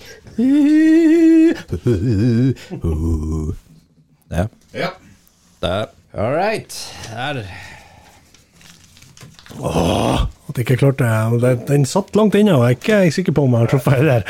Ja. 4.30 4.46
Ja. 4.74 4.88
Der. 5.62 5.86
All 6.14 6.34
right. 6.34 6.94
Der. 7.10 7.42
At 10.48 10.56
jeg 10.56 10.58
ikke 10.70 10.76
klarte 10.76 11.04
det. 11.40 11.68
Den, 11.68 11.84
satt 11.86 12.16
langt 12.16 12.34
inne, 12.38 12.54
og 12.54 12.68
jeg 12.68 12.76
er 12.94 13.00
ikke 13.02 13.14
sikker 13.16 13.32
på 13.32 13.42
om 13.48 13.52
jeg 13.56 13.60
har 13.64 13.66
truffet 13.72 13.92
det 13.98 14.06
der. 14.06 14.22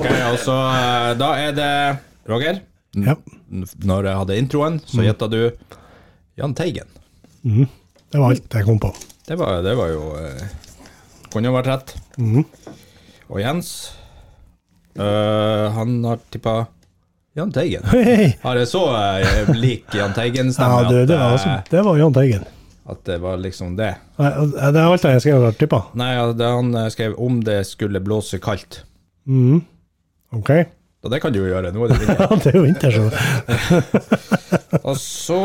Ok, 0.00 0.10
og 0.48 0.60
eh, 0.74 1.18
Da 1.20 1.28
er 1.46 1.52
det 1.56 1.98
Roger. 2.30 2.58
Ja. 2.98 3.14
Når 3.84 4.08
jeg 4.08 4.16
hadde 4.18 4.38
introen, 4.40 4.80
så 4.86 5.04
gjetta 5.06 5.28
du 5.30 5.40
Jahn 6.40 6.54
Teigen. 6.58 6.88
Det 7.42 8.18
var 8.18 8.32
alt 8.32 8.54
jeg 8.58 8.66
kom 8.66 8.80
på. 8.82 8.90
Det 9.26 9.36
var, 9.38 9.60
det 9.62 9.76
var 9.78 9.88
jo 9.92 10.08
eh, 10.18 10.42
Kunne 11.30 11.46
jo 11.50 11.54
vært 11.54 11.68
rett. 11.70 11.92
Og 13.30 13.38
Jens 13.38 13.68
øh, 14.98 15.66
Han 15.76 16.00
har 16.04 16.18
tippa 16.34 16.54
Jahn 17.38 17.52
Teigen. 17.54 17.84
Hey. 17.92 18.32
Har 18.42 18.58
jeg 18.58 18.66
så 18.72 18.82
eh, 18.96 19.52
lik 19.54 19.94
Jahn 19.94 20.16
Teigen-stemme 20.16 20.88
det, 20.90 21.04
det, 21.12 21.18
var, 21.20 21.36
altså, 21.36 21.52
eh, 21.54 21.62
det 21.70 21.84
var 21.86 22.00
Jahn 22.02 22.16
Teigen. 22.16 22.48
at 22.90 23.04
det 23.06 23.20
var 23.22 23.36
liksom 23.38 23.76
det? 23.78 23.92
Nei, 24.18 24.30
Det 24.50 24.80
er 24.82 24.88
alt 24.90 25.04
jeg 25.06 25.22
skrev 25.22 25.46
og 25.46 25.58
tippa. 25.60 25.84
Nei, 25.94 26.10
det 26.34 26.48
han 26.50 26.74
eh, 26.74 26.88
skrev 26.90 27.14
'om 27.14 27.38
det 27.46 27.60
skulle 27.70 28.02
blåse 28.02 28.40
kaldt'. 28.42 28.80
Ok? 30.34 30.50
Og 31.00 31.08
det 31.08 31.20
kan 31.22 31.32
du 31.32 31.38
jo 31.40 31.46
gjøre. 31.48 31.70
Nå 31.72 31.84
er 31.86 31.92
det 31.92 31.98
vinter. 32.02 32.32
Det 32.42 32.50
er 32.50 32.56
jo 32.58 32.64
vinter, 32.66 32.90
så 32.92 33.04
Og 34.90 34.96
så 35.00 35.38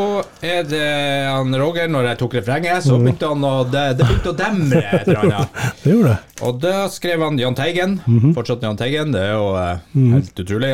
er 0.44 0.66
det 0.68 0.88
han 1.32 1.56
Roger, 1.60 1.88
når 1.92 2.10
jeg 2.10 2.20
tok 2.20 2.36
refrenget, 2.40 2.84
så 2.86 2.98
begynte 3.00 3.30
han 3.32 3.46
å 3.48 3.54
Det, 3.70 3.84
det 4.00 4.08
begynte 4.08 4.34
å 4.34 4.38
demre 4.40 4.82
et 4.84 5.08
eller 5.08 5.22
annet. 5.24 5.62
det 5.84 5.94
gjorde 5.94 6.12
det. 6.12 6.42
Og 6.48 6.60
da 6.64 6.74
skrev 6.92 7.24
han 7.24 7.40
Jahn 7.40 7.56
Teigen. 7.58 7.96
Fortsatt 8.36 8.66
Jahn 8.68 8.80
Teigen. 8.80 9.16
Det 9.16 9.24
er 9.24 9.34
jo 9.38 9.48
eh, 9.62 9.86
helt 10.18 10.44
utrolig. 10.44 10.74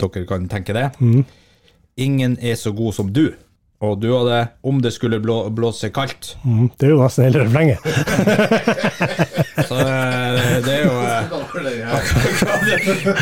Dere 0.00 0.24
kan 0.26 0.48
tenke 0.50 0.74
det. 0.74 0.88
Ingen 2.00 2.34
er 2.40 2.58
så 2.58 2.72
god 2.74 2.96
som 2.96 3.14
du. 3.14 3.28
Og 3.80 4.00
du 4.00 4.12
hadde 4.12 4.48
'om 4.62 4.80
det 4.82 4.92
skulle 4.92 5.20
blå, 5.20 5.48
blåse 5.50 5.88
kaldt'. 5.88 6.36
Mm, 6.44 6.70
Det 6.78 6.86
er 6.86 6.90
jo 6.90 7.02
nesten 7.02 7.24
hele 7.24 7.44
refrenget. 7.44 7.78
Så 9.68 9.74
eh, 9.74 10.64
det 10.64 10.74
er 10.74 10.84
jo 10.84 11.00
eh, 11.00 11.22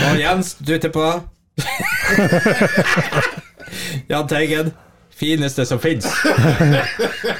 Og 0.10 0.18
Jens, 0.18 0.54
du 0.54 0.72
er 0.74 0.88
på 0.90 1.22
Jahn 4.10 4.28
Teigen. 4.28 4.72
Fineste 5.18 5.64
som 5.66 5.80
fins. 5.82 6.06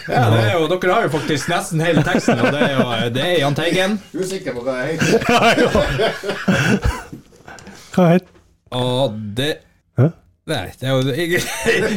Ja, 0.08 0.30
det 0.30 0.38
er 0.42 0.52
jo, 0.58 0.66
dere 0.66 0.92
har 0.94 1.02
jo 1.06 1.10
faktisk 1.14 1.46
nesten 1.52 1.78
hele 1.80 2.02
teksten, 2.02 2.40
og 2.42 2.50
det 2.52 2.62
er 2.66 2.72
jo 2.74 2.82
det 3.14 3.22
er 3.22 3.36
Jahn 3.38 3.54
Teigen. 3.54 4.00
Usikker 4.18 4.52
på 4.56 4.60
hva 4.66 4.74
jeg 4.82 4.98
heter. 4.98 5.18
Hva 7.94 8.04
heter 8.12 8.28
Og 8.78 9.14
det 9.36 9.52
Hæ? 9.98 10.06
Nei, 10.49 10.70
det 10.80 10.86
er 10.88 10.94
jo 10.96 11.12
ingen, 11.12 11.40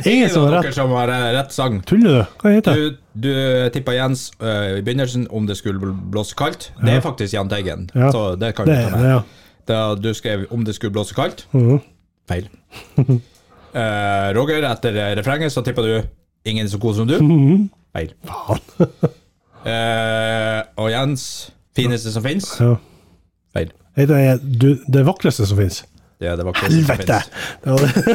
ingen 0.06 0.30
som 0.30 0.44
har 0.48 0.58
rett. 0.60 0.74
som 0.76 0.92
har 0.92 1.08
eh, 1.14 1.28
rett 1.38 1.54
sang. 1.56 1.78
Tuller 1.88 2.18
du? 2.18 2.34
Hva 2.42 2.52
heter 2.58 2.76
det? 2.76 2.90
Du, 3.14 3.30
du 3.30 3.70
tippa 3.72 3.94
Jens 3.96 4.26
uh, 4.44 4.78
i 4.78 4.82
begynnelsen 4.84 5.28
om 5.32 5.46
det 5.48 5.56
skulle 5.60 5.94
blåse 6.12 6.36
kaldt. 6.36 6.72
Det 6.82 6.98
er 6.98 7.04
faktisk 7.06 7.34
Jahn 7.38 7.50
Teigen, 7.52 7.88
Ja. 7.96 8.10
så 8.12 8.36
det 8.36 8.54
kan 8.58 8.68
du 8.68 8.74
ta 8.76 8.90
med. 8.92 9.00
det, 9.06 9.14
ja. 9.14 9.22
Da 9.72 9.80
du 9.96 10.10
skrev 10.14 10.46
'om 10.52 10.66
det 10.66 10.76
skulle 10.76 10.92
blåse 10.92 11.16
kaldt'. 11.16 11.46
Mhm. 11.54 11.80
Feil. 12.28 12.50
uh, 12.98 14.34
Roger, 14.38 14.68
etter 14.72 15.00
refrenget 15.16 15.52
så 15.54 15.62
tippa 15.64 15.82
du 15.82 16.02
'ingen 16.46 16.68
så 16.70 16.78
god 16.78 16.96
som 16.96 17.08
du'. 17.08 17.22
Mhm. 17.22 17.70
Feil. 17.96 18.14
Eh, 19.62 20.62
og 20.82 20.88
Jens 20.90 21.52
'fineste 21.78 22.12
som 22.12 22.24
fins'. 22.26 22.56
Ja. 22.64 22.76
Feil. 23.54 23.72
Det 23.96 24.08
du, 24.62 24.80
det 24.94 25.06
vakreste 25.06 25.46
som 25.46 25.58
fins? 25.58 25.84
Det 26.22 26.36
det 26.38 26.44
var 26.46 26.54
Helvete! 26.62 27.24
Det 27.64 27.72
var 27.72 27.80
det. 27.80 28.02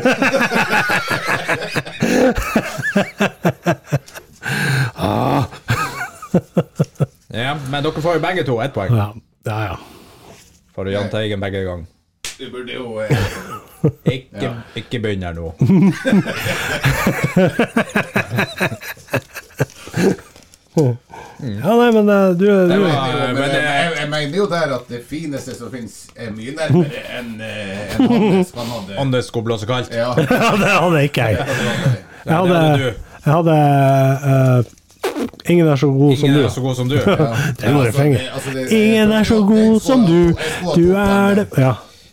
Ja, 7.36 7.57
men 7.70 7.82
dere 7.84 8.02
får 8.02 8.14
jo 8.14 8.20
begge 8.22 8.44
to 8.46 8.61
ett 8.62 8.74
poeng. 8.74 8.94
Ja, 8.96 9.14
ja. 9.44 9.64
ja. 9.64 9.76
For 10.74 10.88
Jahn 10.88 11.11
Teigen 11.11 11.40
begge 11.42 11.64
ganger. 11.66 11.86
Du 12.38 12.50
burde 12.52 12.72
jo 12.72 13.00
eh, 13.00 13.11
Ikke, 14.14 14.54
ikke 14.76 14.98
begynn 15.02 15.22
her 15.26 15.32
nå. 15.34 15.54
Ja, 21.41 21.72
nei, 21.76 21.91
men 21.93 22.09
uh, 22.09 22.30
du, 22.39 22.47
du 22.47 22.78
var- 22.80 23.12
men, 23.12 23.34
men 23.34 23.51
jeg, 23.51 23.64
jeg, 23.64 23.91
jeg 24.01 24.09
mener 24.11 24.37
jo 24.39 24.47
der 24.49 24.70
at 24.78 24.87
det 24.89 25.03
fineste 25.09 25.55
som 25.59 25.68
fins, 25.72 26.07
er 26.16 26.30
mye 26.32 26.55
nærmere 26.57 27.03
enn 27.18 27.34
eh, 27.45 27.99
enn 27.99 28.09
Hannes 28.09 28.53
kan 28.57 28.70
ha 28.72 29.20
skulle 29.26 29.45
blåse 29.51 29.66
kaldt. 29.68 29.93
Ja, 29.93 30.14
Ja, 30.16 30.53
det 30.57 30.70
hadde 30.72 31.03
ikke 31.05 31.26
jeg. 31.28 31.45
Jeg 32.26 32.37
hadde, 32.37 32.57
hadde 32.57 32.95
jeg 33.26 33.34
hadde 33.34 33.59
uh, 34.24 34.72
Ingen 35.51 35.68
er 35.68 35.76
så 35.76 35.87
god 35.93 36.16
som 36.16 36.28
Ingen 36.28 36.41
du. 36.41 36.45
er 36.47 36.49
så 36.55 36.61
god 36.64 36.74
som 36.78 36.89
du. 36.89 36.97
Det 37.05 37.18
er 37.18 37.28
Altså, 37.68 37.84
refrenget. 37.89 38.20
det- 38.20 38.30
altså, 38.34 38.76
Ingen 38.76 39.12
er 39.12 39.22
så 39.24 39.41
god 39.47 39.80
som 39.80 40.07
du. 40.07 40.22
Du 40.74 40.93
er 40.97 41.34
det 41.34 41.47
Ja. 41.59 41.72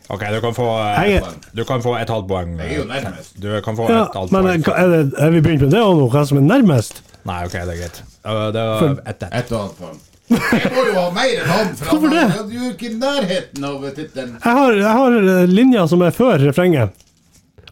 Ok, 0.10 0.22
du 0.36 0.40
kan 0.44 0.54
få 0.54 0.68
eh, 1.08 1.24
Du 1.58 1.64
kan 1.64 1.82
få 1.82 1.96
et 1.98 2.10
halvt 2.10 2.28
poeng. 2.28 2.58
Jeg 2.60 2.74
er 2.74 2.78
jo 2.78 2.84
nærmest. 2.86 3.34
Du 3.42 3.48
kan 3.66 3.76
få 3.76 3.88
et 3.88 3.96
halvt 4.16 4.32
poeng. 4.32 4.68
eh, 4.68 4.84
er, 4.84 5.10
er 5.26 5.30
vi 5.30 5.42
begynt 5.42 5.62
med 5.62 5.72
det 5.72 5.80
òg 5.82 5.96
nå? 5.98 6.10
Hva 6.12 6.26
som 6.28 6.38
er 6.38 6.46
nærmest? 6.46 7.02
Nei, 7.26 7.38
ok, 7.48 7.54
det 7.54 7.74
er 7.76 7.80
greit. 7.80 8.02
Uh, 8.26 8.48
det 8.56 8.64
var 8.68 8.90
ett 9.06 9.24
ett. 9.24 9.30
Et 9.40 9.52
og 9.54 9.60
annet 9.62 9.78
poeng. 9.80 10.02
Jeg 10.34 10.72
må 10.74 10.84
jo 10.88 10.94
ha 10.98 11.08
mer 11.14 11.32
enn 11.44 11.50
han, 11.52 11.74
for 11.78 11.90
Hvorfor 11.92 12.14
han 12.16 12.32
det? 12.32 12.38
er 12.42 12.54
jo 12.58 12.70
ikke 12.74 12.88
i 12.90 12.94
nærheten 13.00 13.66
av 13.68 13.84
tittelen. 13.96 14.38
Jeg 14.44 14.58
har, 14.60 14.78
jeg 14.80 14.94
har 15.00 15.18
linja 15.52 15.84
som 15.92 16.02
er 16.08 16.16
før 16.16 16.40
refrenget, 16.42 16.94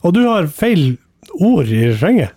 og 0.03 0.13
du 0.17 0.21
har 0.27 0.47
feil 0.51 0.97
ord 1.39 1.71
i 1.71 1.85
refrenget. 1.89 2.35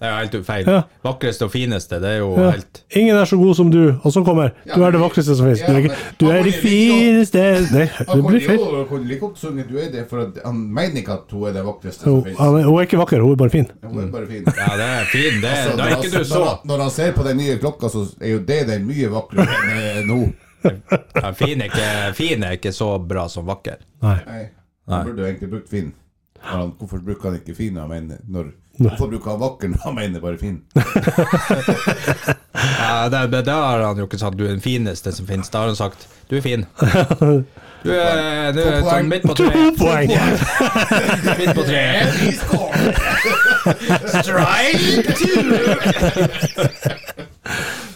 Det 0.00 0.08
er 0.08 0.12
jo 0.14 0.16
helt 0.16 0.46
feil. 0.46 0.64
Ja. 0.70 0.78
Vakreste 1.04 1.44
og 1.44 1.50
fineste, 1.52 1.98
det 2.00 2.08
er 2.08 2.18
jo 2.22 2.28
Ja. 2.40 2.50
helt 2.54 2.78
Ingen 2.96 3.16
er 3.20 3.24
så 3.28 3.36
god 3.36 3.54
som 3.58 3.68
du, 3.70 3.80
og 4.02 4.12
så 4.14 4.22
kommer 4.24 4.50
Du 4.64 4.80
er 4.82 4.90
det 4.94 5.00
vakreste 5.02 5.34
som 5.36 5.44
finnes. 5.46 5.60
Du 5.60 5.76
er, 5.76 5.96
du 6.20 6.26
er 6.32 6.42
det 6.46 6.54
fineste 6.54 7.42
Nei, 7.74 7.84
det 8.14 8.22
blir 8.24 8.40
feil. 8.46 8.58
jo 8.58 8.84
kunne 8.88 9.04
like 9.10 9.20
godt 9.20 9.38
sunget 9.38 9.68
du 9.68 9.76
er 9.76 9.90
det, 9.92 10.06
for 10.08 10.24
han 10.44 10.56
mener 10.72 11.02
ikke 11.02 11.12
at 11.18 11.30
hun 11.36 11.48
er 11.48 11.52
det 11.58 11.64
vakreste 11.66 12.04
som 12.08 12.22
finnes. 12.24 12.38
hun 12.40 12.78
er 12.80 12.82
ikke 12.88 12.98
vakker, 13.02 13.20
hun 13.20 13.32
er 13.32 13.36
bare 13.44 13.50
fin. 13.50 13.68
Hun 13.84 14.02
er 14.06 14.10
bare 14.16 14.26
fin. 14.26 14.44
Ja, 14.46 14.70
det 14.80 14.88
er 14.88 15.04
fin. 15.12 15.40
Det, 15.42 15.48
Altså, 15.50 15.76
da 15.76 15.84
er 15.84 15.96
ikke 15.98 16.18
du 16.18 16.24
så. 16.24 16.38
når, 16.38 16.46
han, 16.48 16.58
når 16.72 16.78
han 16.86 16.90
ser 16.90 17.12
på 17.12 17.22
den 17.28 17.36
nye 17.36 17.58
klokka, 17.58 17.88
så 17.92 18.06
er 18.20 18.32
jo 18.32 18.38
det 18.38 18.60
den 18.72 18.86
mye 18.88 19.10
vakrere 19.12 19.58
enn 19.60 19.82
eh, 19.84 20.04
nå. 20.08 20.20
Ja, 21.22 21.30
fin, 21.32 21.60
er 21.60 21.68
ikke, 21.70 22.14
fin 22.14 22.42
er 22.44 22.56
ikke 22.56 22.72
så 22.72 22.94
bra 22.98 23.28
som 23.28 23.46
vakker. 23.48 23.76
Nei, 24.02 24.16
Nei. 24.88 25.04
burde 25.04 25.16
du 25.16 25.24
egentlig 25.28 25.50
brukt 25.50 25.68
fin. 25.68 25.92
Han, 26.40 26.72
hvorfor 26.78 27.02
bruker 27.04 27.30
han 27.30 27.38
ikke 27.40 27.54
fin 27.54 27.74
når 27.76 27.80
han 27.80 27.90
mener 27.90 28.16
når, 28.28 28.52
Hvorfor 28.80 29.10
bruker 29.12 29.30
han 29.34 29.40
vakker 29.40 29.68
når 29.74 29.82
han 29.84 29.94
mener 29.94 30.20
bare 30.24 30.38
fin? 30.40 30.62
Ja, 32.60 33.08
det, 33.08 33.18
det, 33.32 33.44
det 33.46 33.52
har 33.52 33.80
han 33.80 33.98
jo 33.98 34.04
ikke 34.04 34.18
sagt. 34.20 34.36
Du 34.36 34.44
er 34.44 34.50
den 34.52 34.60
fineste 34.60 35.12
som 35.16 35.26
finnes. 35.28 35.48
Da 35.52 35.62
har 35.62 35.70
han 35.70 35.78
sagt 35.78 36.08
du 36.30 36.36
er 36.36 36.44
fin. 36.44 36.66
Du 37.80 37.88
er, 37.96 38.50
du 38.52 38.58
er 38.60 38.82
sånn 38.84 39.06
midt 39.08 39.22
på 39.24 39.32
To 39.38 39.46
poeng! 39.78 40.10
Midt 41.38 41.54
på 41.56 41.62
treet. 41.64 42.12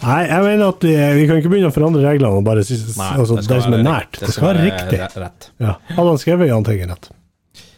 Nei, 0.05 0.23
jeg 0.25 0.41
mener 0.47 0.65
at 0.71 0.87
vi, 0.89 0.95
vi 1.19 1.27
kan 1.29 1.37
ikke 1.43 1.53
begynne 1.53 1.69
å 1.69 1.75
forandre 1.77 2.01
reglene 2.01 2.41
og 2.41 2.47
bare 2.49 2.65
si 2.65 2.79
altså, 2.81 3.37
det, 3.37 3.61
som 3.67 3.77
er 3.77 3.85
nært. 3.85 3.85
nært. 3.85 4.17
skal, 4.17 4.25
Det 4.25 4.33
skal 4.39 4.49
være 4.49 4.65
riktig. 4.71 4.99
Rett. 5.21 5.51
Ja. 5.61 5.77
Hadde 5.93 6.09
han 6.09 6.23
skrevet 6.25 6.49
Jahn 6.49 6.65
Teigen 6.65 6.97
rett? 6.97 7.13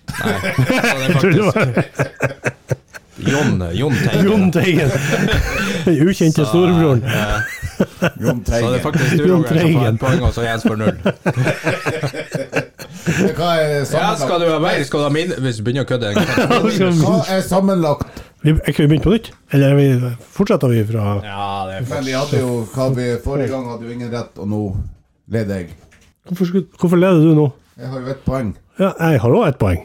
Nei, 0.07 0.37
det 0.67 1.07
er 1.07 1.13
faktisk 1.13 2.57
Jon, 3.17 3.63
Jon 3.81 3.95
Jon 4.27 4.51
Teigen. 4.53 4.53
Teigen! 4.53 4.91
Den 5.87 6.09
ukjente 6.09 6.45
storebroren. 6.47 7.03
Jon 8.21 8.43
Så 8.47 8.53
det 8.53 8.79
er 8.79 8.83
faktisk 8.83 9.17
du 9.17 9.25
Roger, 9.33 9.61
som 9.61 9.73
får 9.73 9.89
et 9.89 10.01
poeng, 10.01 10.23
og 10.27 10.35
så 10.35 10.45
Jens 10.47 10.67
får 10.67 10.77
null. 10.81 10.97
Hva 13.37 13.51
er 13.63 13.85
sammenlagt? 13.87 13.95
Ja, 13.95 14.11
skal 14.21 14.41
du 14.43 14.47
ha 14.51 14.59
mer? 14.63 14.85
Skal 14.85 15.01
du 15.01 15.07
ha 15.07 15.11
min 15.15 15.33
Hvis 15.45 15.61
du 15.61 15.63
begynner 15.67 15.87
å 15.87 15.89
kødde 15.89 16.11
Hva 16.99 17.19
er 17.31 17.45
sammenlagt? 17.47 18.23
Vi, 18.43 18.53
er 18.53 18.71
ikke 18.71 18.85
vi 18.85 18.91
begynt 18.93 19.07
på 19.07 19.15
nytt? 19.15 19.31
Eller 19.55 19.73
er 19.73 19.79
vi, 19.79 20.13
fortsetter 20.37 20.71
vi 20.75 20.83
fra 20.91 21.05
Ja, 21.25 21.47
det 21.69 21.79
er 21.79 21.89
Men 21.93 22.07
vi 22.09 22.17
hadde 22.17 22.43
jo 22.43 22.51
hva 22.75 22.89
vi, 22.97 23.09
Forrige 23.25 23.51
gang 23.55 23.69
hadde 23.71 23.89
jo 23.89 23.95
ingen 23.95 24.11
rett, 24.13 24.35
og 24.43 24.51
nå 24.51 24.63
leder 25.33 25.63
jeg. 25.63 25.75
Hvorfor, 26.29 26.63
hvorfor 26.79 27.01
leder 27.01 27.23
du 27.23 27.35
nå? 27.39 27.47
Jeg 27.79 27.91
har 27.91 28.03
jo 28.03 28.13
ett 28.13 28.23
poeng. 28.27 28.53
Ja, 28.79 28.93
jeg 29.11 29.21
har 29.23 29.35
òg 29.35 29.47
ett 29.49 29.59
poeng. 29.59 29.81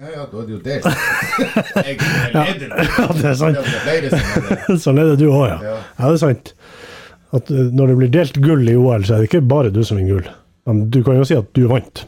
Ja, 0.00 0.08
ja, 0.14 0.22
da 0.32 0.38
er 0.40 0.46
det 0.48 0.54
jo 0.54 0.60
delt. 0.64 0.84
Jeg 1.86 1.96
er 2.00 2.30
leder. 2.32 2.70
Ja, 2.72 3.06
det 3.12 3.24
er 3.28 3.34
sant. 3.36 3.58
Sånn 4.80 4.96
det 4.96 5.02
er 5.04 5.10
leder 5.10 5.18
du 5.20 5.26
òg, 5.28 5.42
ja. 5.50 5.58
Ja. 5.60 5.74
Det 5.98 6.12
er 6.14 6.20
sant. 6.22 6.54
At 7.36 7.50
eh, 7.52 7.66
når 7.76 7.92
det 7.92 7.96
blir 8.00 8.12
delt 8.14 8.36
gull 8.42 8.64
i 8.72 8.78
OL, 8.80 9.04
så 9.04 9.18
er 9.18 9.18
det 9.20 9.28
ikke 9.28 9.42
bare 9.50 9.68
du 9.74 9.82
som 9.84 10.00
vinner 10.00 10.16
gull. 10.16 10.30
Men 10.70 10.86
du 10.94 11.02
kan 11.04 11.20
jo 11.20 11.26
si 11.28 11.36
at 11.36 11.52
du 11.56 11.66
vant. 11.70 12.04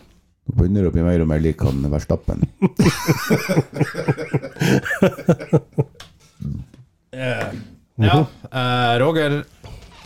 Nå 0.49 0.57
begynner 0.59 0.87
det 0.87 0.91
å 0.91 0.95
bli 0.97 1.05
mer 1.05 1.21
og 1.23 1.29
mer 1.31 1.41
lik 1.45 1.61
han 1.69 1.85
Verstappen. 1.93 2.41
Ja. 8.03 8.23
eh, 8.51 8.93
Roger, 8.99 9.43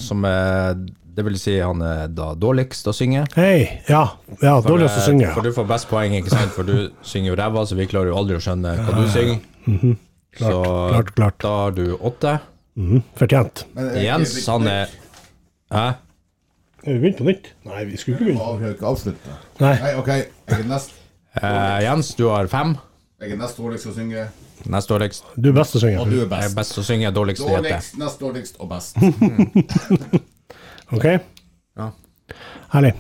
som 0.03 0.24
er 0.28 0.74
Det 1.16 1.24
vil 1.24 1.38
si 1.40 1.54
han 1.62 1.80
er 1.80 2.10
da 2.12 2.34
dårligst 2.36 2.88
å 2.90 2.92
synge. 2.92 3.22
Hei! 3.38 3.80
Ja, 3.88 4.02
ja 4.42 4.56
For, 4.60 4.68
dårligst 4.74 4.98
å 4.98 5.00
eh, 5.00 5.06
synge. 5.06 5.30
For 5.32 5.46
du 5.46 5.52
får 5.56 5.68
best 5.70 5.88
poeng, 5.88 6.12
ikke 6.18 6.28
sant? 6.34 6.52
For 6.52 6.68
du 6.68 6.90
synger 7.08 7.30
jo 7.32 7.36
ræva, 7.40 7.62
så 7.64 7.78
vi 7.78 7.86
klarer 7.88 8.10
jo 8.12 8.18
aldri 8.20 8.36
å 8.36 8.42
skjønne 8.44 8.74
hva 8.84 8.96
du 8.98 9.06
synger. 9.14 9.38
så 10.36 10.58
klart, 10.92 11.14
klart. 11.16 11.38
da 11.40 11.52
har 11.62 11.72
du 11.78 11.86
åtte. 11.96 12.34
Mhm, 12.76 13.00
Fortjent. 13.16 13.64
Er 13.80 14.02
Jens, 14.04 14.34
han 14.52 14.68
er 14.68 14.92
Hæ? 15.72 15.86
Er 16.86 16.92
vi 16.92 16.98
begynt 17.00 17.16
på 17.18 17.24
nytt? 17.30 17.48
Nei, 17.66 17.86
vi 17.88 17.96
skulle 17.98 18.18
ikke 18.20 18.28
Vi 18.28 18.36
har 18.36 18.66
ikke 18.74 18.86
avslutta. 18.92 19.38
Nei. 19.64 19.72
Nei, 19.80 19.94
OK. 20.02 20.12
Jeg 20.12 20.60
er 20.60 20.68
nest, 20.68 20.92
Eh, 21.36 21.80
Jens, 21.84 22.14
du 22.16 22.28
har 22.28 22.46
fem. 22.48 22.76
jeg 23.20 23.32
er 23.32 23.40
nest 23.40 23.56
dårligst 23.58 23.88
å 23.90 23.96
synge, 23.96 24.28
Nest 24.72 24.88
dårligst. 24.88 25.24
Du 25.36 25.48
er 25.50 25.56
best 25.56 25.74
å 25.76 25.80
synge. 25.80 25.98
og 26.00 26.08
du 26.12 26.20
er 26.22 26.28
best. 26.28 26.42
Jeg 26.42 26.50
er 26.52 26.54
best. 26.54 26.76
best 26.76 26.78
å 26.80 26.84
synge, 26.84 27.10
dårligst 27.12 27.42
å 27.44 27.50
gjette. 27.50 27.72
Dårligst, 27.72 27.98
nest 27.98 28.20
dårligst 28.20 28.56
og 28.60 28.68
best. 28.68 28.96
OK? 30.95 31.05
Ja. 31.76 31.91
Herlig. 32.74 32.95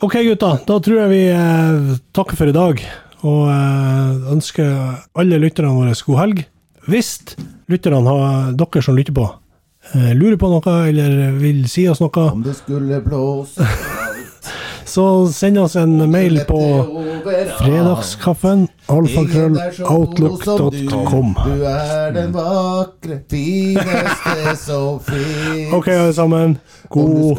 OK, 0.00 0.14
gutta. 0.14 0.52
Da 0.66 0.78
tror 0.82 1.00
jeg 1.02 1.10
vi 1.12 1.22
eh, 1.34 1.92
takker 2.14 2.38
for 2.38 2.50
i 2.50 2.54
dag. 2.54 2.82
Og 3.26 3.42
eh, 3.50 4.32
ønsker 4.34 4.72
alle 5.18 5.40
lytterne 5.42 5.74
våre 5.74 5.94
god 6.06 6.20
helg. 6.22 6.44
Hvis 6.88 7.12
lytterne 7.68 8.02
har 8.06 8.52
dere 8.58 8.82
som 8.84 8.96
lytter 8.96 9.16
på, 9.16 9.26
eh, 9.92 10.12
lurer 10.16 10.38
på 10.40 10.50
noe 10.54 10.76
eller 10.88 11.32
vil 11.38 11.64
si 11.70 11.88
oss 11.90 12.02
noe, 12.02 12.28
Om 12.30 12.46
det 12.46 12.56
skulle 12.62 13.02
blåse 13.04 13.97
så 14.88 15.28
send 15.32 15.58
oss 15.58 15.76
en 15.76 16.10
mail 16.10 16.40
på 16.48 16.86
fredagskaffen 17.58 18.68
alfakrølloutlook.com. 18.88 21.36
Du 21.44 21.64
er 21.68 22.10
den 22.16 22.34
vakre, 22.34 23.20
fineste 23.30 24.56
som 24.64 25.00
fins. 25.00 25.72
OK, 25.74 25.88
alle 25.88 26.14
sammen. 26.16 26.58
God 26.88 27.38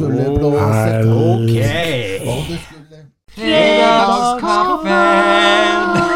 helg. 0.60 1.64
Fredagskaffen. 3.34 6.09